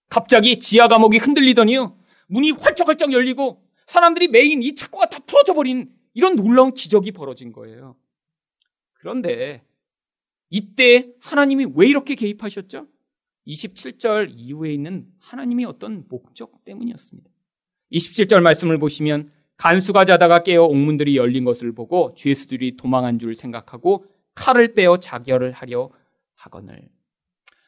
갑자기 0.08 0.58
지하 0.58 0.88
감옥이 0.88 1.18
흔들리더니요. 1.18 1.96
문이 2.28 2.52
활짝활짝 2.52 3.12
열리고 3.12 3.62
사람들이 3.86 4.28
매인 4.28 4.62
이 4.62 4.74
착고가 4.74 5.08
다 5.08 5.18
풀어져 5.26 5.54
버린 5.54 5.90
이런 6.14 6.36
놀라운 6.36 6.74
기적이 6.74 7.12
벌어진 7.12 7.52
거예요. 7.52 7.96
그런데 8.94 9.62
이때 10.50 11.08
하나님이 11.20 11.68
왜 11.74 11.88
이렇게 11.88 12.14
개입하셨죠? 12.14 12.86
27절 13.46 14.32
이후에 14.34 14.72
있는 14.72 15.06
하나님의 15.20 15.64
어떤 15.64 16.04
목적 16.08 16.64
때문이었습니다. 16.64 17.30
27절 17.92 18.40
말씀을 18.40 18.78
보시면 18.78 19.30
간수가 19.58 20.04
자다가 20.04 20.42
깨어 20.42 20.64
옥문들이 20.64 21.16
열린 21.16 21.44
것을 21.44 21.72
보고 21.72 22.14
죄수들이 22.16 22.76
도망한 22.76 23.18
줄 23.18 23.34
생각하고 23.34 24.06
칼을 24.34 24.74
빼어 24.74 24.98
자결을 24.98 25.52
하려 25.52 25.90
하거늘. 26.36 26.88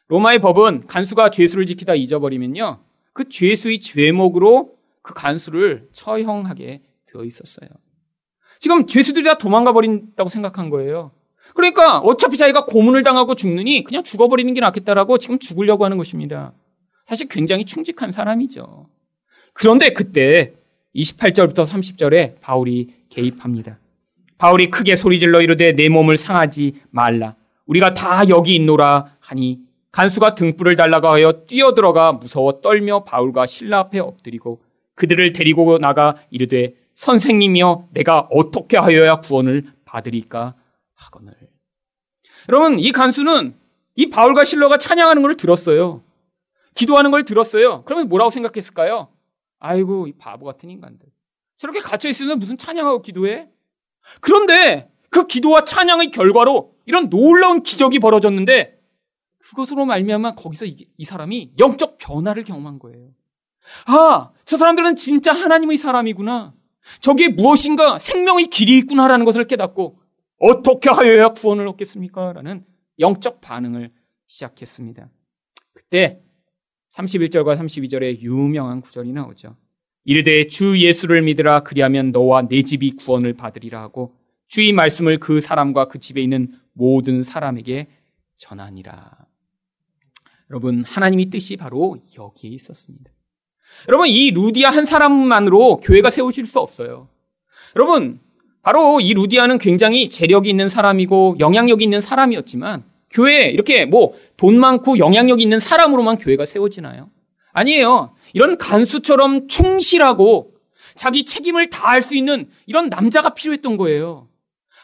로마의 0.07 0.41
법은 0.41 0.87
간수가 0.87 1.31
죄수를 1.31 1.67
지키다 1.67 1.95
잊어버리면요. 1.95 2.83
그 3.13 3.29
죄수의 3.29 3.81
죄목으로 3.81 4.77
그 5.03 5.15
간수를 5.15 5.89
처형하게 5.93 6.83
되어 7.07 7.25
있었어요. 7.25 7.69
지금 8.61 8.87
죄수들이 8.87 9.25
다 9.25 9.37
도망가 9.37 9.73
버린다고 9.73 10.31
생각한 10.31 10.71
거예요. 10.71 11.11
그러니까 11.55 11.99
어차피 11.99 12.37
자기가 12.37 12.67
고문을 12.67 13.03
당하고 13.03 13.35
죽느니 13.35 13.83
그냥 13.83 14.05
죽어버리는 14.05 14.53
게 14.55 14.61
낫겠다라고 14.61 15.19
지금 15.19 15.41
죽으려고 15.41 15.85
하는 15.85 15.97
것입니다. 15.97 16.53
사실 17.07 17.27
굉장히 17.27 17.65
충직한 17.65 18.13
사람이죠. 18.13 18.89
그런데 19.55 19.93
그때 19.93 20.55
28절부터 20.95 21.67
30절에 21.67 22.41
바울이 22.41 22.95
개입합니다. 23.09 23.79
바울이 24.39 24.71
크게 24.71 24.97
소리질러 24.97 25.43
이르되 25.43 25.73
내 25.73 25.89
몸을 25.89 26.17
상하지 26.17 26.81
말라. 26.91 27.35
우리가 27.67 27.95
다 27.95 28.29
여기 28.29 28.57
있노라 28.57 29.17
하니 29.21 29.61
간수가 29.93 30.35
등불을 30.35 30.77
달라고 30.77 31.09
하여 31.09 31.33
뛰어들어가 31.45 32.13
무서워 32.13 32.61
떨며 32.61 33.05
바울과 33.05 33.47
신라 33.47 33.79
앞에 33.81 33.99
엎드리고 33.99 34.63
그들을 34.95 35.33
데리고 35.33 35.79
나가 35.79 36.17
이르되 36.31 36.75
선생님이여 36.95 37.89
내가 37.93 38.29
어떻게 38.31 38.77
하여야 38.77 39.17
구원을 39.17 39.65
받으리까 39.85 40.55
하거늘. 40.95 41.35
여러분 42.49 42.79
이 42.79 42.93
간수는 42.93 43.55
이 43.97 44.11
바울과 44.11 44.45
실러가 44.45 44.79
찬양하는 44.79 45.23
걸 45.23 45.37
들었어요. 45.37 46.03
기도하는 46.75 47.11
걸 47.11 47.25
들었어요. 47.25 47.83
그러면 47.85 48.09
뭐라고 48.09 48.31
생각했을까요? 48.31 49.09
아이고 49.61 50.09
이 50.09 50.13
바보 50.13 50.47
같은 50.47 50.69
인간들. 50.71 51.09
저렇게 51.59 51.79
갇혀 51.81 52.09
있으면 52.09 52.39
무슨 52.39 52.59
찬양하고 52.59 53.03
기도해? 53.03 53.49
그런데 54.21 54.91
그 55.11 55.27
기도와 55.27 55.65
찬양의 55.65 56.11
결과로 56.11 56.75
이런 56.87 57.11
놀라운 57.11 57.63
기적이 57.63 57.99
벌어졌는데 57.99 58.81
그것으로 59.39 59.85
말미암아 59.85 60.35
거기서 60.35 60.65
이, 60.65 60.89
이 60.97 61.05
사람이 61.05 61.53
영적 61.59 61.99
변화를 61.99 62.45
경험한 62.45 62.79
거예요. 62.79 63.11
아, 63.87 64.31
저 64.45 64.57
사람들은 64.57 64.97
진짜 64.97 65.33
하나님의 65.33 65.77
사람이구나. 65.77 66.55
저기에 67.01 67.29
무엇인가 67.29 67.99
생명의 67.99 68.47
길이 68.47 68.79
있구나라는 68.79 69.25
것을 69.25 69.45
깨닫고 69.45 69.99
어떻게 70.39 70.89
하여야 70.89 71.31
구원을 71.31 71.69
얻겠습니까? 71.69 72.33
라는 72.33 72.65
영적 72.99 73.41
반응을 73.41 73.93
시작했습니다. 74.27 75.09
그때 75.75 76.21
31절과 76.93 77.59
32절에 77.59 78.21
유명한 78.21 78.81
구절이 78.81 79.13
나오죠. 79.13 79.57
이르되 80.05 80.47
주 80.47 80.79
예수를 80.79 81.23
믿으라 81.23 81.61
그리하면 81.61 82.11
너와 82.11 82.49
내 82.49 82.63
집이 82.63 82.97
구원을 82.97 83.35
받으리라 83.35 83.81
하고 83.81 84.13
주의 84.49 84.73
말씀을 84.73 85.19
그 85.19 85.41
사람과 85.41 85.87
그 85.87 85.99
집에 85.99 86.21
있는 86.21 86.53
모든 86.73 87.23
사람에게 87.23 87.89
전하니라. 88.37 89.11
여러분 90.51 90.83
하나님의 90.85 91.27
뜻이 91.27 91.57
바로 91.57 91.99
여기에 92.19 92.51
있었습니다. 92.51 93.11
여러분 93.89 94.09
이 94.09 94.33
루디아 94.33 94.71
한 94.71 94.85
사람만으로 94.85 95.77
교회가 95.77 96.11
세워질 96.11 96.47
수 96.47 96.59
없어요. 96.59 97.09
여러분 97.77 98.19
바로 98.63 99.01
이 99.01 99.15
루디아는 99.15 99.59
굉장히 99.59 100.09
재력이 100.09 100.51
있는 100.51 100.69
사람이고 100.69 101.37
영향력이 101.39 101.85
있는 101.85 102.01
사람이었지만 102.01 102.90
교회에 103.11 103.51
이렇게 103.51 103.85
뭐 103.87 104.15
돈 104.41 104.59
많고 104.59 104.97
영향력 104.99 105.43
있는 105.43 105.61
사람으로만 105.61 106.17
교회가 106.17 106.47
세워지나요? 106.47 107.11
아니에요. 107.53 108.15
이런 108.33 108.57
간수처럼 108.57 109.49
충실하고 109.49 110.55
자기 110.95 111.27
책임을 111.27 111.69
다할 111.69 112.01
수 112.01 112.15
있는 112.17 112.49
이런 112.65 112.89
남자가 112.89 113.35
필요했던 113.35 113.77
거예요. 113.77 114.29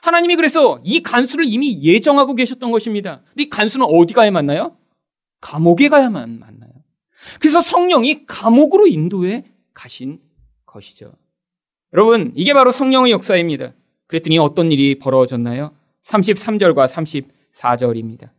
하나님이 0.03 0.37
그래서 0.37 0.79
이 0.85 1.03
간수를 1.03 1.47
이미 1.49 1.83
예정하고 1.83 2.35
계셨던 2.35 2.71
것입니다. 2.71 3.23
근데 3.29 3.45
이 3.45 3.49
간수는 3.49 3.87
어디 3.89 4.13
가야 4.13 4.31
만나요? 4.31 4.77
감옥에 5.41 5.89
가야만 5.89 6.39
만나요. 6.39 6.71
그래서 7.41 7.63
성령이 7.63 8.27
감옥으로 8.27 8.87
인도해 8.87 9.45
가신 9.73 10.21
것이죠. 10.67 11.15
여러분, 11.95 12.33
이게 12.37 12.53
바로 12.53 12.73
성령의 12.73 13.11
역사입니다. 13.13 13.73
그랬더니 14.07 14.39
어떤 14.39 14.71
일이 14.71 14.99
벌어졌나요? 14.99 15.73
33절과 16.05 16.89
34절입니다. 17.57 18.31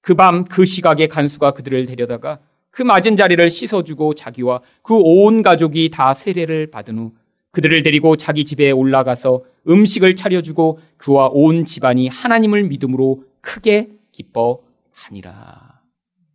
그 0.00 0.14
밤 0.16 0.44
그 0.44 0.64
시각에 0.64 1.06
간수가 1.06 1.52
그들을 1.52 1.84
데려다가 1.86 2.40
그 2.70 2.82
맞은 2.82 3.16
자리를 3.16 3.50
씻어주고 3.50 4.14
자기와 4.14 4.60
그 4.82 4.94
온 4.94 5.42
가족이 5.42 5.90
다 5.90 6.14
세례를 6.14 6.70
받은 6.70 6.98
후 6.98 7.12
그들을 7.52 7.82
데리고 7.82 8.16
자기 8.16 8.44
집에 8.44 8.70
올라가서 8.70 9.42
음식을 9.68 10.16
차려주고 10.16 10.80
그와 10.96 11.28
온 11.32 11.64
집안이 11.66 12.08
하나님을 12.08 12.64
믿음으로 12.64 13.24
크게 13.42 13.90
기뻐하니라. 14.10 15.80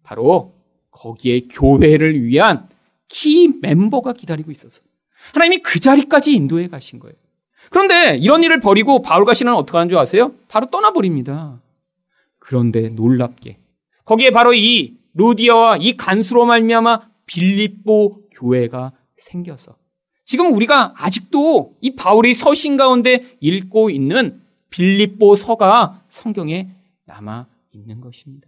바로 0.04 0.54
거기에 0.92 1.42
교회를 1.52 2.24
위한 2.24 2.70
키 3.08 3.48
멤버가 3.62 4.14
기다리고 4.14 4.52
있어서 4.52 4.82
하나님이 5.34 5.62
그 5.64 5.80
자리까지 5.80 6.34
인도해 6.34 6.68
가신 6.68 7.00
거예요. 7.00 7.16
그런데 7.72 8.16
이런 8.18 8.44
일을 8.44 8.60
버리고 8.60 9.02
바울과 9.02 9.34
신은 9.34 9.54
어떻게 9.54 9.78
하는 9.78 9.90
줄 9.90 9.98
아세요? 9.98 10.34
바로 10.48 10.68
떠나버립니다. 10.68 11.60
그런데 12.48 12.88
놀랍게 12.88 13.58
거기에 14.06 14.32
바로 14.32 14.54
이 14.54 14.96
루디아와 15.16 15.78
이 15.78 15.98
간수로 15.98 16.46
말미암아 16.46 17.02
빌립보 17.26 18.30
교회가 18.32 18.94
생겨서 19.18 19.76
지금 20.24 20.54
우리가 20.54 20.94
아직도 20.96 21.76
이 21.82 21.96
바울이 21.96 22.34
서신 22.34 22.78
가운데 22.78 23.36
읽고 23.42 23.90
있는 23.90 24.42
빌립보 24.70 25.36
서가 25.36 26.06
성경에 26.10 26.70
남아 27.06 27.48
있는 27.74 28.00
것입니다. 28.00 28.48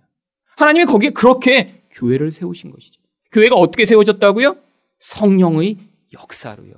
하나님이 0.55 0.85
거기에 0.85 1.09
그렇게 1.09 1.83
교회를 1.91 2.31
세우신 2.31 2.71
것이죠. 2.71 3.01
교회가 3.33 3.55
어떻게 3.55 3.83
세워졌다고요? 3.83 4.55
성령의 4.99 5.77
역사로요. 6.13 6.73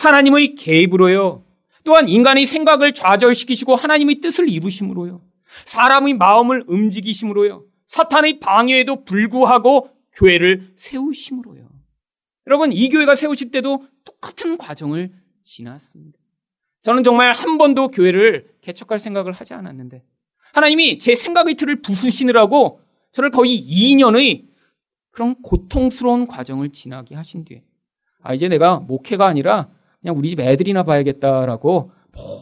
하나님의 0.00 0.54
개입으로요. 0.56 1.44
또한 1.84 2.10
인간의 2.10 2.44
생각을 2.44 2.92
좌절시키시고 2.92 3.74
하나님의 3.74 4.16
뜻을 4.16 4.50
이루심으로요. 4.50 5.31
사람의 5.64 6.14
마음을 6.14 6.64
움직이심으로요. 6.66 7.64
사탄의 7.88 8.40
방해에도 8.40 9.04
불구하고 9.04 9.90
교회를 10.14 10.72
세우심으로요. 10.76 11.68
여러분, 12.46 12.72
이 12.72 12.88
교회가 12.88 13.14
세우실 13.14 13.50
때도 13.50 13.86
똑같은 14.04 14.56
과정을 14.56 15.12
지났습니다. 15.42 16.18
저는 16.82 17.04
정말 17.04 17.32
한 17.32 17.58
번도 17.58 17.88
교회를 17.88 18.48
개척할 18.60 18.98
생각을 18.98 19.32
하지 19.32 19.54
않았는데, 19.54 20.02
하나님이 20.52 20.98
제 20.98 21.14
생각의 21.14 21.54
틀을 21.54 21.82
부수시느라고 21.82 22.80
저를 23.12 23.30
거의 23.30 23.58
2년의 23.58 24.46
그런 25.10 25.40
고통스러운 25.42 26.26
과정을 26.26 26.70
지나게 26.70 27.14
하신 27.14 27.44
뒤에, 27.44 27.62
아, 28.22 28.34
이제 28.34 28.48
내가 28.48 28.76
목회가 28.80 29.26
아니라 29.26 29.68
그냥 30.00 30.16
우리 30.16 30.30
집 30.30 30.40
애들이나 30.40 30.82
봐야겠다라고 30.82 31.92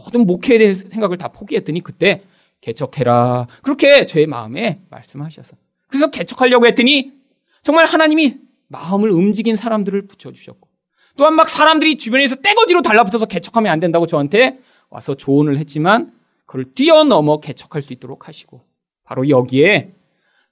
모든 0.05 0.27
목회에 0.27 0.59
대한 0.59 0.75
생각을 0.75 1.19
다 1.19 1.29
포기했더니 1.29 1.81
그때 1.81 2.23
개척해라. 2.61 3.47
그렇게 3.63 4.07
제 4.07 4.27
마음에 4.27 4.83
말씀하셔서. 4.91 5.57
그래서 5.89 6.11
개척하려고 6.11 6.67
했더니 6.67 7.13
정말 7.63 7.87
하나님이 7.87 8.39
마음을 8.69 9.11
움직인 9.11 9.57
사람들을 9.57 10.07
붙여주셨고 10.07 10.69
또한 11.17 11.35
막 11.35 11.49
사람들이 11.49 11.99
주변에서 11.99 12.37
떼거지로 12.37 12.83
달라붙어서 12.83 13.27
개척하면 13.27 13.73
안 13.73 13.81
된다고 13.81 14.07
저한테 14.07 14.61
와서 14.89 15.15
조언을 15.15 15.59
했지만 15.59 16.13
그걸 16.47 16.65
뛰어넘어 16.75 17.41
개척할 17.41 17.83
수 17.83 17.93
있도록 17.93 18.29
하시고 18.29 18.63
바로 19.05 19.29
여기에 19.29 19.93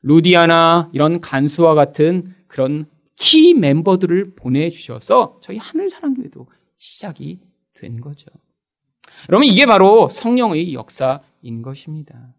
루디아나 0.03 0.91
이런 0.93 1.21
간수와 1.21 1.75
같은 1.75 2.35
그런 2.47 2.87
키 3.17 3.55
멤버들을 3.55 4.35
보내주셔서 4.37 5.39
저희 5.43 5.59
하늘사랑교회도 5.59 6.47
시작이 6.79 7.41
된 7.75 8.01
거죠. 8.01 8.27
여러분 9.29 9.47
이게 9.47 9.67
바로 9.67 10.09
성령의 10.09 10.73
역사인 11.39 11.63
것입니다. 11.63 12.35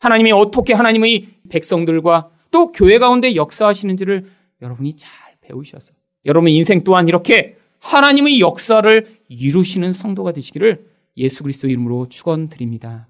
하나님이 0.00 0.32
어떻게 0.32 0.74
하나님의 0.74 1.28
백성들과 1.48 2.30
또 2.50 2.72
교회 2.72 2.98
가운데 2.98 3.34
역사하시는지를 3.34 4.30
여러분이 4.62 4.96
잘 4.96 5.10
배우셔서 5.40 5.94
여러분 6.26 6.50
인생 6.50 6.84
또한 6.84 7.08
이렇게 7.08 7.56
하나님의 7.80 8.40
역사를 8.40 9.18
이루시는 9.28 9.92
성도가 9.92 10.32
되시기를 10.32 10.86
예수 11.16 11.42
그리스도 11.42 11.68
이름으로 11.68 12.08
축원드립니다. 12.08 13.06